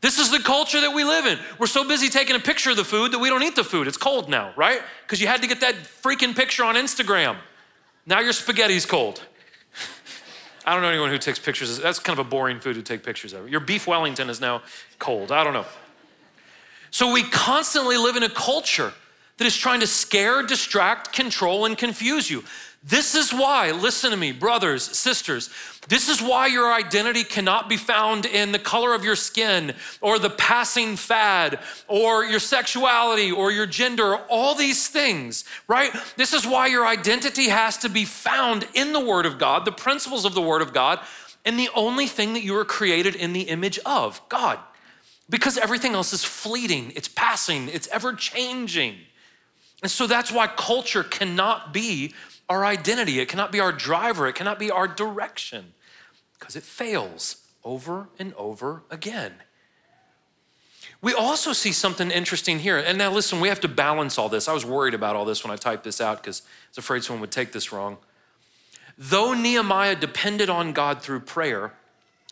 This 0.00 0.18
is 0.18 0.30
the 0.30 0.38
culture 0.38 0.80
that 0.80 0.94
we 0.94 1.04
live 1.04 1.26
in. 1.26 1.38
We're 1.58 1.66
so 1.66 1.86
busy 1.86 2.08
taking 2.08 2.34
a 2.34 2.38
picture 2.40 2.70
of 2.70 2.76
the 2.76 2.84
food 2.84 3.12
that 3.12 3.18
we 3.18 3.28
don't 3.28 3.42
eat 3.42 3.56
the 3.56 3.64
food. 3.64 3.88
It's 3.88 3.96
cold 3.96 4.28
now, 4.28 4.52
right? 4.56 4.80
Because 5.02 5.20
you 5.20 5.26
had 5.26 5.42
to 5.42 5.48
get 5.48 5.60
that 5.60 5.74
freaking 5.74 6.34
picture 6.34 6.64
on 6.64 6.76
Instagram. 6.76 7.36
Now 8.06 8.20
your 8.20 8.32
spaghetti's 8.32 8.86
cold. 8.86 9.22
I 10.64 10.72
don't 10.72 10.82
know 10.82 10.88
anyone 10.88 11.10
who 11.10 11.18
takes 11.18 11.38
pictures. 11.38 11.76
Of 11.76 11.82
that's 11.82 11.98
kind 11.98 12.18
of 12.18 12.26
a 12.26 12.28
boring 12.28 12.60
food 12.60 12.74
to 12.74 12.82
take 12.82 13.02
pictures 13.02 13.32
of. 13.32 13.48
Your 13.48 13.60
beef 13.60 13.86
Wellington 13.86 14.30
is 14.30 14.40
now 14.40 14.62
cold. 14.98 15.32
I 15.32 15.42
don't 15.44 15.52
know. 15.52 15.66
So 16.90 17.12
we 17.12 17.22
constantly 17.22 17.96
live 17.96 18.16
in 18.16 18.22
a 18.22 18.30
culture 18.30 18.92
that 19.36 19.46
is 19.46 19.56
trying 19.56 19.80
to 19.80 19.86
scare, 19.86 20.42
distract, 20.42 21.12
control, 21.12 21.64
and 21.64 21.76
confuse 21.76 22.30
you. 22.30 22.44
This 22.84 23.16
is 23.16 23.32
why, 23.32 23.72
listen 23.72 24.12
to 24.12 24.16
me, 24.16 24.30
brothers, 24.30 24.84
sisters, 24.84 25.50
this 25.88 26.08
is 26.08 26.22
why 26.22 26.46
your 26.46 26.72
identity 26.72 27.24
cannot 27.24 27.68
be 27.68 27.76
found 27.76 28.24
in 28.24 28.52
the 28.52 28.58
color 28.58 28.94
of 28.94 29.04
your 29.04 29.16
skin 29.16 29.74
or 30.00 30.18
the 30.18 30.30
passing 30.30 30.94
fad 30.96 31.58
or 31.88 32.24
your 32.24 32.38
sexuality 32.38 33.32
or 33.32 33.50
your 33.50 33.66
gender, 33.66 34.16
all 34.28 34.54
these 34.54 34.86
things, 34.86 35.44
right? 35.66 35.92
This 36.16 36.32
is 36.32 36.46
why 36.46 36.68
your 36.68 36.86
identity 36.86 37.48
has 37.48 37.78
to 37.78 37.88
be 37.88 38.04
found 38.04 38.68
in 38.74 38.92
the 38.92 39.04
Word 39.04 39.26
of 39.26 39.38
God, 39.38 39.64
the 39.64 39.72
principles 39.72 40.24
of 40.24 40.34
the 40.34 40.42
Word 40.42 40.62
of 40.62 40.72
God, 40.72 41.00
and 41.44 41.58
the 41.58 41.70
only 41.74 42.06
thing 42.06 42.34
that 42.34 42.44
you 42.44 42.52
were 42.52 42.64
created 42.64 43.16
in 43.16 43.32
the 43.32 43.42
image 43.42 43.80
of 43.84 44.20
God. 44.28 44.58
Because 45.28 45.58
everything 45.58 45.94
else 45.94 46.12
is 46.12 46.22
fleeting, 46.22 46.92
it's 46.94 47.08
passing, 47.08 47.68
it's 47.68 47.88
ever 47.88 48.12
changing. 48.12 48.96
And 49.82 49.90
so 49.90 50.06
that's 50.06 50.30
why 50.30 50.46
culture 50.46 51.02
cannot 51.02 51.72
be 51.72 52.14
our 52.48 52.64
identity, 52.64 53.20
it 53.20 53.28
cannot 53.28 53.52
be 53.52 53.60
our 53.60 53.72
driver, 53.72 54.26
it 54.26 54.34
cannot 54.34 54.58
be 54.58 54.70
our 54.70 54.88
direction, 54.88 55.74
because 56.38 56.56
it 56.56 56.62
fails 56.62 57.44
over 57.64 58.08
and 58.18 58.32
over 58.34 58.82
again. 58.90 59.34
We 61.00 61.12
also 61.14 61.52
see 61.52 61.70
something 61.72 62.10
interesting 62.10 62.58
here. 62.58 62.76
And 62.76 62.98
now, 62.98 63.12
listen, 63.12 63.40
we 63.40 63.48
have 63.48 63.60
to 63.60 63.68
balance 63.68 64.18
all 64.18 64.28
this. 64.28 64.48
I 64.48 64.52
was 64.52 64.64
worried 64.64 64.94
about 64.94 65.14
all 65.14 65.24
this 65.24 65.44
when 65.44 65.52
I 65.52 65.56
typed 65.56 65.84
this 65.84 66.00
out 66.00 66.20
because 66.22 66.42
I 66.44 66.70
was 66.70 66.78
afraid 66.78 67.04
someone 67.04 67.20
would 67.20 67.30
take 67.30 67.52
this 67.52 67.72
wrong. 67.72 67.98
Though 68.96 69.32
Nehemiah 69.32 69.94
depended 69.94 70.50
on 70.50 70.72
God 70.72 71.00
through 71.00 71.20
prayer, 71.20 71.72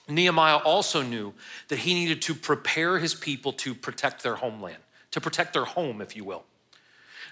Nehemiah 0.09 0.57
also 0.57 1.03
knew 1.03 1.33
that 1.69 1.81
he 1.81 1.95
needed 1.95 2.23
to 2.23 2.35
prepare 2.35 2.99
his 2.99 3.15
people 3.15 3.53
to 3.53 3.73
protect 3.73 4.25
their 4.25 4.37
homeland, 4.37 4.79
to 5.13 5.21
protect 5.21 5.53
their 5.53 5.65
home, 5.65 6.01
if 6.01 6.17
you 6.17 6.25
will. 6.25 6.45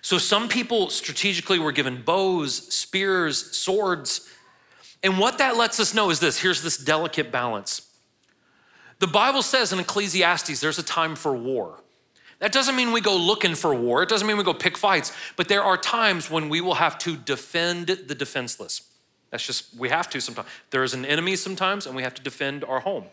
So 0.05 0.19
some 0.19 0.51
people 0.51 0.91
strategically 0.91 1.59
were 1.59 1.73
given 1.73 2.03
bows, 2.03 2.55
spears, 2.55 3.57
swords. 3.57 4.31
And 5.03 5.19
what 5.19 5.39
that 5.39 5.57
lets 5.57 5.81
us 5.81 5.95
know 5.95 6.11
is 6.11 6.21
this 6.21 6.39
here's 6.39 6.61
this 6.61 6.77
delicate 6.77 7.33
balance. 7.33 7.91
The 8.99 9.07
Bible 9.07 9.41
says 9.41 9.73
in 9.73 9.79
Ecclesiastes, 9.79 10.61
there's 10.61 10.79
a 10.79 10.83
time 10.83 11.17
for 11.17 11.35
war. 11.35 11.81
That 12.41 12.53
doesn't 12.53 12.77
mean 12.77 12.93
we 12.93 13.01
go 13.01 13.17
looking 13.17 13.55
for 13.55 13.75
war. 13.75 14.03
It 14.03 14.11
doesn't 14.11 14.29
mean 14.29 14.37
we 14.37 14.45
go 14.45 14.53
pick 14.53 14.77
fights, 14.77 15.11
but 15.37 15.49
there 15.49 15.63
are 15.63 15.79
times 15.79 16.31
when 16.31 16.51
we 16.51 16.61
will 16.61 16.75
have 16.75 16.99
to 16.99 17.17
defend 17.17 17.87
the 17.87 18.15
defenseless. 18.15 18.83
That's 19.31 19.47
just, 19.47 19.75
we 19.75 19.89
have 19.89 20.11
to 20.11 20.21
sometimes. 20.21 20.49
There 20.69 20.85
is 20.85 20.93
an 20.93 21.07
enemy 21.07 21.35
sometimes, 21.35 21.87
and 21.87 21.97
we 21.97 22.03
have 22.03 22.13
to 22.13 22.23
defend 22.23 22.63
our 22.63 22.81
home. 22.81 23.07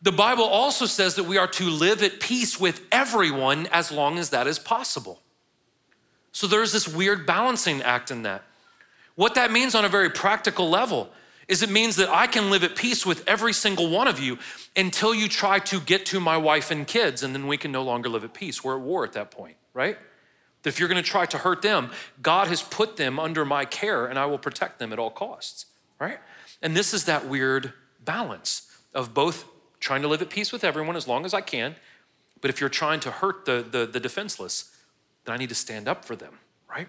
The 0.00 0.12
Bible 0.12 0.44
also 0.44 0.86
says 0.86 1.16
that 1.16 1.24
we 1.24 1.36
are 1.36 1.48
to 1.48 1.68
live 1.68 2.02
at 2.02 2.18
peace 2.18 2.58
with 2.58 2.80
everyone 2.90 3.66
as 3.66 3.92
long 3.92 4.18
as 4.18 4.30
that 4.30 4.46
is 4.46 4.58
possible. 4.58 5.20
So 6.32 6.46
there's 6.46 6.72
this 6.72 6.88
weird 6.88 7.26
balancing 7.26 7.82
act 7.82 8.10
in 8.10 8.22
that. 8.22 8.42
What 9.14 9.34
that 9.34 9.52
means 9.52 9.74
on 9.74 9.84
a 9.84 9.88
very 9.88 10.10
practical 10.10 10.68
level 10.68 11.10
is 11.48 11.62
it 11.62 11.70
means 11.70 11.96
that 11.96 12.08
I 12.08 12.26
can 12.26 12.50
live 12.50 12.64
at 12.64 12.76
peace 12.76 13.04
with 13.04 13.26
every 13.28 13.52
single 13.52 13.90
one 13.90 14.08
of 14.08 14.18
you 14.18 14.38
until 14.74 15.14
you 15.14 15.28
try 15.28 15.58
to 15.58 15.80
get 15.80 16.06
to 16.06 16.20
my 16.20 16.36
wife 16.36 16.70
and 16.70 16.86
kids, 16.86 17.22
and 17.22 17.34
then 17.34 17.46
we 17.46 17.58
can 17.58 17.70
no 17.70 17.82
longer 17.82 18.08
live 18.08 18.24
at 18.24 18.32
peace. 18.32 18.64
We're 18.64 18.76
at 18.76 18.82
war 18.82 19.04
at 19.04 19.12
that 19.12 19.30
point, 19.30 19.56
right? 19.74 19.98
If 20.64 20.78
you're 20.78 20.88
gonna 20.88 21.02
try 21.02 21.26
to 21.26 21.38
hurt 21.38 21.60
them, 21.60 21.90
God 22.22 22.48
has 22.48 22.62
put 22.62 22.96
them 22.96 23.18
under 23.18 23.44
my 23.44 23.64
care 23.64 24.06
and 24.06 24.18
I 24.18 24.26
will 24.26 24.38
protect 24.38 24.78
them 24.78 24.92
at 24.92 24.98
all 24.98 25.10
costs, 25.10 25.66
right? 25.98 26.18
And 26.62 26.76
this 26.76 26.94
is 26.94 27.04
that 27.04 27.26
weird 27.26 27.72
balance 28.02 28.70
of 28.94 29.12
both 29.12 29.44
trying 29.80 30.02
to 30.02 30.08
live 30.08 30.22
at 30.22 30.30
peace 30.30 30.52
with 30.52 30.62
everyone 30.62 30.96
as 30.96 31.08
long 31.08 31.24
as 31.24 31.34
I 31.34 31.40
can, 31.40 31.74
but 32.40 32.50
if 32.50 32.60
you're 32.60 32.70
trying 32.70 33.00
to 33.00 33.10
hurt 33.10 33.44
the, 33.44 33.66
the, 33.68 33.84
the 33.84 34.00
defenseless, 34.00 34.71
then 35.24 35.34
I 35.34 35.38
need 35.38 35.50
to 35.50 35.54
stand 35.54 35.88
up 35.88 36.04
for 36.04 36.16
them, 36.16 36.38
right? 36.68 36.88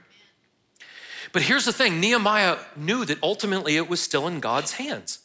But 1.32 1.43
here's 1.43 1.65
the 1.65 1.74
thing 1.74 2.00
Nehemiah 2.00 2.58
knew 2.76 3.06
that 3.06 3.22
ultimately 3.24 3.76
it 3.76 3.89
was 3.89 4.02
still 4.02 4.28
in 4.28 4.39
God's 4.39 4.74
hands. 4.74 5.19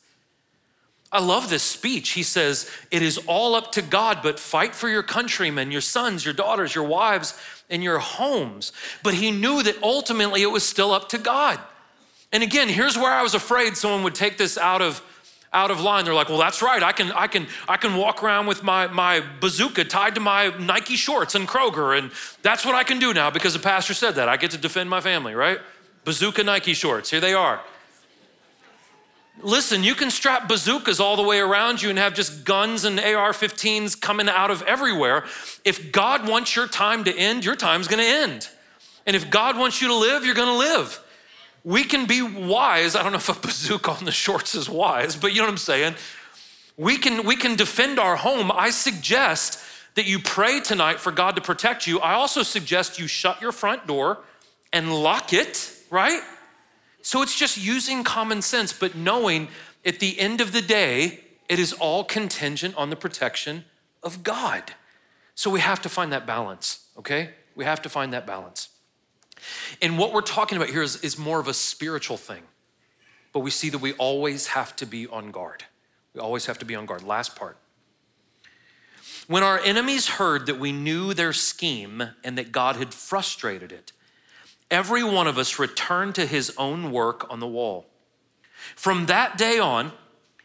I 1.11 1.21
love 1.21 1.49
this 1.49 1.63
speech. 1.63 2.11
He 2.11 2.23
says, 2.23 2.71
It 2.91 3.03
is 3.03 3.19
all 3.27 3.55
up 3.55 3.73
to 3.73 3.83
God, 3.83 4.21
but 4.23 4.39
fight 4.39 4.75
for 4.75 4.89
your 4.89 5.03
countrymen, 5.03 5.73
your 5.73 5.81
sons, 5.81 6.25
your 6.25 6.35
daughters, 6.35 6.75
your 6.75 6.85
wives, 6.85 7.39
and 7.71 7.83
your 7.83 7.99
homes. 7.99 8.73
But 9.03 9.15
he 9.15 9.31
knew 9.31 9.63
that 9.63 9.83
ultimately 9.83 10.43
it 10.43 10.51
was 10.51 10.67
still 10.67 10.93
up 10.93 11.09
to 11.11 11.19
God. 11.19 11.59
And 12.31 12.43
again, 12.43 12.69
here's 12.69 12.97
where 12.97 13.13
I 13.13 13.23
was 13.23 13.33
afraid 13.33 13.77
someone 13.77 14.03
would 14.03 14.15
take 14.15 14.37
this 14.37 14.59
out 14.59 14.83
of 14.83 15.03
out 15.53 15.71
of 15.71 15.81
line. 15.81 16.05
They're 16.05 16.15
like, 16.15 16.29
well, 16.29 16.39
that's 16.39 16.63
right. 16.63 16.83
I 16.83 16.93
can, 16.93 17.11
I 17.13 17.27
can, 17.27 17.47
I 17.69 17.77
can 17.77 17.97
walk 17.97 18.23
around 18.23 18.47
with 18.47 18.63
my, 18.63 18.87
my 18.89 19.23
bazooka 19.41 19.85
tied 19.85 20.15
to 20.17 20.21
my 20.21 20.49
Nike 20.59 20.97
shorts 20.97 21.35
and 21.35 21.49
Kroger, 21.49 21.99
and 21.99 22.11
that's 22.43 22.65
what 22.65 22.75
I 22.75 22.85
can 22.85 22.99
do 22.99 23.15
now 23.15 23.31
because 23.31 23.55
the 23.55 23.59
pastor 23.59 23.95
said 23.95 24.15
that. 24.17 24.29
I 24.29 24.37
get 24.37 24.51
to 24.53 24.59
defend 24.59 24.91
my 24.91 25.01
family, 25.01 25.35
right? 25.35 25.59
Bazooka 26.05 26.45
Nike 26.45 26.75
shorts. 26.75 27.11
Here 27.11 27.21
they 27.21 27.35
are. 27.35 27.61
Listen, 29.41 29.85
you 29.85 29.95
can 29.95 30.11
strap 30.11 30.49
bazookas 30.49 30.99
all 30.99 31.15
the 31.15 31.23
way 31.23 31.39
around 31.39 31.81
you 31.81 31.91
and 31.91 31.99
have 31.99 32.13
just 32.13 32.45
guns 32.45 32.85
and 32.85 32.99
AR 32.99 33.33
15s 33.33 34.01
coming 34.01 34.29
out 34.29 34.51
of 34.51 34.63
everywhere. 34.63 35.25
If 35.65 35.93
God 35.93 36.29
wants 36.29 36.57
your 36.57 36.67
time 36.67 37.05
to 37.05 37.17
end, 37.17 37.45
your 37.45 37.55
time's 37.55 37.87
gonna 37.87 38.03
end. 38.03 38.49
And 39.07 39.15
if 39.15 39.31
God 39.31 39.57
wants 39.57 39.81
you 39.81 39.89
to 39.89 39.95
live, 39.95 40.25
you're 40.25 40.35
gonna 40.35 40.59
live. 40.59 41.01
We 41.65 41.85
can 41.85 42.07
be 42.07 42.23
wise. 42.23 42.97
I 42.97 43.03
don't 43.03 43.13
know 43.13 43.19
if 43.19 43.29
a 43.29 43.35
bazooka 43.35 43.91
on 43.91 44.05
the 44.05 44.13
shorts 44.13 44.55
is 44.55 44.69
wise, 44.69 45.17
but 45.17 45.33
you 45.33 45.39
know 45.39 45.45
what 45.45 45.53
I'm 45.53 45.59
saying? 45.59 45.95
We 46.77 46.97
can, 46.97 47.27
we 47.27 47.37
can 47.37 47.57
defend 47.57 47.99
our 47.99 48.17
home. 48.17 48.53
I 48.53 48.71
suggest 48.71 49.61
that 49.95 50.07
you 50.07 50.21
pray 50.21 50.61
tonight 50.61 51.01
for 51.01 51.11
God 51.11 51.35
to 51.35 51.43
protect 51.43 51.87
you. 51.87 51.99
I 51.99 52.15
also 52.15 52.43
suggest 52.43 52.99
you 52.99 53.09
shut 53.09 53.43
your 53.43 53.53
front 53.53 53.87
door 53.87 54.21
and 54.73 54.95
lock 54.95 55.33
it, 55.33 55.73
right? 55.91 56.23
So 57.03 57.23
it's 57.23 57.37
just 57.37 57.57
using 57.57 58.05
common 58.05 58.43
sense, 58.43 58.73
but 58.73 58.95
knowing 58.95 59.49
at 59.85 59.99
the 59.99 60.19
end 60.21 60.41
of 60.41 60.53
the 60.53 60.63
day, 60.63 61.21
it 61.49 61.59
is 61.59 61.73
all 61.73 62.05
contingent 62.05 62.77
on 62.77 62.91
the 62.91 62.97
protection 62.97 63.65
of 64.03 64.23
God. 64.23 64.75
So 65.35 65.51
we 65.51 65.61
have 65.61 65.81
to 65.83 65.89
find 65.89 66.13
that 66.13 66.27
balance, 66.27 66.87
okay? 66.99 67.31
We 67.55 67.65
have 67.65 67.83
to 67.83 67.89
find 67.89 68.13
that 68.13 68.27
balance. 68.27 68.69
And 69.81 69.99
what 69.99 70.13
we're 70.13 70.21
talking 70.21 70.57
about 70.57 70.71
here 70.71 70.83
is, 70.83 71.03
is 71.03 71.19
more 71.19 71.41
of 71.41 71.49
a 71.49 71.55
spiritual 71.55 72.17
thing, 72.17 72.43
but 73.33 73.41
we 73.41 73.51
see 73.51 73.71
that 73.71 73.79
we 73.79 73.93
always 73.95 74.49
have 74.49 74.75
to 74.77 74.87
be 74.87 75.07
on 75.07 75.31
guard. 75.31 75.65
We 76.15 76.21
always 76.21 76.47
have 76.47 76.59
to 76.59 76.65
be 76.65 76.75
on 76.75 76.87
guard. 76.87 77.03
Last 77.03 77.37
part. 77.37 77.57
When 79.27 79.43
our 79.43 79.59
enemies 79.59 80.09
heard 80.09 80.47
that 80.47 80.59
we 80.59 80.73
knew 80.73 81.13
their 81.13 81.35
scheme 81.35 82.03
and 82.25 82.39
that 82.39 82.51
God 82.51 82.77
had 82.77 82.95
frustrated 82.95 83.73
it, 83.73 83.93
every 84.71 85.05
one 85.05 85.27
of 85.27 85.37
us 85.37 85.59
returned 85.59 86.15
to 86.15 86.27
his 86.27 86.53
own 86.57 86.91
work 86.91 87.31
on 87.31 87.39
the 87.39 87.47
wall. 87.47 87.87
From 88.75 89.07
that 89.07 89.37
day 89.37 89.59
on, 89.59 89.93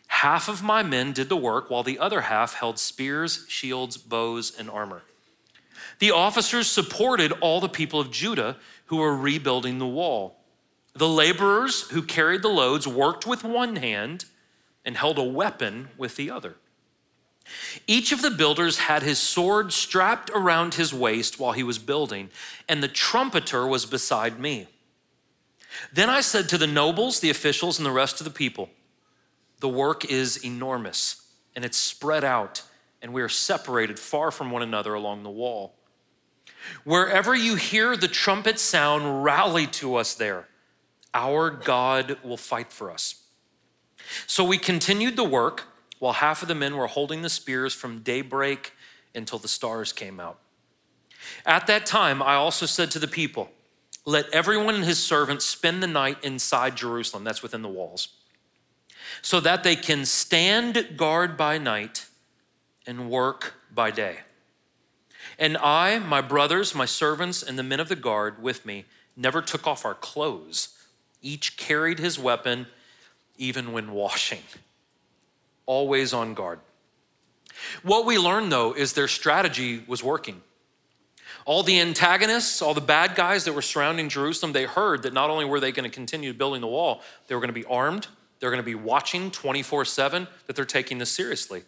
half 0.07 0.49
of 0.49 0.61
my 0.61 0.83
men 0.83 1.13
did 1.13 1.29
the 1.29 1.37
work, 1.37 1.69
while 1.69 1.83
the 1.83 1.97
other 1.97 2.21
half 2.21 2.55
held 2.55 2.77
spears, 2.77 3.45
shields, 3.47 3.97
bows, 3.97 4.53
and 4.57 4.69
armor. 4.69 5.03
The 5.99 6.11
officers 6.11 6.67
supported 6.67 7.31
all 7.39 7.61
the 7.61 7.69
people 7.69 7.99
of 7.99 8.11
Judah 8.11 8.57
who 8.85 8.97
were 8.97 9.15
rebuilding 9.15 9.79
the 9.79 9.87
wall. 9.87 10.37
The 10.93 11.07
laborers 11.07 11.89
who 11.89 12.03
carried 12.03 12.41
the 12.41 12.49
loads 12.49 12.87
worked 12.87 13.25
with 13.25 13.43
one 13.43 13.77
hand 13.77 14.25
and 14.85 14.97
held 14.97 15.17
a 15.17 15.23
weapon 15.23 15.89
with 15.97 16.15
the 16.15 16.29
other. 16.29 16.55
Each 17.87 18.11
of 18.11 18.21
the 18.21 18.31
builders 18.31 18.77
had 18.79 19.03
his 19.03 19.19
sword 19.19 19.73
strapped 19.73 20.29
around 20.33 20.75
his 20.75 20.93
waist 20.93 21.39
while 21.39 21.51
he 21.51 21.63
was 21.63 21.77
building, 21.77 22.29
and 22.69 22.81
the 22.81 22.87
trumpeter 22.87 23.67
was 23.67 23.85
beside 23.85 24.39
me. 24.39 24.67
Then 25.91 26.09
I 26.09 26.21
said 26.21 26.47
to 26.49 26.57
the 26.57 26.67
nobles, 26.67 27.19
the 27.19 27.29
officials, 27.29 27.79
and 27.79 27.85
the 27.85 27.91
rest 27.91 28.21
of 28.21 28.25
the 28.25 28.31
people, 28.31 28.69
The 29.59 29.69
work 29.69 30.05
is 30.05 30.43
enormous, 30.43 31.25
and 31.55 31.65
it's 31.65 31.77
spread 31.77 32.23
out, 32.23 32.61
and 33.01 33.13
we 33.13 33.21
are 33.21 33.29
separated 33.29 33.97
far 33.99 34.31
from 34.31 34.51
one 34.51 34.61
another 34.61 34.93
along 34.93 35.23
the 35.23 35.29
wall. 35.29 35.75
Wherever 36.83 37.35
you 37.35 37.55
hear 37.55 37.95
the 37.95 38.07
trumpet 38.07 38.59
sound, 38.59 39.23
rally 39.23 39.67
to 39.67 39.95
us 39.95 40.13
there. 40.15 40.47
Our 41.13 41.49
God 41.49 42.17
will 42.23 42.37
fight 42.37 42.71
for 42.71 42.91
us. 42.91 43.23
So 44.27 44.43
we 44.43 44.57
continued 44.57 45.15
the 45.15 45.23
work 45.23 45.65
while 45.99 46.13
half 46.13 46.41
of 46.41 46.47
the 46.47 46.55
men 46.55 46.75
were 46.75 46.87
holding 46.87 47.21
the 47.21 47.29
spears 47.29 47.73
from 47.73 47.99
daybreak 47.99 48.73
until 49.15 49.39
the 49.39 49.47
stars 49.47 49.93
came 49.93 50.19
out. 50.19 50.39
At 51.45 51.67
that 51.67 51.85
time, 51.85 52.21
I 52.21 52.33
also 52.33 52.65
said 52.65 52.91
to 52.91 52.99
the 52.99 53.07
people, 53.07 53.51
Let 54.05 54.29
everyone 54.33 54.75
and 54.75 54.83
his 54.83 55.01
servants 55.01 55.45
spend 55.45 55.81
the 55.81 55.87
night 55.87 56.17
inside 56.23 56.75
Jerusalem, 56.75 57.23
that's 57.23 57.41
within 57.41 57.61
the 57.61 57.69
walls, 57.69 58.09
so 59.21 59.39
that 59.39 59.63
they 59.63 59.75
can 59.75 60.05
stand 60.05 60.97
guard 60.97 61.37
by 61.37 61.57
night 61.57 62.07
and 62.85 63.09
work 63.09 63.53
by 63.73 63.91
day. 63.91 64.19
And 65.39 65.57
I, 65.57 65.99
my 65.99 66.21
brothers, 66.21 66.75
my 66.75 66.85
servants, 66.85 67.43
and 67.43 67.57
the 67.57 67.63
men 67.63 67.79
of 67.79 67.89
the 67.89 67.95
guard 67.95 68.41
with 68.41 68.65
me 68.65 68.85
never 69.15 69.41
took 69.41 69.67
off 69.67 69.85
our 69.85 69.93
clothes. 69.93 70.77
Each 71.21 71.57
carried 71.57 71.99
his 71.99 72.19
weapon, 72.19 72.67
even 73.37 73.71
when 73.71 73.91
washing 73.91 74.43
always 75.65 76.13
on 76.13 76.33
guard. 76.33 76.59
What 77.83 78.05
we 78.05 78.17
learned 78.17 78.51
though 78.51 78.73
is 78.73 78.93
their 78.93 79.07
strategy 79.07 79.83
was 79.87 80.03
working. 80.03 80.41
All 81.45 81.63
the 81.63 81.79
antagonists, 81.79 82.61
all 82.61 82.73
the 82.73 82.81
bad 82.81 83.15
guys 83.15 83.45
that 83.45 83.53
were 83.53 83.61
surrounding 83.61 84.07
Jerusalem, 84.07 84.53
they 84.53 84.63
heard 84.63 85.03
that 85.03 85.13
not 85.13 85.29
only 85.29 85.45
were 85.45 85.59
they 85.59 85.71
going 85.71 85.89
to 85.89 85.93
continue 85.93 86.33
building 86.33 86.61
the 86.61 86.67
wall, 86.67 87.01
they 87.27 87.35
were 87.35 87.41
going 87.41 87.49
to 87.49 87.53
be 87.53 87.65
armed, 87.65 88.07
they're 88.39 88.49
going 88.49 88.61
to 88.61 88.63
be 88.63 88.75
watching 88.75 89.29
24 89.29 89.85
7, 89.85 90.27
that 90.47 90.55
they're 90.55 90.65
taking 90.65 90.99
this 90.99 91.11
seriously. 91.11 91.63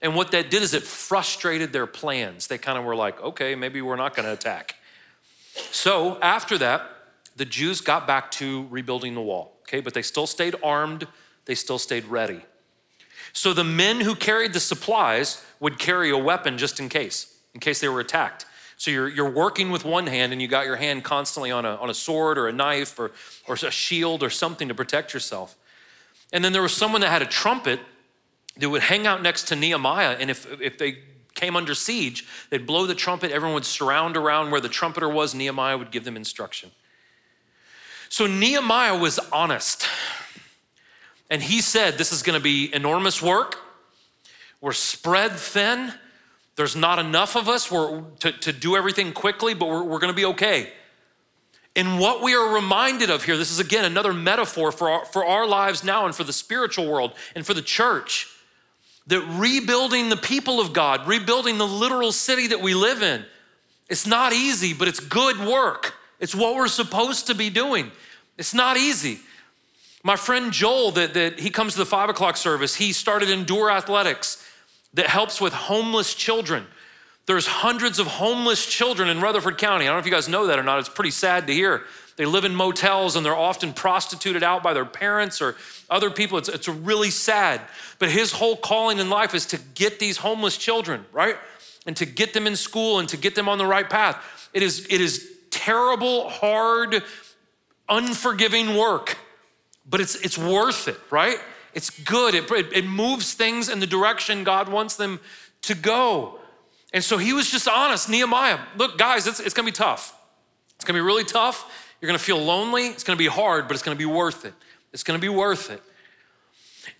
And 0.00 0.14
what 0.14 0.30
that 0.30 0.50
did 0.50 0.62
is 0.62 0.74
it 0.74 0.84
frustrated 0.84 1.72
their 1.72 1.86
plans. 1.86 2.46
They 2.46 2.58
kind 2.58 2.78
of 2.78 2.84
were 2.84 2.94
like, 2.94 3.20
okay, 3.20 3.54
maybe 3.54 3.82
we're 3.82 3.96
not 3.96 4.14
going 4.14 4.26
to 4.26 4.32
attack. 4.32 4.76
So 5.72 6.20
after 6.20 6.56
that, 6.58 6.82
the 7.36 7.44
Jews 7.44 7.80
got 7.80 8.06
back 8.06 8.30
to 8.32 8.66
rebuilding 8.70 9.14
the 9.14 9.20
wall, 9.20 9.56
okay, 9.62 9.80
but 9.80 9.94
they 9.94 10.02
still 10.02 10.26
stayed 10.26 10.54
armed, 10.62 11.06
they 11.46 11.54
still 11.54 11.78
stayed 11.78 12.04
ready. 12.04 12.40
So 13.32 13.52
the 13.52 13.64
men 13.64 14.00
who 14.00 14.14
carried 14.14 14.52
the 14.52 14.60
supplies 14.60 15.44
would 15.60 15.78
carry 15.78 16.10
a 16.10 16.18
weapon 16.18 16.58
just 16.58 16.80
in 16.80 16.88
case, 16.88 17.36
in 17.54 17.60
case 17.60 17.80
they 17.80 17.88
were 17.88 18.00
attacked. 18.00 18.46
So 18.76 18.90
you're, 18.90 19.08
you're 19.08 19.30
working 19.30 19.70
with 19.70 19.84
one 19.84 20.06
hand 20.06 20.32
and 20.32 20.40
you 20.40 20.46
got 20.46 20.64
your 20.64 20.76
hand 20.76 21.02
constantly 21.04 21.50
on 21.50 21.64
a, 21.64 21.74
on 21.76 21.90
a 21.90 21.94
sword 21.94 22.38
or 22.38 22.46
a 22.46 22.52
knife 22.52 22.98
or, 22.98 23.10
or 23.48 23.54
a 23.56 23.70
shield 23.70 24.22
or 24.22 24.30
something 24.30 24.68
to 24.68 24.74
protect 24.74 25.12
yourself. 25.12 25.56
And 26.32 26.44
then 26.44 26.52
there 26.52 26.62
was 26.62 26.74
someone 26.74 27.00
that 27.00 27.10
had 27.10 27.22
a 27.22 27.26
trumpet 27.26 27.80
that 28.58 28.68
would 28.68 28.82
hang 28.82 29.06
out 29.06 29.22
next 29.22 29.44
to 29.48 29.56
Nehemiah. 29.56 30.16
And 30.18 30.30
if, 30.30 30.60
if 30.60 30.78
they 30.78 30.98
came 31.34 31.56
under 31.56 31.74
siege, 31.74 32.26
they'd 32.50 32.66
blow 32.66 32.86
the 32.86 32.94
trumpet, 32.94 33.30
everyone 33.30 33.54
would 33.54 33.64
surround 33.64 34.16
around 34.16 34.50
where 34.50 34.60
the 34.60 34.68
trumpeter 34.68 35.08
was, 35.08 35.34
Nehemiah 35.34 35.78
would 35.78 35.90
give 35.90 36.04
them 36.04 36.16
instruction. 36.16 36.70
So 38.08 38.26
Nehemiah 38.26 38.98
was 38.98 39.18
honest. 39.32 39.86
And 41.30 41.42
he 41.42 41.60
said, 41.60 41.98
This 41.98 42.12
is 42.12 42.22
going 42.22 42.38
to 42.38 42.42
be 42.42 42.74
enormous 42.74 43.22
work. 43.22 43.56
We're 44.60 44.72
spread 44.72 45.32
thin. 45.32 45.92
There's 46.56 46.74
not 46.74 46.98
enough 46.98 47.36
of 47.36 47.48
us 47.48 47.70
we're, 47.70 48.02
to, 48.20 48.32
to 48.32 48.52
do 48.52 48.76
everything 48.76 49.12
quickly, 49.12 49.54
but 49.54 49.68
we're, 49.68 49.84
we're 49.84 50.00
going 50.00 50.12
to 50.12 50.16
be 50.16 50.24
okay. 50.24 50.72
And 51.76 52.00
what 52.00 52.22
we 52.22 52.34
are 52.34 52.52
reminded 52.52 53.10
of 53.10 53.22
here, 53.22 53.36
this 53.36 53.52
is 53.52 53.60
again 53.60 53.84
another 53.84 54.12
metaphor 54.12 54.72
for 54.72 54.90
our, 54.90 55.04
for 55.04 55.24
our 55.24 55.46
lives 55.46 55.84
now 55.84 56.06
and 56.06 56.14
for 56.14 56.24
the 56.24 56.32
spiritual 56.32 56.90
world 56.90 57.12
and 57.36 57.46
for 57.46 57.54
the 57.54 57.62
church, 57.62 58.26
that 59.08 59.20
rebuilding 59.38 60.08
the 60.08 60.16
people 60.16 60.60
of 60.60 60.72
God, 60.72 61.06
rebuilding 61.06 61.58
the 61.58 61.66
literal 61.66 62.12
city 62.12 62.46
that 62.48 62.60
we 62.60 62.74
live 62.74 63.02
in, 63.02 63.24
it's 63.88 64.06
not 64.06 64.32
easy, 64.32 64.74
but 64.74 64.86
it's 64.86 65.00
good 65.00 65.38
work. 65.38 65.94
It's 66.20 66.34
what 66.34 66.54
we're 66.54 66.68
supposed 66.68 67.26
to 67.28 67.34
be 67.34 67.50
doing. 67.50 67.90
It's 68.36 68.54
not 68.54 68.76
easy. 68.76 69.20
My 70.02 70.16
friend 70.16 70.52
Joel, 70.52 70.92
that, 70.92 71.14
that 71.14 71.40
he 71.40 71.50
comes 71.50 71.72
to 71.72 71.78
the 71.78 71.86
five 71.86 72.08
o'clock 72.08 72.36
service, 72.36 72.74
he 72.74 72.92
started 72.92 73.30
Endure 73.30 73.70
Athletics 73.70 74.44
that 74.94 75.06
helps 75.06 75.40
with 75.40 75.52
homeless 75.52 76.14
children. 76.14 76.66
There's 77.26 77.46
hundreds 77.46 77.98
of 77.98 78.06
homeless 78.06 78.64
children 78.64 79.08
in 79.08 79.20
Rutherford 79.20 79.58
County. 79.58 79.84
I 79.84 79.88
don't 79.88 79.96
know 79.96 80.00
if 80.00 80.06
you 80.06 80.12
guys 80.12 80.28
know 80.28 80.46
that 80.46 80.58
or 80.58 80.62
not. 80.62 80.78
It's 80.78 80.88
pretty 80.88 81.10
sad 81.10 81.46
to 81.46 81.52
hear. 81.52 81.82
They 82.18 82.26
live 82.26 82.44
in 82.44 82.52
motels 82.52 83.14
and 83.14 83.24
they're 83.24 83.34
often 83.34 83.72
prostituted 83.72 84.42
out 84.42 84.60
by 84.60 84.74
their 84.74 84.84
parents 84.84 85.40
or 85.40 85.54
other 85.88 86.10
people. 86.10 86.36
It's, 86.36 86.48
it's 86.48 86.66
really 86.66 87.10
sad. 87.10 87.60
But 88.00 88.10
his 88.10 88.32
whole 88.32 88.56
calling 88.56 88.98
in 88.98 89.08
life 89.08 89.36
is 89.36 89.46
to 89.46 89.60
get 89.76 90.00
these 90.00 90.16
homeless 90.16 90.56
children, 90.56 91.06
right? 91.12 91.36
And 91.86 91.96
to 91.96 92.04
get 92.04 92.34
them 92.34 92.48
in 92.48 92.56
school 92.56 92.98
and 92.98 93.08
to 93.10 93.16
get 93.16 93.36
them 93.36 93.48
on 93.48 93.56
the 93.56 93.66
right 93.66 93.88
path. 93.88 94.50
It 94.52 94.64
is, 94.64 94.84
it 94.90 95.00
is 95.00 95.30
terrible, 95.50 96.28
hard, 96.28 97.04
unforgiving 97.88 98.76
work, 98.76 99.16
but 99.88 100.00
it's, 100.00 100.16
it's 100.16 100.36
worth 100.36 100.88
it, 100.88 100.98
right? 101.10 101.38
It's 101.72 101.90
good. 101.90 102.34
It, 102.34 102.50
it, 102.50 102.72
it 102.72 102.84
moves 102.84 103.34
things 103.34 103.68
in 103.68 103.78
the 103.78 103.86
direction 103.86 104.42
God 104.42 104.68
wants 104.68 104.96
them 104.96 105.20
to 105.62 105.76
go. 105.76 106.40
And 106.92 107.04
so 107.04 107.16
he 107.16 107.32
was 107.32 107.48
just 107.48 107.68
honest. 107.68 108.08
Nehemiah, 108.10 108.58
look, 108.76 108.98
guys, 108.98 109.28
it's, 109.28 109.38
it's 109.38 109.54
gonna 109.54 109.66
be 109.66 109.72
tough. 109.72 110.18
It's 110.74 110.84
gonna 110.84 110.98
be 110.98 111.04
really 111.04 111.22
tough. 111.22 111.84
You're 112.00 112.08
gonna 112.08 112.18
feel 112.18 112.38
lonely. 112.38 112.86
It's 112.86 113.04
gonna 113.04 113.16
be 113.16 113.26
hard, 113.26 113.68
but 113.68 113.74
it's 113.74 113.82
gonna 113.82 113.96
be 113.96 114.06
worth 114.06 114.44
it. 114.44 114.54
It's 114.92 115.02
gonna 115.02 115.18
be 115.18 115.28
worth 115.28 115.70
it. 115.70 115.82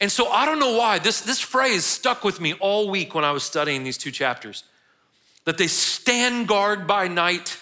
And 0.01 0.13
so 0.13 0.29
I 0.29 0.45
don't 0.47 0.59
know 0.59 0.77
why 0.77 0.99
this, 0.99 1.21
this 1.21 1.41
phrase 1.41 1.85
stuck 1.85 2.25
with 2.25 2.41
me 2.41 2.55
all 2.55 2.89
week 2.89 3.15
when 3.15 3.25
I 3.25 3.33
was 3.33 3.43
studying 3.43 3.85
these 3.85 3.99
two 3.99 4.11
chapters 4.11 4.65
that 5.45 5.59
they 5.59 5.67
stand 5.67 6.47
guard 6.47 6.87
by 6.87 7.09
night 7.09 7.59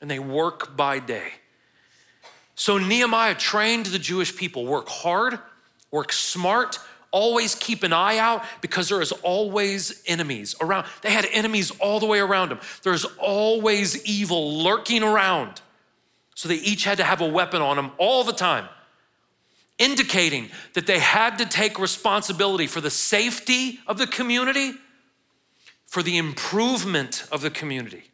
and 0.00 0.10
they 0.10 0.18
work 0.18 0.76
by 0.76 0.98
day. 0.98 1.32
So 2.54 2.78
Nehemiah 2.78 3.34
trained 3.34 3.86
the 3.86 3.98
Jewish 3.98 4.34
people 4.36 4.66
work 4.66 4.88
hard, 4.88 5.38
work 5.90 6.12
smart, 6.12 6.78
always 7.10 7.54
keep 7.54 7.82
an 7.82 7.92
eye 7.92 8.18
out 8.18 8.44
because 8.60 8.88
there 8.88 9.00
is 9.00 9.12
always 9.12 10.02
enemies 10.06 10.54
around. 10.60 10.86
They 11.02 11.10
had 11.10 11.26
enemies 11.32 11.70
all 11.80 12.00
the 12.00 12.06
way 12.06 12.18
around 12.20 12.50
them. 12.50 12.60
There's 12.82 13.04
always 13.18 14.04
evil 14.04 14.62
lurking 14.62 15.02
around. 15.02 15.60
So 16.38 16.48
they 16.48 16.54
each 16.54 16.84
had 16.84 16.98
to 16.98 17.02
have 17.02 17.20
a 17.20 17.26
weapon 17.26 17.60
on 17.62 17.74
them 17.74 17.90
all 17.98 18.22
the 18.22 18.32
time, 18.32 18.68
indicating 19.76 20.50
that 20.74 20.86
they 20.86 21.00
had 21.00 21.38
to 21.38 21.46
take 21.46 21.80
responsibility 21.80 22.68
for 22.68 22.80
the 22.80 22.90
safety 22.90 23.80
of 23.88 23.98
the 23.98 24.06
community, 24.06 24.74
for 25.84 26.00
the 26.00 26.16
improvement 26.16 27.26
of 27.32 27.40
the 27.40 27.50
community. 27.50 28.04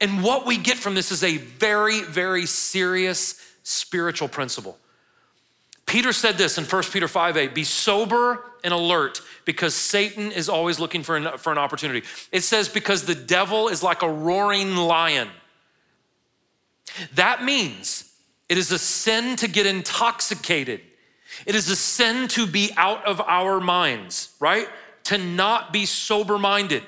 And 0.00 0.24
what 0.24 0.44
we 0.44 0.58
get 0.58 0.76
from 0.76 0.96
this 0.96 1.12
is 1.12 1.22
a 1.22 1.36
very, 1.36 2.02
very 2.02 2.46
serious 2.46 3.40
spiritual 3.62 4.26
principle. 4.26 4.76
Peter 5.86 6.12
said 6.12 6.36
this 6.36 6.58
in 6.58 6.64
1 6.64 6.82
Peter 6.90 7.06
5 7.06 7.36
8 7.36 7.54
be 7.54 7.62
sober 7.62 8.42
and 8.64 8.74
alert 8.74 9.20
because 9.44 9.76
Satan 9.76 10.32
is 10.32 10.48
always 10.48 10.80
looking 10.80 11.04
for 11.04 11.16
an, 11.16 11.38
for 11.38 11.52
an 11.52 11.58
opportunity. 11.58 12.04
It 12.32 12.40
says, 12.40 12.68
because 12.68 13.04
the 13.04 13.14
devil 13.14 13.68
is 13.68 13.84
like 13.84 14.02
a 14.02 14.10
roaring 14.10 14.74
lion. 14.74 15.28
That 17.14 17.44
means 17.44 18.12
it 18.48 18.58
is 18.58 18.70
a 18.70 18.78
sin 18.78 19.36
to 19.36 19.48
get 19.48 19.66
intoxicated, 19.66 20.80
it 21.46 21.54
is 21.54 21.68
a 21.70 21.76
sin 21.76 22.28
to 22.28 22.46
be 22.46 22.70
out 22.76 23.04
of 23.06 23.20
our 23.22 23.60
minds, 23.60 24.34
right? 24.40 24.68
To 25.04 25.18
not 25.18 25.72
be 25.72 25.86
sober 25.86 26.38
minded. 26.38 26.82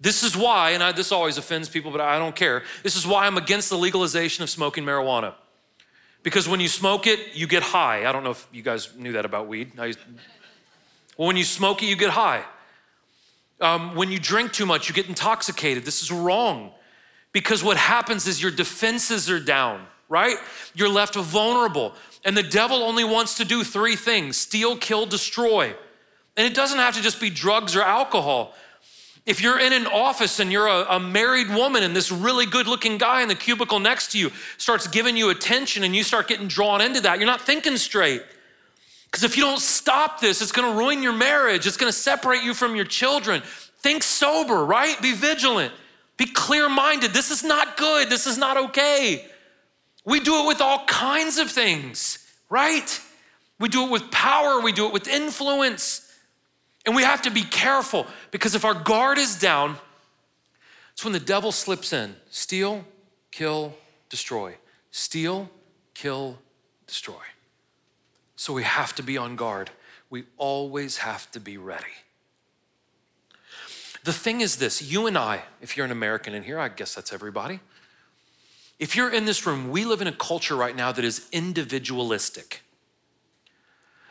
This 0.00 0.22
is 0.22 0.36
why, 0.36 0.70
and 0.70 0.82
I, 0.82 0.92
this 0.92 1.12
always 1.12 1.38
offends 1.38 1.68
people, 1.68 1.90
but 1.90 2.00
I 2.00 2.18
don't 2.18 2.36
care. 2.36 2.62
This 2.82 2.94
is 2.94 3.06
why 3.06 3.26
I'm 3.26 3.38
against 3.38 3.70
the 3.70 3.78
legalization 3.78 4.42
of 4.42 4.50
smoking 4.50 4.84
marijuana. 4.84 5.34
Because 6.22 6.46
when 6.48 6.60
you 6.60 6.68
smoke 6.68 7.06
it, 7.06 7.34
you 7.34 7.46
get 7.46 7.62
high. 7.62 8.06
I 8.06 8.12
don't 8.12 8.24
know 8.24 8.32
if 8.32 8.46
you 8.52 8.62
guys 8.62 8.94
knew 8.96 9.12
that 9.12 9.24
about 9.24 9.46
weed. 9.46 9.72
well, 9.76 9.92
when 11.16 11.36
you 11.36 11.44
smoke 11.44 11.82
it, 11.82 11.86
you 11.86 11.96
get 11.96 12.10
high. 12.10 12.44
Um, 13.60 13.94
when 13.94 14.10
you 14.10 14.18
drink 14.18 14.52
too 14.52 14.66
much, 14.66 14.88
you 14.88 14.94
get 14.94 15.08
intoxicated. 15.08 15.84
This 15.84 16.02
is 16.02 16.10
wrong. 16.10 16.72
Because 17.34 17.64
what 17.64 17.76
happens 17.76 18.28
is 18.28 18.40
your 18.40 18.52
defenses 18.52 19.28
are 19.28 19.40
down, 19.40 19.84
right? 20.08 20.36
You're 20.74 20.88
left 20.88 21.16
vulnerable. 21.16 21.92
And 22.24 22.34
the 22.34 22.44
devil 22.44 22.78
only 22.84 23.04
wants 23.04 23.36
to 23.38 23.44
do 23.44 23.64
three 23.64 23.96
things 23.96 24.38
steal, 24.38 24.76
kill, 24.78 25.04
destroy. 25.04 25.74
And 26.36 26.46
it 26.46 26.54
doesn't 26.54 26.78
have 26.78 26.94
to 26.94 27.02
just 27.02 27.20
be 27.20 27.28
drugs 27.28 27.76
or 27.76 27.82
alcohol. 27.82 28.54
If 29.26 29.42
you're 29.42 29.58
in 29.58 29.72
an 29.72 29.86
office 29.86 30.38
and 30.38 30.52
you're 30.52 30.68
a, 30.68 30.86
a, 30.90 31.00
married 31.00 31.48
woman 31.48 31.82
and 31.82 31.96
this 31.96 32.12
really 32.12 32.46
good 32.46 32.66
looking 32.66 32.98
guy 32.98 33.22
in 33.22 33.28
the 33.28 33.34
cubicle 33.34 33.80
next 33.80 34.12
to 34.12 34.18
you 34.18 34.30
starts 34.58 34.86
giving 34.86 35.16
you 35.16 35.30
attention 35.30 35.82
and 35.82 35.96
you 35.96 36.02
start 36.02 36.28
getting 36.28 36.46
drawn 36.46 36.80
into 36.82 37.00
that, 37.00 37.18
you're 37.18 37.26
not 37.26 37.40
thinking 37.40 37.76
straight. 37.78 38.22
Because 39.06 39.24
if 39.24 39.36
you 39.36 39.42
don't 39.42 39.60
stop 39.60 40.20
this, 40.20 40.42
it's 40.42 40.52
gonna 40.52 40.76
ruin 40.76 41.02
your 41.02 41.14
marriage, 41.14 41.66
it's 41.66 41.78
gonna 41.78 41.90
separate 41.90 42.42
you 42.42 42.52
from 42.52 42.76
your 42.76 42.84
children. 42.84 43.42
Think 43.78 44.02
sober, 44.02 44.64
right? 44.64 45.00
Be 45.00 45.14
vigilant, 45.14 45.72
be 46.16 46.26
clear 46.26 46.68
minded. 46.68 47.12
This 47.12 47.30
is 47.30 47.42
not 47.42 47.76
good, 47.76 48.08
this 48.08 48.26
is 48.26 48.38
not 48.38 48.56
okay. 48.56 49.26
We 50.04 50.20
do 50.20 50.44
it 50.44 50.46
with 50.46 50.60
all 50.60 50.84
kinds 50.86 51.38
of 51.38 51.50
things, 51.50 52.18
right? 52.50 53.00
We 53.58 53.68
do 53.68 53.84
it 53.84 53.90
with 53.90 54.10
power, 54.10 54.60
we 54.60 54.72
do 54.72 54.86
it 54.86 54.92
with 54.92 55.08
influence. 55.08 56.00
And 56.86 56.94
we 56.94 57.02
have 57.02 57.22
to 57.22 57.30
be 57.30 57.42
careful 57.42 58.06
because 58.30 58.54
if 58.54 58.64
our 58.64 58.74
guard 58.74 59.16
is 59.16 59.38
down, 59.38 59.76
it's 60.92 61.02
when 61.02 61.12
the 61.14 61.20
devil 61.20 61.50
slips 61.50 61.92
in 61.92 62.14
steal, 62.30 62.84
kill, 63.30 63.74
destroy. 64.10 64.54
Steal, 64.90 65.50
kill, 65.94 66.38
destroy. 66.86 67.22
So 68.36 68.52
we 68.52 68.62
have 68.62 68.94
to 68.96 69.02
be 69.02 69.16
on 69.16 69.34
guard. 69.36 69.70
We 70.10 70.24
always 70.36 70.98
have 70.98 71.30
to 71.32 71.40
be 71.40 71.56
ready. 71.56 71.84
The 74.04 74.12
thing 74.12 74.42
is 74.42 74.56
this 74.56 74.80
you 74.82 75.06
and 75.06 75.18
I, 75.18 75.42
if 75.60 75.76
you're 75.76 75.86
an 75.86 75.92
American 75.92 76.34
in 76.34 76.42
here, 76.44 76.58
I 76.58 76.68
guess 76.68 76.94
that's 76.94 77.12
everybody. 77.12 77.60
If 78.78 78.96
you're 78.96 79.10
in 79.10 79.24
this 79.24 79.46
room, 79.46 79.70
we 79.70 79.84
live 79.84 80.00
in 80.00 80.06
a 80.06 80.12
culture 80.12 80.56
right 80.56 80.76
now 80.76 80.92
that 80.92 81.04
is 81.04 81.28
individualistic. 81.32 82.62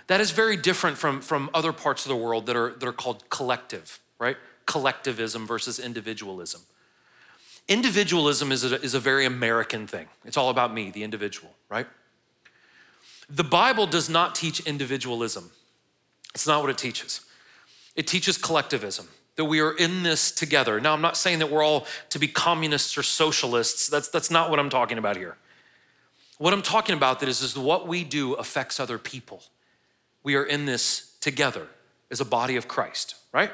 That 0.07 0.19
is 0.19 0.31
very 0.31 0.57
different 0.57 0.97
from, 0.97 1.21
from 1.21 1.49
other 1.53 1.71
parts 1.71 2.05
of 2.05 2.09
the 2.09 2.15
world 2.15 2.45
that 2.47 2.55
are, 2.55 2.71
that 2.71 2.87
are 2.87 2.93
called 2.93 3.29
collective, 3.29 3.99
right? 4.19 4.37
Collectivism 4.65 5.45
versus 5.45 5.79
individualism. 5.79 6.61
Individualism 7.67 8.51
is 8.51 8.63
a, 8.69 8.81
is 8.81 8.93
a 8.93 8.99
very 8.99 9.25
American 9.25 9.87
thing. 9.87 10.07
It's 10.25 10.37
all 10.37 10.49
about 10.49 10.73
me, 10.73 10.91
the 10.91 11.03
individual, 11.03 11.53
right? 11.69 11.87
The 13.29 13.43
Bible 13.43 13.85
does 13.85 14.09
not 14.09 14.35
teach 14.35 14.59
individualism. 14.61 15.51
It's 16.33 16.47
not 16.47 16.61
what 16.61 16.69
it 16.69 16.77
teaches. 16.77 17.21
It 17.95 18.07
teaches 18.07 18.37
collectivism, 18.37 19.07
that 19.35 19.45
we 19.45 19.59
are 19.59 19.71
in 19.71 20.03
this 20.03 20.31
together. 20.31 20.79
Now, 20.79 20.93
I'm 20.93 21.01
not 21.01 21.17
saying 21.17 21.39
that 21.39 21.49
we're 21.49 21.63
all 21.63 21.87
to 22.09 22.19
be 22.19 22.27
communists 22.27 22.97
or 22.97 23.03
socialists. 23.03 23.87
That's, 23.87 24.09
that's 24.09 24.29
not 24.29 24.49
what 24.49 24.59
I'm 24.59 24.69
talking 24.69 24.97
about 24.97 25.17
here. 25.17 25.37
What 26.37 26.53
I'm 26.53 26.61
talking 26.61 26.95
about 26.95 27.19
that 27.19 27.29
is, 27.29 27.41
is 27.41 27.57
what 27.57 27.87
we 27.87 28.03
do 28.03 28.33
affects 28.33 28.79
other 28.79 28.97
people 28.97 29.43
we 30.23 30.35
are 30.35 30.43
in 30.43 30.65
this 30.65 31.15
together 31.19 31.67
as 32.09 32.21
a 32.21 32.25
body 32.25 32.55
of 32.55 32.67
Christ, 32.67 33.15
right? 33.31 33.51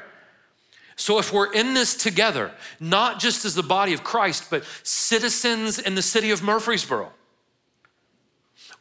So 0.96 1.18
if 1.18 1.32
we're 1.32 1.52
in 1.52 1.74
this 1.74 1.94
together, 1.94 2.52
not 2.78 3.18
just 3.18 3.44
as 3.44 3.54
the 3.54 3.62
body 3.62 3.92
of 3.92 4.04
Christ, 4.04 4.50
but 4.50 4.64
citizens 4.82 5.78
in 5.78 5.94
the 5.94 6.02
city 6.02 6.30
of 6.30 6.42
Murfreesboro, 6.42 7.10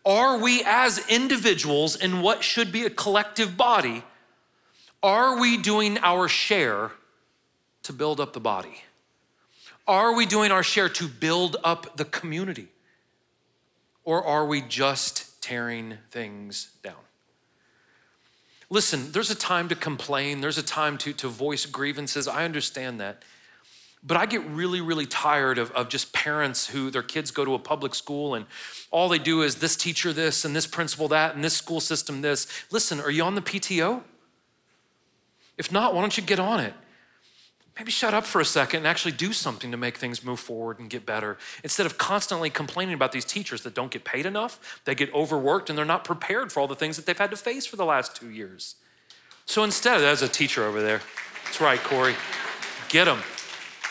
are 0.06 0.38
we 0.38 0.64
as 0.66 1.06
individuals 1.10 1.96
in 1.96 2.22
what 2.22 2.44
should 2.44 2.72
be 2.72 2.86
a 2.86 2.90
collective 2.90 3.58
body, 3.58 4.04
are 5.02 5.40
we 5.40 5.58
doing 5.58 5.98
our 6.00 6.28
share 6.28 6.92
to 7.84 7.94
build 7.94 8.20
up 8.20 8.34
the 8.34 8.40
body? 8.40 8.84
Are 9.88 10.14
we 10.14 10.26
doing 10.26 10.52
our 10.52 10.64
share 10.64 10.90
to 10.90 11.08
build 11.08 11.58
up 11.64 11.98
the 11.98 12.06
community? 12.06 12.68
Or 14.04 14.24
are 14.24 14.46
we 14.46 14.62
just 14.62 15.42
tearing 15.42 15.98
things 16.12 16.72
down? 16.84 16.96
Listen, 18.70 19.12
there's 19.12 19.32
a 19.32 19.36
time 19.36 19.68
to 19.70 19.76
complain, 19.76 20.42
there's 20.42 20.60
a 20.60 20.64
time 20.64 20.98
to, 21.00 21.14
to 21.14 21.28
voice 21.28 21.66
grievances. 21.66 22.28
I 22.28 22.46
understand 22.46 23.00
that. 23.00 23.24
But 24.04 24.16
I 24.16 24.28
get 24.28 24.46
really, 24.46 24.80
really 24.80 25.08
tired 25.08 25.58
of, 25.58 25.72
of 25.72 25.90
just 25.90 26.14
parents 26.14 26.68
who 26.68 26.90
their 26.92 27.04
kids 27.04 27.32
go 27.32 27.44
to 27.44 27.54
a 27.54 27.60
public 27.60 27.96
school 27.96 28.36
and 28.36 28.46
all 28.92 29.10
they 29.10 29.20
do 29.20 29.42
is 29.42 29.56
this 29.56 29.76
teacher 29.76 30.14
this 30.14 30.46
and 30.46 30.56
this 30.56 30.68
principal 30.68 31.08
that 31.10 31.36
and 31.36 31.44
this 31.44 31.56
school 31.56 31.82
system 31.82 32.22
this. 32.22 32.48
Listen, 32.72 33.00
are 33.00 33.12
you 33.12 33.24
on 33.24 33.36
the 33.36 33.42
PTO? 33.42 34.04
If 35.60 35.72
not, 35.72 35.94
why 35.94 36.02
don't 36.02 36.18
you 36.18 36.24
get 36.24 36.40
on 36.40 36.60
it? 36.60 36.74
maybe 37.80 37.92
shut 37.92 38.14
up 38.14 38.26
for 38.26 38.42
a 38.42 38.46
second 38.46 38.80
and 38.80 38.88
actually 38.88 39.14
do 39.14 39.32
something 39.32 39.72
to 39.72 39.78
make 39.78 39.96
things 39.96 40.24
move 40.24 40.40
forward 40.40 40.80
and 40.80 40.90
get 40.90 41.06
better 41.06 41.38
instead 41.64 41.86
of 41.86 41.98
constantly 41.98 42.50
complaining 42.50 42.94
about 42.94 43.14
these 43.14 43.24
teachers 43.24 43.64
that 43.64 43.74
don't 43.74 43.90
get 43.90 44.04
paid 44.04 44.26
enough, 44.26 44.82
they 44.84 44.94
get 44.94 45.12
overworked, 45.14 45.70
and 45.70 45.78
they're 45.78 45.86
not 45.86 46.04
prepared 46.04 46.52
for 46.52 46.60
all 46.60 46.68
the 46.68 46.76
things 46.76 46.98
that 46.98 47.06
they've 47.06 47.18
had 47.18 47.32
to 47.32 47.38
face 47.38 47.66
for 47.66 47.78
the 47.78 47.86
last 47.86 48.18
two 48.18 48.30
years. 48.30 48.76
So 49.46 49.64
instead, 49.64 50.00
there's 50.00 50.22
a 50.22 50.28
teacher 50.28 50.66
over 50.66 50.82
there. 50.82 51.02
That's 51.46 51.62
right, 51.62 51.82
Corey. 51.82 52.16
Get 52.90 53.06
them, 53.06 53.20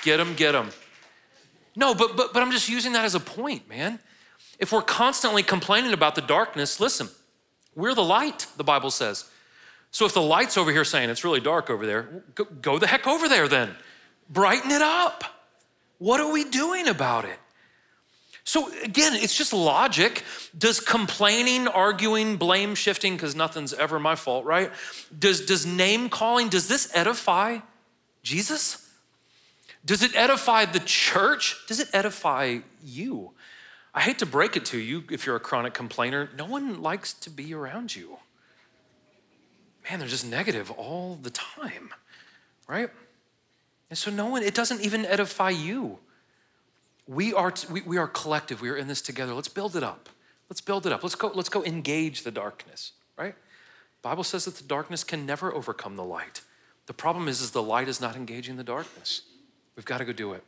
get 0.03 0.19
them, 0.19 0.35
get 0.35 0.53
them. 0.53 0.69
No, 1.75 1.95
but, 1.95 2.15
but, 2.15 2.35
but 2.35 2.43
I'm 2.43 2.53
just 2.53 2.69
using 2.69 2.93
that 2.93 3.05
as 3.05 3.15
a 3.15 3.21
point, 3.21 3.69
man. 3.69 4.01
If 4.59 4.71
we're 4.71 4.83
constantly 4.83 5.43
complaining 5.43 5.95
about 5.95 6.15
the 6.15 6.21
darkness, 6.21 6.79
listen, 6.79 7.09
we're 7.75 7.95
the 7.95 8.05
light, 8.05 8.47
the 8.57 8.65
Bible 8.65 8.91
says. 8.91 9.25
So 9.91 10.07
if 10.07 10.15
the 10.15 10.23
light's 10.23 10.57
over 10.57 10.71
here 10.71 10.85
saying 10.85 11.11
it's 11.11 11.25
really 11.25 11.41
dark 11.41 11.71
over 11.71 11.87
there, 11.87 12.23
go, 12.35 12.45
go 12.45 12.79
the 12.79 12.87
heck 12.87 13.07
over 13.07 13.29
there 13.29 13.49
then. 13.49 13.75
Brighten 14.29 14.71
it 14.71 14.83
up. 14.83 15.25
What 15.99 16.21
are 16.21 16.31
we 16.31 16.45
doing 16.45 16.89
about 16.89 17.25
it? 17.25 17.39
So 18.45 18.71
again, 18.83 19.15
it's 19.15 19.37
just 19.37 19.53
logic. 19.53 20.23
Does 20.57 20.81
complaining, 20.81 21.69
arguing, 21.69 22.37
blame 22.37 22.75
shifting, 22.75 23.15
because 23.15 23.35
nothing's 23.35 23.75
ever 23.75 23.99
my 23.99 24.15
fault, 24.15 24.45
right? 24.47 24.71
Does, 25.19 25.45
does 25.45 25.67
name 25.67 26.09
calling, 26.09 26.49
does 26.49 26.69
this 26.69 26.91
edify 26.95 27.59
Jesus? 28.23 28.91
Does 29.85 30.03
it 30.03 30.15
edify 30.15 30.65
the 30.65 30.81
church? 30.81 31.57
Does 31.67 31.81
it 31.81 31.89
edify 31.93 32.61
you? 32.83 33.33
I 33.95 34.01
hate 34.01 34.19
to 34.21 34.27
break 34.27 34.57
it 34.57 34.65
to 34.67 34.79
you 34.79 35.05
if 35.11 35.27
you're 35.27 35.37
a 35.37 35.41
chronic 35.41 35.75
complainer, 35.75 36.31
no 36.37 36.47
one 36.47 36.83
likes 36.83 37.13
to 37.15 37.31
be 37.31 37.53
around 37.53 37.97
you. 37.97 38.19
Man, 39.89 40.01
they're 40.01 40.09
just 40.09 40.27
negative 40.27 40.71
all 40.73 41.19
the 41.23 41.31
time, 41.31 41.91
right? 42.67 42.91
And 43.91 43.99
so 43.99 44.11
no 44.11 44.27
one, 44.27 44.43
it 44.43 44.55
doesn't 44.55 44.83
even 44.83 45.07
edify 45.07 45.51
you. 45.51 45.99
We 47.07 47.33
are, 47.33 47.55
we, 47.71 47.81
we 47.81 47.97
are 47.97 48.07
collective. 48.07 48.61
We 48.61 48.69
are 48.69 48.77
in 48.77 48.87
this 48.87 49.01
together. 49.01 49.33
Let's 49.33 49.49
build 49.49 49.77
it 49.77 49.83
up. 49.83 50.11
Let's 50.51 50.61
build 50.61 50.87
it 50.87 50.93
up. 50.93 51.03
Let's 51.03 51.15
go, 51.15 51.31
let's 51.35 51.49
go 51.49 51.65
engage 51.65 52.23
the 52.23 52.31
darkness, 52.31 52.93
right? 53.17 53.35
Bible 54.03 54.25
says 54.25 54.45
that 54.45 54.57
the 54.57 54.65
darkness 54.65 55.05
can 55.05 55.25
never 55.25 55.55
overcome 55.55 55.97
the 55.97 56.05
light. 56.05 56.43
The 56.87 56.95
problem 56.95 57.29
is, 57.29 57.41
is 57.41 57.51
the 57.51 57.63
light 57.63 57.89
is 57.89 58.01
not 58.01 58.15
engaging 58.15 58.57
the 58.57 58.65
darkness. 58.65 59.23
We've 59.75 59.85
got 59.85 59.99
to 59.99 60.05
go 60.05 60.13
do 60.13 60.33
it. 60.33 60.45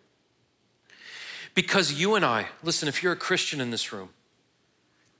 Because 1.55 1.93
you 1.93 2.15
and 2.15 2.25
I, 2.25 2.47
listen, 2.63 2.89
if 2.89 3.03
you're 3.03 3.13
a 3.13 3.17
Christian 3.17 3.61
in 3.61 3.71
this 3.71 3.93
room, 3.93 4.11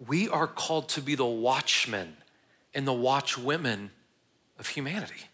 we 0.07 0.29
are 0.29 0.47
called 0.47 0.89
to 0.91 1.03
be 1.03 1.15
the 1.15 1.27
watchmen 1.27 2.17
and 2.75 2.87
the 2.87 2.93
watchwomen 2.93 3.91
of 4.61 4.69
humanity. 4.69 5.29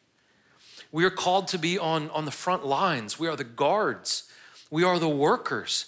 We 0.93 1.05
are 1.05 1.11
called 1.11 1.49
to 1.49 1.59
be 1.59 1.79
on, 1.79 2.09
on 2.11 2.25
the 2.25 2.31
front 2.31 2.65
lines. 2.65 3.19
We 3.19 3.29
are 3.29 3.37
the 3.37 3.45
guards. 3.45 4.31
We 4.71 4.85
are 4.85 4.99
the 4.99 5.09
workers. 5.09 5.87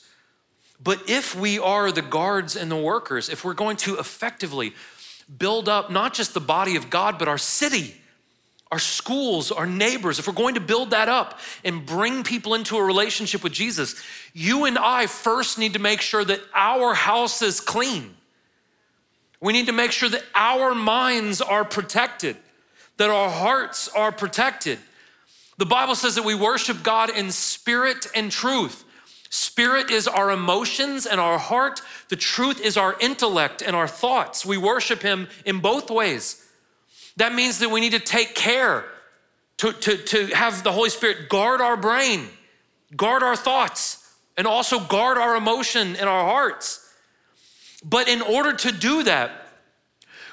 But 0.82 1.08
if 1.08 1.34
we 1.34 1.58
are 1.58 1.90
the 1.90 2.02
guards 2.02 2.56
and 2.56 2.70
the 2.70 2.76
workers, 2.76 3.28
if 3.28 3.44
we're 3.44 3.54
going 3.54 3.76
to 3.78 3.98
effectively 3.98 4.74
build 5.38 5.68
up 5.68 5.90
not 5.90 6.14
just 6.14 6.34
the 6.34 6.40
body 6.40 6.76
of 6.76 6.90
God, 6.90 7.18
but 7.18 7.28
our 7.28 7.38
city, 7.38 7.94
our 8.70 8.78
schools, 8.78 9.50
our 9.50 9.66
neighbors, 9.66 10.18
if 10.18 10.26
we're 10.26 10.34
going 10.34 10.54
to 10.54 10.60
build 10.60 10.90
that 10.90 11.08
up 11.08 11.40
and 11.64 11.86
bring 11.86 12.22
people 12.22 12.54
into 12.54 12.76
a 12.76 12.82
relationship 12.82 13.42
with 13.42 13.52
Jesus, 13.52 14.02
you 14.34 14.66
and 14.66 14.78
I 14.78 15.06
first 15.06 15.58
need 15.58 15.72
to 15.72 15.78
make 15.78 16.00
sure 16.00 16.24
that 16.24 16.40
our 16.54 16.94
house 16.94 17.42
is 17.42 17.60
clean. 17.60 18.14
We 19.40 19.52
need 19.52 19.66
to 19.66 19.72
make 19.72 19.92
sure 19.92 20.08
that 20.08 20.24
our 20.34 20.74
minds 20.74 21.40
are 21.40 21.64
protected, 21.64 22.36
that 22.98 23.10
our 23.10 23.30
hearts 23.30 23.88
are 23.88 24.12
protected. 24.12 24.78
The 25.56 25.66
Bible 25.66 25.94
says 25.94 26.14
that 26.14 26.24
we 26.24 26.34
worship 26.34 26.82
God 26.82 27.10
in 27.10 27.30
spirit 27.30 28.06
and 28.14 28.30
truth. 28.30 28.84
Spirit 29.30 29.90
is 29.90 30.06
our 30.06 30.30
emotions 30.30 31.04
and 31.06 31.20
our 31.20 31.38
heart. 31.38 31.80
The 32.08 32.16
truth 32.16 32.60
is 32.60 32.76
our 32.76 32.96
intellect 33.00 33.62
and 33.62 33.74
our 33.74 33.88
thoughts. 33.88 34.46
We 34.46 34.56
worship 34.56 35.02
Him 35.02 35.28
in 35.44 35.60
both 35.60 35.90
ways. 35.90 36.44
That 37.16 37.34
means 37.34 37.58
that 37.58 37.70
we 37.70 37.80
need 37.80 37.92
to 37.92 37.98
take 37.98 38.34
care 38.34 38.84
to, 39.58 39.72
to, 39.72 39.96
to 39.96 40.26
have 40.28 40.62
the 40.62 40.72
Holy 40.72 40.90
Spirit 40.90 41.28
guard 41.28 41.60
our 41.60 41.76
brain, 41.76 42.28
guard 42.96 43.22
our 43.22 43.36
thoughts, 43.36 44.08
and 44.36 44.46
also 44.46 44.78
guard 44.78 45.18
our 45.18 45.34
emotion 45.34 45.96
and 45.96 46.08
our 46.08 46.24
hearts. 46.24 46.88
But 47.84 48.08
in 48.08 48.22
order 48.22 48.54
to 48.54 48.72
do 48.72 49.02
that, 49.02 49.47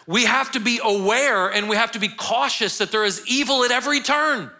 we 0.08 0.26
have 0.26 0.51
to 0.51 0.60
be 0.60 0.80
aware 0.84 1.49
and 1.49 1.68
we 1.68 1.76
have 1.76 1.91
to 1.93 1.99
be 1.99 2.10
cautious 2.10 2.78
that 2.78 2.91
there 2.91 3.03
is 3.03 3.26
evil 3.28 3.64
at 3.64 3.72
every 3.72 4.01
turn. 4.01 4.51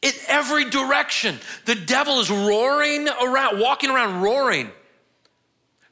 In 0.00 0.12
every 0.28 0.70
direction. 0.70 1.38
The 1.64 1.74
devil 1.74 2.20
is 2.20 2.30
roaring 2.30 3.08
around, 3.08 3.58
walking 3.58 3.90
around 3.90 4.22
roaring, 4.22 4.70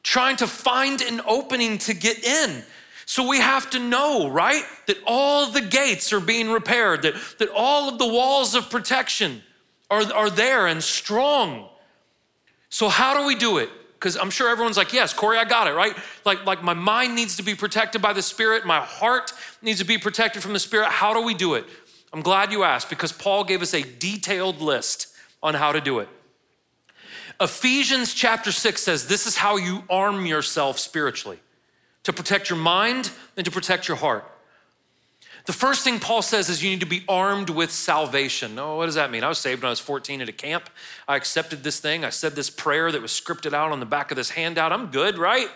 trying 0.03 0.37
to 0.37 0.47
find 0.47 1.01
an 1.01 1.21
opening 1.27 1.79
to 1.79 1.95
get 1.95 2.23
in. 2.25 2.63
So 3.07 3.29
we 3.29 3.39
have 3.39 3.71
to 3.71 3.79
know, 3.79 4.29
right, 4.29 4.65
that 4.87 4.99
all 5.07 5.51
the 5.51 5.61
gates 5.61 6.13
are 6.13 6.21
being 6.21 6.51
repaired, 6.51 7.03
that, 7.03 7.15
that 7.39 7.49
all 7.55 7.89
of 7.89 7.99
the 7.99 8.07
walls 8.07 8.55
of 8.55 8.69
protection 8.69 9.43
are, 9.91 10.13
are 10.13 10.31
there 10.31 10.67
and 10.67 10.83
strong. 10.83 11.69
So, 12.69 12.89
how 12.89 13.19
do 13.19 13.27
we 13.27 13.37
do 13.37 13.59
it? 13.59 13.71
Because 14.07 14.19
I'm 14.19 14.31
sure 14.31 14.49
everyone's 14.49 14.77
like, 14.77 14.93
yes, 14.93 15.13
Corey, 15.13 15.37
I 15.37 15.45
got 15.45 15.67
it, 15.67 15.73
right? 15.73 15.93
Like, 16.25 16.47
like 16.47 16.63
my 16.63 16.75
mind 16.75 17.17
needs 17.17 17.39
to 17.39 17.43
be 17.43 17.57
protected 17.57 18.01
by 18.01 18.13
the 18.13 18.23
Spirit, 18.23 18.65
my 18.65 18.79
heart 18.79 19.33
needs 19.63 19.81
to 19.81 19.85
be 19.85 19.99
protected 19.99 20.45
from 20.45 20.53
the 20.53 20.61
Spirit. 20.61 20.91
How 20.91 21.13
do 21.13 21.23
we 21.23 21.35
do 21.35 21.55
it? 21.55 21.65
I'm 22.13 22.21
glad 22.21 22.53
you 22.53 22.63
asked 22.63 22.89
because 22.89 23.11
Paul 23.11 23.43
gave 23.43 23.63
us 23.63 23.75
a 23.75 23.83
detailed 23.83 24.61
list 24.61 25.09
on 25.43 25.55
how 25.55 25.73
to 25.73 25.81
do 25.81 25.99
it. 25.99 26.09
Ephesians 27.41 28.15
chapter 28.15 28.53
6 28.53 28.81
says 28.81 29.09
this 29.09 29.27
is 29.27 29.39
how 29.39 29.57
you 29.57 29.83
arm 29.91 30.25
yourself 30.25 30.79
spiritually 30.79 31.41
to 32.05 32.13
protect 32.13 32.49
your 32.49 32.61
mind 32.61 33.11
and 33.37 33.45
to 33.45 33.51
protect 33.51 33.89
your 33.89 33.97
heart. 33.97 34.25
The 35.47 35.53
first 35.53 35.85
thing 35.85 36.01
Paul 36.01 36.23
says 36.23 36.49
is 36.49 36.63
you 36.63 36.71
need 36.71 36.81
to 36.81 36.87
be 36.87 37.05
armed 37.09 37.51
with 37.51 37.71
salvation. 37.71 38.59
Oh, 38.59 38.77
what 38.77 38.87
does 38.87 38.97
that 38.97 39.13
mean? 39.13 39.23
I 39.23 39.29
was 39.29 39.39
saved 39.39 39.63
when 39.63 39.69
I 39.69 39.71
was 39.71 39.79
14 39.79 40.21
at 40.21 40.29
a 40.29 40.33
camp. 40.33 40.69
I 41.07 41.15
accepted 41.15 41.63
this 41.63 41.79
thing. 41.79 42.05
I 42.05 42.11
said 42.11 42.35
this 42.35 42.51
prayer 42.51 42.91
that 42.91 43.01
was 43.01 43.13
scripted 43.13 43.53
out 43.53 43.71
on 43.71 43.79
the 43.79 43.87
back 43.87 44.11
of 44.11 44.17
this 44.17 44.31
handout. 44.31 44.73
I'm 44.73 44.91
good, 44.91 45.19
right? 45.19 45.49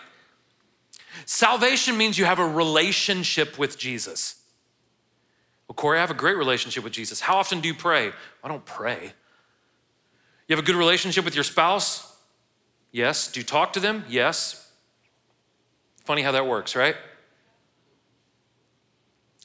Salvation 1.25 1.97
means 1.97 2.17
you 2.17 2.23
have 2.23 2.39
a 2.39 2.47
relationship 2.47 3.59
with 3.59 3.77
Jesus. 3.77 4.35
Well, 5.67 5.75
Corey, 5.75 5.97
I 5.97 6.01
have 6.01 6.11
a 6.11 6.15
great 6.15 6.37
relationship 6.37 6.85
with 6.85 6.93
Jesus. 6.93 7.19
How 7.19 7.35
often 7.35 7.59
do 7.59 7.67
you 7.67 7.73
pray? 7.73 8.13
I 8.43 8.47
don't 8.47 8.65
pray. 8.65 9.11
You 10.47 10.55
have 10.55 10.63
a 10.63 10.65
good 10.65 10.75
relationship 10.75 11.25
with 11.25 11.35
your 11.35 11.43
spouse? 11.43 12.15
Yes. 12.93 13.29
Do 13.29 13.41
you 13.41 13.45
talk 13.45 13.73
to 13.73 13.81
them? 13.81 14.05
Yes. 14.07 14.71
Funny 16.05 16.21
how 16.21 16.31
that 16.31 16.47
works, 16.47 16.77
right? 16.77 16.95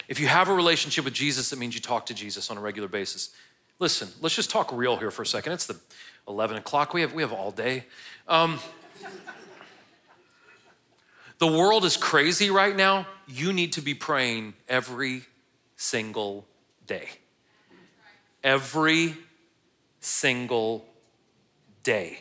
If 0.09 0.20
you 0.20 0.28
have 0.28 0.48
a 0.48 0.54
relationship 0.54 1.04
with 1.04 1.14
Jesus, 1.14 1.52
it 1.52 1.59
means 1.59 1.74
you 1.74 1.80
talk 1.80 2.07
to 2.07 2.14
Jesus 2.14 2.50
on 2.50 2.57
a 2.57 2.61
regular 2.61 2.88
basis. 2.88 3.30
Listen, 3.78 4.09
let's 4.20 4.34
just 4.34 4.50
talk 4.50 4.72
real 4.72 4.96
here 4.96 5.11
for 5.11 5.22
a 5.22 5.26
second. 5.26 5.52
It's 5.52 5.66
the 5.66 5.78
11 6.28 6.57
o'clock. 6.57 6.94
We 6.94 7.02
have, 7.02 7.12
we 7.12 7.22
have 7.22 7.32
all 7.32 7.50
day. 7.50 7.84
Um, 8.28 8.59
the 11.38 11.46
world 11.46 11.84
is 11.84 11.96
crazy 11.96 12.50
right 12.50 12.74
now. 12.74 13.07
You 13.26 13.52
need 13.52 13.72
to 13.74 13.82
be 13.82 13.94
praying 13.94 14.54
every 14.68 15.24
single 15.76 16.46
day. 16.86 17.09
Every 18.42 19.14
single 20.00 20.86
day. 21.82 22.20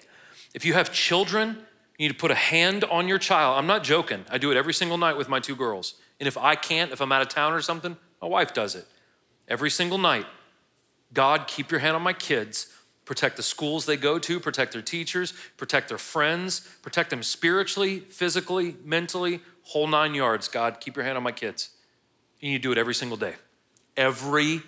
If 0.53 0.65
you 0.65 0.73
have 0.73 0.91
children, 0.91 1.57
you 1.97 2.07
need 2.07 2.13
to 2.13 2.19
put 2.19 2.31
a 2.31 2.35
hand 2.35 2.83
on 2.83 3.07
your 3.07 3.19
child. 3.19 3.57
I'm 3.57 3.67
not 3.67 3.83
joking. 3.83 4.25
I 4.29 4.37
do 4.37 4.51
it 4.51 4.57
every 4.57 4.73
single 4.73 4.97
night 4.97 5.15
with 5.15 5.29
my 5.29 5.39
two 5.39 5.55
girls. 5.55 5.95
And 6.19 6.27
if 6.27 6.37
I 6.37 6.55
can't, 6.55 6.91
if 6.91 7.01
I'm 7.01 7.11
out 7.11 7.21
of 7.21 7.29
town 7.29 7.53
or 7.53 7.61
something, 7.61 7.97
my 8.21 8.27
wife 8.27 8.53
does 8.53 8.75
it. 8.75 8.87
Every 9.47 9.69
single 9.69 9.97
night. 9.97 10.25
God, 11.13 11.47
keep 11.47 11.71
your 11.71 11.79
hand 11.79 11.95
on 11.95 12.01
my 12.01 12.13
kids. 12.13 12.67
Protect 13.05 13.37
the 13.37 13.43
schools 13.43 13.85
they 13.85 13.97
go 13.97 14.17
to, 14.17 14.39
protect 14.39 14.73
their 14.73 14.81
teachers, 14.81 15.33
protect 15.57 15.89
their 15.89 15.99
friends, 15.99 16.61
protect 16.81 17.11
them 17.11 17.21
spiritually, 17.21 17.99
physically, 17.99 18.75
mentally, 18.83 19.41
whole 19.61 19.87
nine 19.87 20.15
yards. 20.15 20.47
God, 20.47 20.79
keep 20.79 20.95
your 20.95 21.05
hand 21.05 21.15
on 21.15 21.23
my 21.23 21.31
kids. 21.31 21.69
You 22.39 22.49
need 22.49 22.57
to 22.57 22.63
do 22.63 22.71
it 22.71 22.79
every 22.79 22.95
single 22.95 23.17
day 23.17 23.35
every 23.97 24.61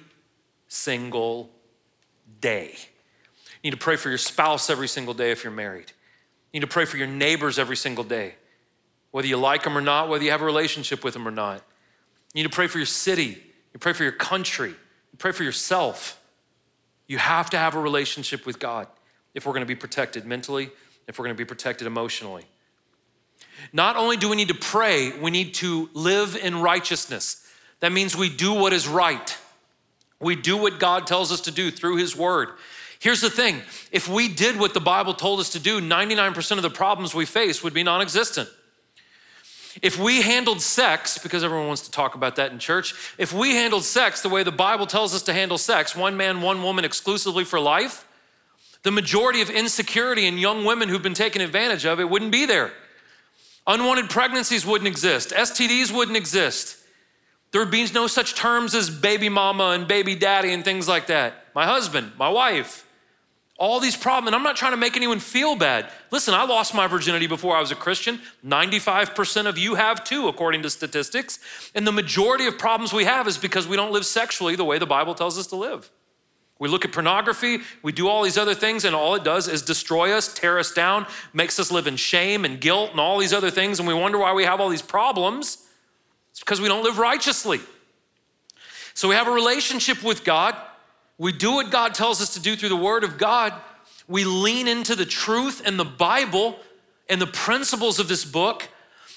single 0.68 1.50
day. 2.42 2.76
You 3.62 3.72
need 3.72 3.72
to 3.72 3.78
pray 3.78 3.96
for 3.96 4.10
your 4.10 4.18
spouse 4.18 4.70
every 4.70 4.88
single 4.88 5.14
day 5.14 5.32
if 5.32 5.44
you're 5.44 5.52
married. 5.54 5.92
You 6.52 6.60
need 6.60 6.68
to 6.68 6.72
pray 6.72 6.86
for 6.86 6.98
your 6.98 7.08
neighbors 7.08 7.60
every 7.60 7.76
single 7.76 8.04
day, 8.04 8.36
whether 9.18 9.28
you 9.28 9.38
like 9.38 9.64
them 9.64 9.76
or 9.76 9.82
not, 9.82 10.10
whether 10.10 10.24
you 10.24 10.30
have 10.30 10.44
a 10.44 10.46
relationship 10.46 11.04
with 11.04 11.16
them 11.16 11.28
or 11.28 11.32
not. 11.32 11.56
You 12.36 12.44
need 12.44 12.52
to 12.52 12.56
pray 12.56 12.68
for 12.68 12.78
your 12.78 12.86
city. 12.86 13.42
You 13.74 13.80
pray 13.80 13.94
for 13.94 14.04
your 14.04 14.12
country. 14.12 14.70
You 14.70 15.18
pray 15.18 15.32
for 15.32 15.44
yourself. 15.44 16.22
You 17.08 17.18
have 17.18 17.50
to 17.50 17.58
have 17.58 17.74
a 17.74 17.80
relationship 17.82 18.46
with 18.46 18.60
God 18.60 18.86
if 19.34 19.48
we're 19.48 19.54
going 19.54 19.66
to 19.66 19.68
be 19.68 19.74
protected 19.74 20.24
mentally, 20.28 20.70
if 21.08 21.18
we're 21.18 21.26
going 21.26 21.36
to 21.36 21.38
be 21.38 21.48
protected 21.48 21.88
emotionally. 21.88 22.44
Not 23.74 23.96
only 23.96 24.18
do 24.18 24.30
we 24.30 24.36
need 24.36 24.50
to 24.50 24.54
pray, 24.54 25.18
we 25.18 25.32
need 25.32 25.56
to 25.56 25.90
live 25.96 26.36
in 26.36 26.62
righteousness. 26.62 27.44
That 27.80 27.92
means 27.92 28.16
we 28.16 28.30
do 28.30 28.54
what 28.54 28.72
is 28.72 28.88
right. 28.88 29.36
We 30.20 30.36
do 30.36 30.58
what 30.58 30.78
God 30.78 31.08
tells 31.08 31.32
us 31.32 31.42
to 31.42 31.52
do 31.52 31.72
through 31.72 31.96
His 31.96 32.16
Word. 32.16 32.50
Here's 33.00 33.22
the 33.22 33.32
thing 33.32 33.64
if 33.92 34.08
we 34.08 34.28
did 34.28 34.60
what 34.60 34.76
the 34.76 34.80
Bible 34.80 35.16
told 35.16 35.40
us 35.40 35.50
to 35.54 35.60
do, 35.60 35.82
99% 35.82 36.58
of 36.58 36.62
the 36.62 36.70
problems 36.70 37.16
we 37.16 37.26
face 37.26 37.64
would 37.64 37.74
be 37.74 37.82
non 37.82 38.04
existent. 38.04 38.48
If 39.82 40.00
we 40.00 40.22
handled 40.22 40.62
sex, 40.62 41.18
because 41.18 41.44
everyone 41.44 41.68
wants 41.68 41.84
to 41.84 41.92
talk 41.92 42.16
about 42.16 42.36
that 42.38 42.52
in 42.52 42.60
church, 42.60 42.94
if 43.18 43.32
we 43.34 43.56
handled 43.56 43.84
sex 43.84 44.22
the 44.22 44.30
way 44.30 44.44
the 44.44 44.52
Bible 44.52 44.88
tells 44.88 45.14
us 45.14 45.22
to 45.24 45.34
handle 45.34 45.58
sex, 45.58 45.96
one 45.96 46.18
man, 46.18 46.42
one 46.42 46.64
woman 46.64 46.86
exclusively 46.86 47.44
for 47.44 47.60
life, 47.60 48.08
the 48.84 48.92
majority 48.92 49.42
of 49.42 49.50
insecurity 49.50 50.26
in 50.26 50.38
young 50.38 50.66
women 50.66 50.90
who've 50.90 51.02
been 51.02 51.14
taken 51.14 51.42
advantage 51.42 51.86
of, 51.86 52.00
it 52.00 52.10
wouldn't 52.10 52.32
be 52.32 52.46
there. 52.46 52.72
Unwanted 53.68 54.10
pregnancies 54.10 54.66
wouldn't 54.66 54.88
exist, 54.88 55.32
STDs 55.32 55.92
wouldn't 55.92 56.18
exist. 56.18 56.78
There 57.52 57.62
would 57.62 57.72
be 57.72 57.88
no 57.94 58.08
such 58.08 58.36
terms 58.36 58.76
as 58.76 58.90
baby 58.90 59.30
mama 59.30 59.72
and 59.72 59.88
baby 59.88 60.16
daddy 60.16 60.54
and 60.54 60.64
things 60.64 60.88
like 60.88 61.08
that. 61.08 61.46
My 61.56 61.66
husband, 61.66 62.14
my 62.18 62.30
wife. 62.30 62.87
All 63.60 63.80
these 63.80 63.98
problems, 63.98 64.28
and 64.28 64.36
I'm 64.36 64.44
not 64.44 64.56
trying 64.56 64.74
to 64.74 64.78
make 64.78 64.96
anyone 64.96 65.20
feel 65.20 65.56
bad. 65.56 65.90
Listen, 66.12 66.36
I 66.36 66.46
lost 66.46 66.76
my 66.76 66.86
virginity 66.86 67.26
before 67.26 67.56
I 67.56 67.60
was 67.60 67.72
a 67.72 67.76
Christian. 67.76 68.22
95% 68.46 69.48
of 69.48 69.58
you 69.58 69.74
have 69.76 70.04
too, 70.04 70.28
according 70.28 70.62
to 70.62 70.70
statistics. 70.70 71.40
And 71.74 71.88
the 71.88 71.92
majority 71.92 72.46
of 72.46 72.60
problems 72.60 72.94
we 72.94 73.06
have 73.06 73.28
is 73.28 73.38
because 73.38 73.68
we 73.68 73.76
don't 73.76 73.92
live 73.92 74.06
sexually 74.06 74.56
the 74.56 74.64
way 74.64 74.78
the 74.78 74.86
Bible 74.86 75.16
tells 75.16 75.40
us 75.40 75.48
to 75.48 75.56
live. 75.56 75.90
We 76.60 76.70
look 76.70 76.86
at 76.86 76.92
pornography, 76.92 77.60
we 77.84 77.92
do 77.92 78.08
all 78.08 78.24
these 78.24 78.38
other 78.38 78.56
things, 78.56 78.84
and 78.84 78.96
all 78.96 79.16
it 79.16 79.24
does 79.24 79.48
is 79.48 79.62
destroy 79.62 80.12
us, 80.12 80.34
tear 80.34 80.58
us 80.58 80.72
down, 80.72 81.06
makes 81.34 81.60
us 81.60 81.72
live 81.72 81.86
in 81.88 81.96
shame 81.96 82.46
and 82.46 82.60
guilt 82.60 82.92
and 82.92 83.00
all 83.00 83.20
these 83.20 83.34
other 83.34 83.52
things, 83.52 83.80
and 83.80 83.88
we 83.88 83.94
wonder 83.94 84.18
why 84.18 84.34
we 84.34 84.44
have 84.44 84.60
all 84.60 84.70
these 84.70 84.82
problems. 84.82 85.66
It's 86.32 86.40
because 86.40 86.60
we 86.60 86.68
don't 86.68 86.84
live 86.84 86.98
righteously. 86.98 87.60
So 88.96 89.08
we 89.08 89.16
have 89.16 89.28
a 89.28 89.32
relationship 89.32 90.04
with 90.04 90.24
God. 90.24 90.56
We 91.18 91.32
do 91.32 91.54
what 91.54 91.72
God 91.72 91.94
tells 91.94 92.22
us 92.22 92.34
to 92.36 92.40
do 92.40 92.56
through 92.56 92.70
the 92.70 92.76
Word 92.76 93.04
of 93.04 93.18
God. 93.18 93.54
We 94.08 94.24
lean 94.24 94.68
into 94.68 94.96
the 94.96 95.06
truth 95.06 95.62
and 95.66 95.80
the 95.80 95.86
Bible 95.86 96.58
and 97.10 97.22
the 97.22 97.28
principles 97.28 98.00
of 98.00 98.08
this 98.08 98.24
book. 98.24 98.70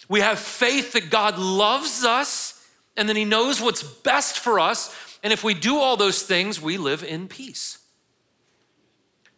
We 0.08 0.20
have 0.20 0.38
faith 0.38 0.92
that 0.92 1.10
God 1.10 1.38
loves 1.38 2.04
us 2.04 2.66
and 2.96 3.08
that 3.08 3.16
He 3.16 3.24
knows 3.24 3.60
what's 3.60 3.82
best 3.82 4.38
for 4.38 4.58
us 4.58 4.94
and 5.22 5.32
if 5.32 5.44
we 5.44 5.54
do 5.54 5.78
all 5.78 5.96
those 5.96 6.22
things, 6.22 6.60
we 6.60 6.78
live 6.78 7.04
in 7.04 7.28
peace. 7.28 7.78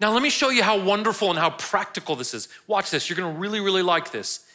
Now, 0.01 0.13
let 0.13 0.23
me 0.23 0.31
show 0.31 0.51
you 0.51 0.63
how 0.63 0.81
wonderful 0.81 1.31
and 1.31 1.39
how 1.39 1.51
practical 1.51 2.17
this 2.17 2.35
is. 2.35 2.49
Watch 2.67 2.91
this, 2.91 3.09
you're 3.09 3.17
gonna 3.17 3.39
really, 3.39 3.61
really 3.61 3.83
like 3.83 4.11
this. 4.11 4.47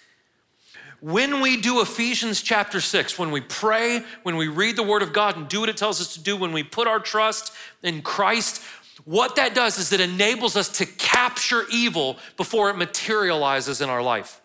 When 1.07 1.39
we 1.39 1.55
do 1.55 1.79
Ephesians 1.79 2.41
chapter 2.41 2.81
6, 2.81 3.17
when 3.17 3.31
we 3.31 3.39
pray, 3.39 4.03
when 4.23 4.35
we 4.35 4.49
read 4.49 4.75
the 4.75 4.83
Word 4.83 5.01
of 5.01 5.13
God 5.13 5.37
and 5.37 5.47
do 5.47 5.61
what 5.61 5.69
it 5.69 5.77
tells 5.77 6.01
us 6.01 6.15
to 6.15 6.19
do, 6.19 6.35
when 6.35 6.51
we 6.51 6.63
put 6.63 6.85
our 6.85 6.99
trust 6.99 7.53
in 7.81 8.01
Christ, 8.01 8.61
what 9.05 9.37
that 9.37 9.55
does 9.55 9.77
is 9.79 9.93
it 9.93 10.01
enables 10.01 10.57
us 10.57 10.67
to 10.79 10.85
capture 10.85 11.63
evil 11.71 12.17
before 12.35 12.69
it 12.69 12.75
materializes 12.75 13.79
in 13.79 13.89
our 13.89 14.03
life. 14.03 14.41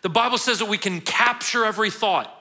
The 0.00 0.08
Bible 0.08 0.38
says 0.38 0.60
that 0.60 0.68
we 0.70 0.78
can 0.78 1.02
capture 1.02 1.66
every 1.66 1.90
thought. 1.90 2.34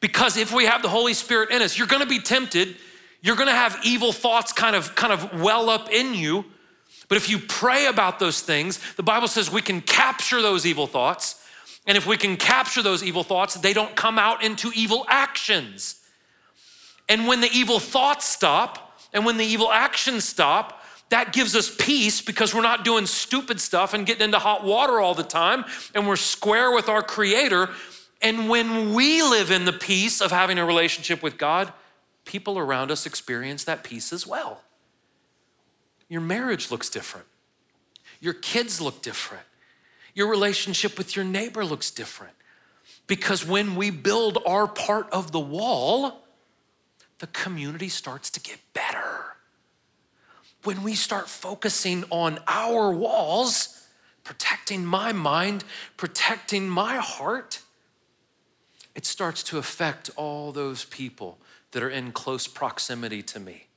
Because 0.00 0.36
if 0.36 0.52
we 0.52 0.66
have 0.66 0.82
the 0.82 0.90
Holy 0.90 1.14
Spirit 1.14 1.50
in 1.50 1.62
us, 1.62 1.78
you're 1.78 1.86
gonna 1.86 2.04
be 2.04 2.20
tempted. 2.20 2.76
You're 3.22 3.36
gonna 3.36 3.52
have 3.52 3.80
evil 3.84 4.12
thoughts 4.12 4.52
kind 4.52 4.76
of, 4.76 4.94
kind 4.94 5.14
of 5.14 5.40
well 5.40 5.70
up 5.70 5.90
in 5.90 6.12
you. 6.12 6.44
But 7.08 7.16
if 7.16 7.30
you 7.30 7.38
pray 7.38 7.86
about 7.86 8.18
those 8.18 8.42
things, 8.42 8.80
the 8.96 9.02
Bible 9.02 9.28
says 9.28 9.50
we 9.50 9.62
can 9.62 9.80
capture 9.80 10.42
those 10.42 10.66
evil 10.66 10.86
thoughts. 10.86 11.42
And 11.88 11.96
if 11.96 12.06
we 12.06 12.16
can 12.16 12.36
capture 12.36 12.82
those 12.82 13.02
evil 13.02 13.24
thoughts, 13.24 13.54
they 13.54 13.72
don't 13.72 13.96
come 13.96 14.18
out 14.18 14.44
into 14.44 14.70
evil 14.74 15.04
actions. 15.08 15.96
And 17.08 17.26
when 17.26 17.40
the 17.40 17.50
evil 17.50 17.80
thoughts 17.80 18.26
stop 18.26 19.00
and 19.12 19.24
when 19.24 19.38
the 19.38 19.44
evil 19.44 19.72
actions 19.72 20.24
stop, 20.24 20.84
that 21.08 21.32
gives 21.32 21.56
us 21.56 21.74
peace 21.74 22.20
because 22.20 22.54
we're 22.54 22.60
not 22.60 22.84
doing 22.84 23.06
stupid 23.06 23.60
stuff 23.60 23.94
and 23.94 24.06
getting 24.06 24.22
into 24.22 24.38
hot 24.38 24.62
water 24.62 25.00
all 25.00 25.14
the 25.14 25.22
time 25.22 25.64
and 25.94 26.06
we're 26.06 26.16
square 26.16 26.70
with 26.70 26.88
our 26.88 27.02
Creator 27.02 27.70
and 28.20 28.48
when 28.48 28.94
we 28.94 29.22
live 29.22 29.50
in 29.50 29.64
the 29.64 29.72
peace 29.72 30.20
of 30.20 30.30
having 30.30 30.58
a 30.58 30.64
relationship 30.64 31.22
with 31.22 31.38
God, 31.38 31.72
people 32.24 32.58
around 32.58 32.90
us 32.90 33.06
experience 33.06 33.64
that 33.64 33.84
peace 33.84 34.12
as 34.12 34.26
well. 34.26 34.62
Your 36.08 36.20
marriage 36.20 36.70
looks 36.70 36.90
different. 36.90 37.26
Your 38.20 38.34
kids 38.34 38.80
look 38.80 39.02
different. 39.02 39.44
Your 40.18 40.26
relationship 40.26 40.98
with 40.98 41.14
your 41.14 41.24
neighbor 41.24 41.64
looks 41.64 41.92
different. 41.92 42.34
Because 43.06 43.46
when 43.46 43.76
we 43.76 43.90
build 43.90 44.38
our 44.44 44.66
part 44.66 45.08
of 45.10 45.30
the 45.30 45.38
wall, 45.38 46.24
the 47.20 47.28
community 47.28 47.88
starts 47.88 48.28
to 48.30 48.40
get 48.40 48.58
better. 48.74 49.36
When 50.64 50.82
we 50.82 50.96
start 50.96 51.28
focusing 51.28 52.02
on 52.10 52.40
our 52.48 52.90
walls, 52.90 53.86
protecting 54.24 54.84
my 54.84 55.12
mind, 55.12 55.62
protecting 55.96 56.68
my 56.68 56.96
heart, 56.96 57.60
it 58.96 59.06
starts 59.06 59.44
to 59.44 59.58
affect 59.58 60.10
all 60.16 60.50
those 60.50 60.84
people 60.86 61.38
that 61.70 61.80
are 61.80 61.90
in 61.90 62.10
close 62.10 62.48
proximity 62.48 63.22
to 63.22 63.38
me. 63.38 63.67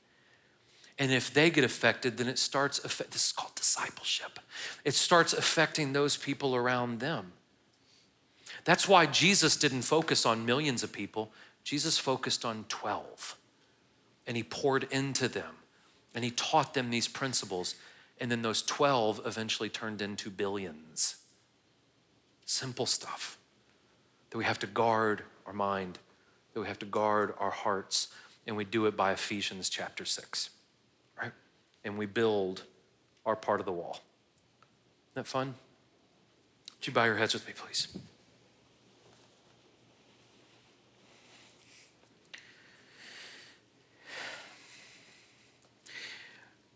And 1.00 1.12
if 1.12 1.34
they 1.34 1.50
get 1.50 1.64
affected, 1.64 2.18
then 2.18 2.28
it 2.28 2.38
starts, 2.38 2.80
this 2.80 3.28
is 3.28 3.32
called 3.32 3.56
discipleship. 3.56 4.39
It 4.86 4.94
starts 4.94 5.34
affecting 5.34 5.94
those 5.94 6.18
people 6.18 6.56
around 6.56 7.00
them. 7.00 7.34
That's 8.64 8.88
why 8.88 9.06
Jesus 9.06 9.56
didn't 9.56 9.82
focus 9.82 10.26
on 10.26 10.46
millions 10.46 10.84
of 10.84 10.92
people. 10.92 11.32
Jesus 11.64 11.98
focused 11.98 12.46
on 12.46 12.66
12. 12.70 13.38
And 14.28 14.38
he 14.38 14.44
poured 14.44 14.88
into 14.92 15.28
them 15.28 15.56
and 16.14 16.24
he 16.24 16.32
taught 16.32 16.74
them 16.74 16.89
these 16.89 17.08
principles. 17.08 17.76
And 18.20 18.30
then 18.30 18.42
those 18.42 18.62
12 18.62 19.22
eventually 19.26 19.70
turned 19.70 20.02
into 20.02 20.30
billions. 20.30 21.16
Simple 22.46 22.86
stuff 22.86 23.38
that 24.30 24.38
we 24.38 24.44
have 24.44 24.60
to 24.60 24.68
guard 24.68 25.24
our 25.46 25.54
mind, 25.54 26.00
that 26.54 26.60
we 26.60 26.68
have 26.68 26.80
to 26.80 26.86
guard 26.86 27.34
our 27.39 27.52
hearts, 27.52 28.10
and 28.46 28.56
we 28.56 28.66
do 28.66 28.86
it 28.86 28.98
by 28.98 29.12
Ephesians 29.12 29.70
chapter 29.70 30.06
6, 30.06 30.50
right? 30.50 30.61
And 31.84 31.98
we 31.98 32.06
build 32.06 32.64
our 33.26 33.36
part 33.36 33.60
of 33.60 33.66
the 33.66 33.72
wall. 33.72 34.02
Isn't 35.10 35.24
that 35.24 35.28
fun? 35.28 35.56
Would 36.78 36.88
you 36.88 36.94
bow 36.94 37.06
your 37.06 37.18
heads 37.18 37.34
with 37.34 37.48
me, 37.48 37.54
please? 37.56 37.88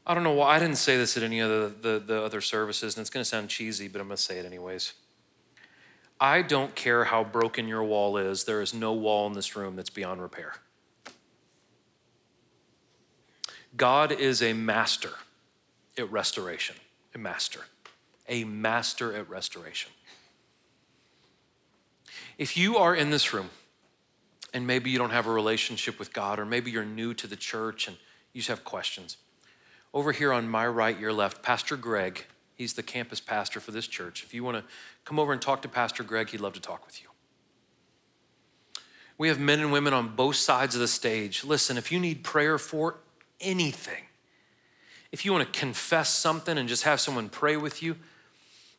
I 0.08 0.14
don't 0.14 0.24
know 0.24 0.34
why 0.34 0.56
I 0.56 0.60
didn't 0.60 0.76
say 0.76 0.97
this 0.97 1.18
at 1.18 1.24
any 1.24 1.39
of 1.39 1.49
the, 1.49 1.74
the, 1.82 1.99
the 1.99 2.22
other 2.22 2.39
services, 2.39 2.95
and 2.95 3.01
it's 3.01 3.10
going 3.10 3.24
to 3.24 3.30
sound 3.30 3.49
cheesy, 3.49 3.88
but 3.88 3.99
I'm 3.99 4.08
going 4.08 4.18
to 4.18 4.22
say 4.22 4.38
it 4.38 4.45
anyways. 4.45 4.93
I 6.20 6.43
don't 6.43 6.76
care 6.76 7.06
how 7.06 7.24
broken 7.24 7.68
your 7.68 7.84
wall 7.84 8.18
is, 8.18 8.43
there 8.43 8.62
is 8.62 8.74
no 8.74 8.93
wall 8.93 9.26
in 9.28 9.34
this 9.34 9.56
room 9.56 9.76
that's 9.76 9.89
beyond 9.89 10.22
repair. 10.22 10.56
God 13.76 14.11
is 14.11 14.41
a 14.41 14.53
master 14.53 15.11
at 15.97 16.11
restoration, 16.11 16.76
a 17.13 17.17
master, 17.17 17.61
a 18.28 18.43
master 18.43 19.13
at 19.13 19.30
restoration. 19.30 19.91
If 22.38 22.57
you 22.57 22.78
are 22.78 22.95
in 22.95 23.09
this 23.09 23.34
room 23.34 23.49
and 24.53 24.67
maybe 24.67 24.89
you 24.89 24.97
don't 24.97 25.11
have 25.11 25.28
a 25.28 25.32
relationship 25.32 25.99
with 25.99 26.13
God, 26.13 26.39
or 26.39 26.45
maybe 26.45 26.71
you're 26.71 26.86
new 26.86 27.13
to 27.13 27.28
the 27.28 27.36
church 27.36 27.88
and 27.88 27.97
you 28.34 28.39
just 28.39 28.49
have 28.49 28.63
questions, 28.63 29.17
over 29.93 30.11
here 30.11 30.34
on 30.34 30.49
my 30.49 30.67
right, 30.67 30.99
your 30.99 31.13
left, 31.13 31.41
Pastor 31.41 31.78
Greg 31.78 32.26
He's 32.55 32.73
the 32.73 32.84
campus 32.84 33.19
pastor 33.19 33.59
for 33.59 33.71
this 33.71 33.86
church. 33.86 34.23
If 34.23 34.34
you 34.34 34.43
want 34.43 34.57
to 34.57 34.63
come 35.03 35.19
over 35.19 35.34
and 35.34 35.41
talk 35.41 35.61
to 35.63 35.67
Pastor 35.67 36.03
Greg, 36.03 36.30
he'd 36.30 36.39
love 36.39 36.53
to 36.53 36.61
talk 36.61 36.86
with 36.86 37.01
you. 37.01 37.09
We 39.17 39.28
have 39.28 39.39
men 39.39 39.59
and 39.59 39.71
women 39.71 39.93
on 39.93 40.15
both 40.15 40.38
sides 40.38 40.73
of 40.73 40.82
the 40.82 40.88
stage. 40.88 41.43
Listen, 41.43 41.78
if 41.78 41.91
you 41.91 41.99
need 41.99 42.23
prayer 42.23 42.57
for 42.57 42.97
anything, 43.39 44.03
if 45.11 45.25
you 45.25 45.31
want 45.31 45.51
to 45.51 45.59
confess 45.59 46.09
something 46.09 46.57
and 46.57 46.67
just 46.67 46.83
have 46.83 46.99
someone 46.99 47.29
pray 47.29 47.57
with 47.57 47.81
you, 47.81 47.95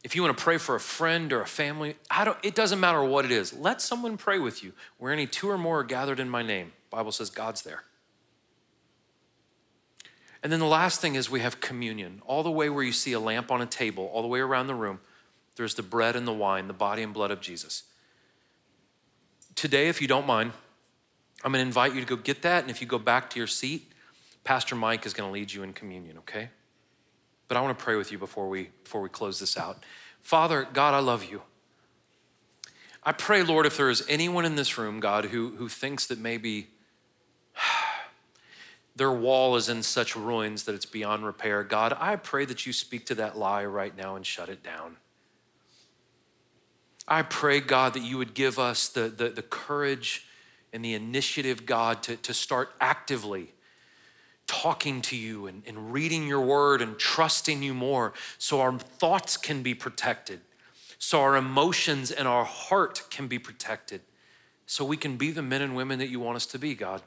if 0.05 0.15
you 0.15 0.23
want 0.23 0.37
to 0.37 0.45
pray 0.45 0.59
for 0.59 0.75
a 0.75 0.81
friend 0.81 1.33
or 1.33 1.41
a 1.41 1.47
family, 1.47 1.97
I 2.11 2.25
don't, 2.25 2.39
it 2.43 2.55
doesn't 2.55 2.79
matter 2.79 3.03
what 3.03 3.25
it 3.25 3.33
is. 3.33 3.53
Let 3.53 3.83
someone 3.83 4.17
pray 4.17 4.39
with 4.39 4.63
you. 4.63 4.73
Where 4.99 5.13
any 5.13 5.27
two 5.27 5.51
or 5.51 5.59
more 5.59 5.81
are 5.81 5.85
gathered 5.85 6.21
in 6.21 6.29
my 6.29 6.43
name, 6.43 6.73
Bible 6.91 7.11
says 7.11 7.29
God's 7.29 7.63
there. 7.63 7.83
And 10.43 10.53
then 10.53 10.61
the 10.61 10.67
last 10.67 11.01
thing 11.01 11.17
is 11.17 11.29
we 11.29 11.41
have 11.41 11.61
communion. 11.61 12.23
All 12.25 12.45
the 12.45 12.51
way 12.53 12.71
where 12.71 12.85
you 12.85 12.93
see 12.93 13.15
a 13.15 13.19
lamp 13.19 13.51
on 13.51 13.61
a 13.61 13.67
table, 13.67 14.09
all 14.13 14.23
the 14.23 14.29
way 14.29 14.39
around 14.39 14.69
the 14.69 14.77
room, 14.77 15.01
there's 15.57 15.75
the 15.75 15.83
bread 15.83 16.15
and 16.15 16.25
the 16.25 16.33
wine, 16.33 16.69
the 16.69 16.73
body 16.73 17.03
and 17.03 17.13
blood 17.13 17.33
of 17.33 17.41
Jesus. 17.41 17.83
Today, 19.57 19.89
if 19.89 20.01
you 20.01 20.07
don't 20.07 20.27
mind, 20.27 20.53
I'm 21.43 21.51
going 21.51 21.63
to 21.65 21.67
invite 21.67 21.95
you 21.95 22.01
to 22.01 22.07
go 22.07 22.15
get 22.15 22.43
that. 22.43 22.63
And 22.63 22.71
if 22.71 22.81
you 22.81 22.87
go 22.87 22.99
back 22.99 23.29
to 23.31 23.39
your 23.41 23.49
seat, 23.49 23.91
Pastor 24.47 24.77
Mike 24.77 25.05
is 25.07 25.13
going 25.13 25.29
to 25.29 25.35
lead 25.35 25.53
you 25.53 25.65
in 25.65 25.73
communion, 25.73 26.19
okay? 26.19 26.51
But 27.49 27.57
I 27.57 27.61
want 27.61 27.77
to 27.77 27.85
pray 27.85 27.97
with 27.97 28.13
you 28.13 28.19
before 28.19 28.49
we, 28.49 28.71
before 28.85 29.01
we 29.01 29.09
close 29.09 29.41
this 29.41 29.59
out. 29.59 29.83
Father, 30.23 30.69
God, 30.73 30.95
I 30.95 31.01
love 31.01 31.25
you. 31.25 31.43
I 33.03 33.11
pray, 33.11 33.43
Lord, 33.43 33.67
if 33.67 33.77
there 33.77 33.91
is 33.91 34.05
anyone 34.09 34.45
in 34.45 34.55
this 34.55 34.79
room, 34.79 35.01
God, 35.01 35.27
who, 35.27 35.57
who 35.57 35.69
thinks 35.69 36.07
that 36.07 36.21
maybe 36.21 36.69
their 38.97 39.11
wall 39.11 39.57
is 39.57 39.69
in 39.69 39.83
such 39.83 40.15
ruins 40.15 40.63
that 40.63 40.77
it's 40.77 40.87
beyond 40.87 41.27
repair. 41.27 41.65
God, 41.65 41.97
I 41.99 42.15
pray 42.15 42.45
that 42.45 42.67
you 42.67 42.73
speak 42.73 43.05
to 43.07 43.17
that 43.17 43.37
lie 43.37 43.65
right 43.65 43.97
now 43.97 44.15
and 44.15 44.25
shut 44.25 44.49
it 44.49 44.63
down. 44.63 44.99
I 47.09 47.23
pray, 47.23 47.59
God, 47.59 47.95
that 47.95 48.05
you 48.05 48.17
would 48.17 48.33
give 48.33 48.61
us 48.61 48.89
the, 48.89 49.09
the, 49.09 49.29
the 49.29 49.43
courage 49.43 50.29
and 50.73 50.85
the 50.85 50.95
initiative, 50.95 51.67
God, 51.67 52.05
to, 52.05 52.15
to 52.19 52.33
start 52.33 52.71
actively 52.81 53.53
talking 54.47 55.03
to 55.03 55.17
you 55.17 55.47
and, 55.47 55.63
and 55.67 55.93
reading 55.93 56.27
your 56.27 56.41
word 56.41 56.81
and 56.83 56.99
trusting 56.99 57.63
you 57.63 57.75
more 57.75 58.13
so 58.39 58.61
our 58.61 58.79
thoughts 58.79 59.37
can 59.37 59.63
be 59.63 59.75
protected, 59.75 60.41
so 60.99 61.21
our 61.21 61.37
emotions 61.37 62.11
and 62.11 62.29
our 62.29 62.45
heart 62.45 63.03
can 63.11 63.27
be 63.27 63.39
protected, 63.39 64.01
so 64.67 64.85
we 64.85 64.97
can 64.97 65.17
be 65.17 65.31
the 65.31 65.43
men 65.43 65.63
and 65.63 65.77
women 65.77 65.99
that 65.99 66.09
you 66.09 66.21
want 66.21 66.37
us 66.37 66.47
to 66.47 66.59
be, 66.59 66.75
God. 66.75 67.03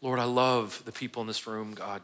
Lord, 0.00 0.18
I 0.18 0.24
love 0.24 0.82
the 0.84 0.92
people 0.92 1.22
in 1.22 1.28
this 1.28 1.46
room, 1.46 1.74
God. 1.74 2.02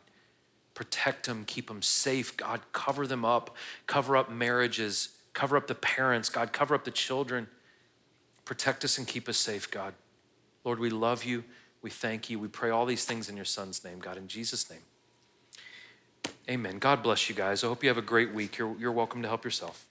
protect 0.74 1.26
them, 1.26 1.44
keep 1.44 1.66
them 1.66 1.82
safe. 1.82 2.36
God, 2.36 2.60
cover 2.72 3.04
them 3.06 3.24
up, 3.24 3.56
cover 3.88 4.16
up 4.16 4.30
marriages, 4.30 5.08
cover 5.34 5.56
up 5.56 5.66
the 5.66 5.74
parents. 5.74 6.28
God, 6.28 6.52
cover 6.52 6.72
up 6.74 6.84
the 6.84 6.92
children. 6.92 7.48
Protect 8.44 8.84
us 8.84 8.96
and 8.96 9.06
keep 9.06 9.28
us 9.28 9.36
safe, 9.36 9.68
God. 9.70 9.94
Lord, 10.64 10.78
we 10.78 10.90
love 10.90 11.24
you. 11.24 11.42
We 11.82 11.90
thank 11.90 12.28
you. 12.30 12.38
We 12.38 12.48
pray 12.48 12.70
all 12.70 12.86
these 12.86 13.04
things 13.04 13.28
in 13.28 13.36
your 13.36 13.44
son's 13.44 13.84
name, 13.84 13.98
God, 13.98 14.16
in 14.16 14.28
Jesus' 14.28 14.70
name. 14.70 14.80
Amen. 16.48 16.78
God 16.78 17.02
bless 17.02 17.28
you 17.28 17.34
guys. 17.34 17.62
I 17.62 17.66
hope 17.66 17.82
you 17.82 17.88
have 17.88 17.98
a 17.98 18.02
great 18.02 18.32
week. 18.32 18.58
You're, 18.58 18.76
you're 18.78 18.92
welcome 18.92 19.22
to 19.22 19.28
help 19.28 19.44
yourself. 19.44 19.87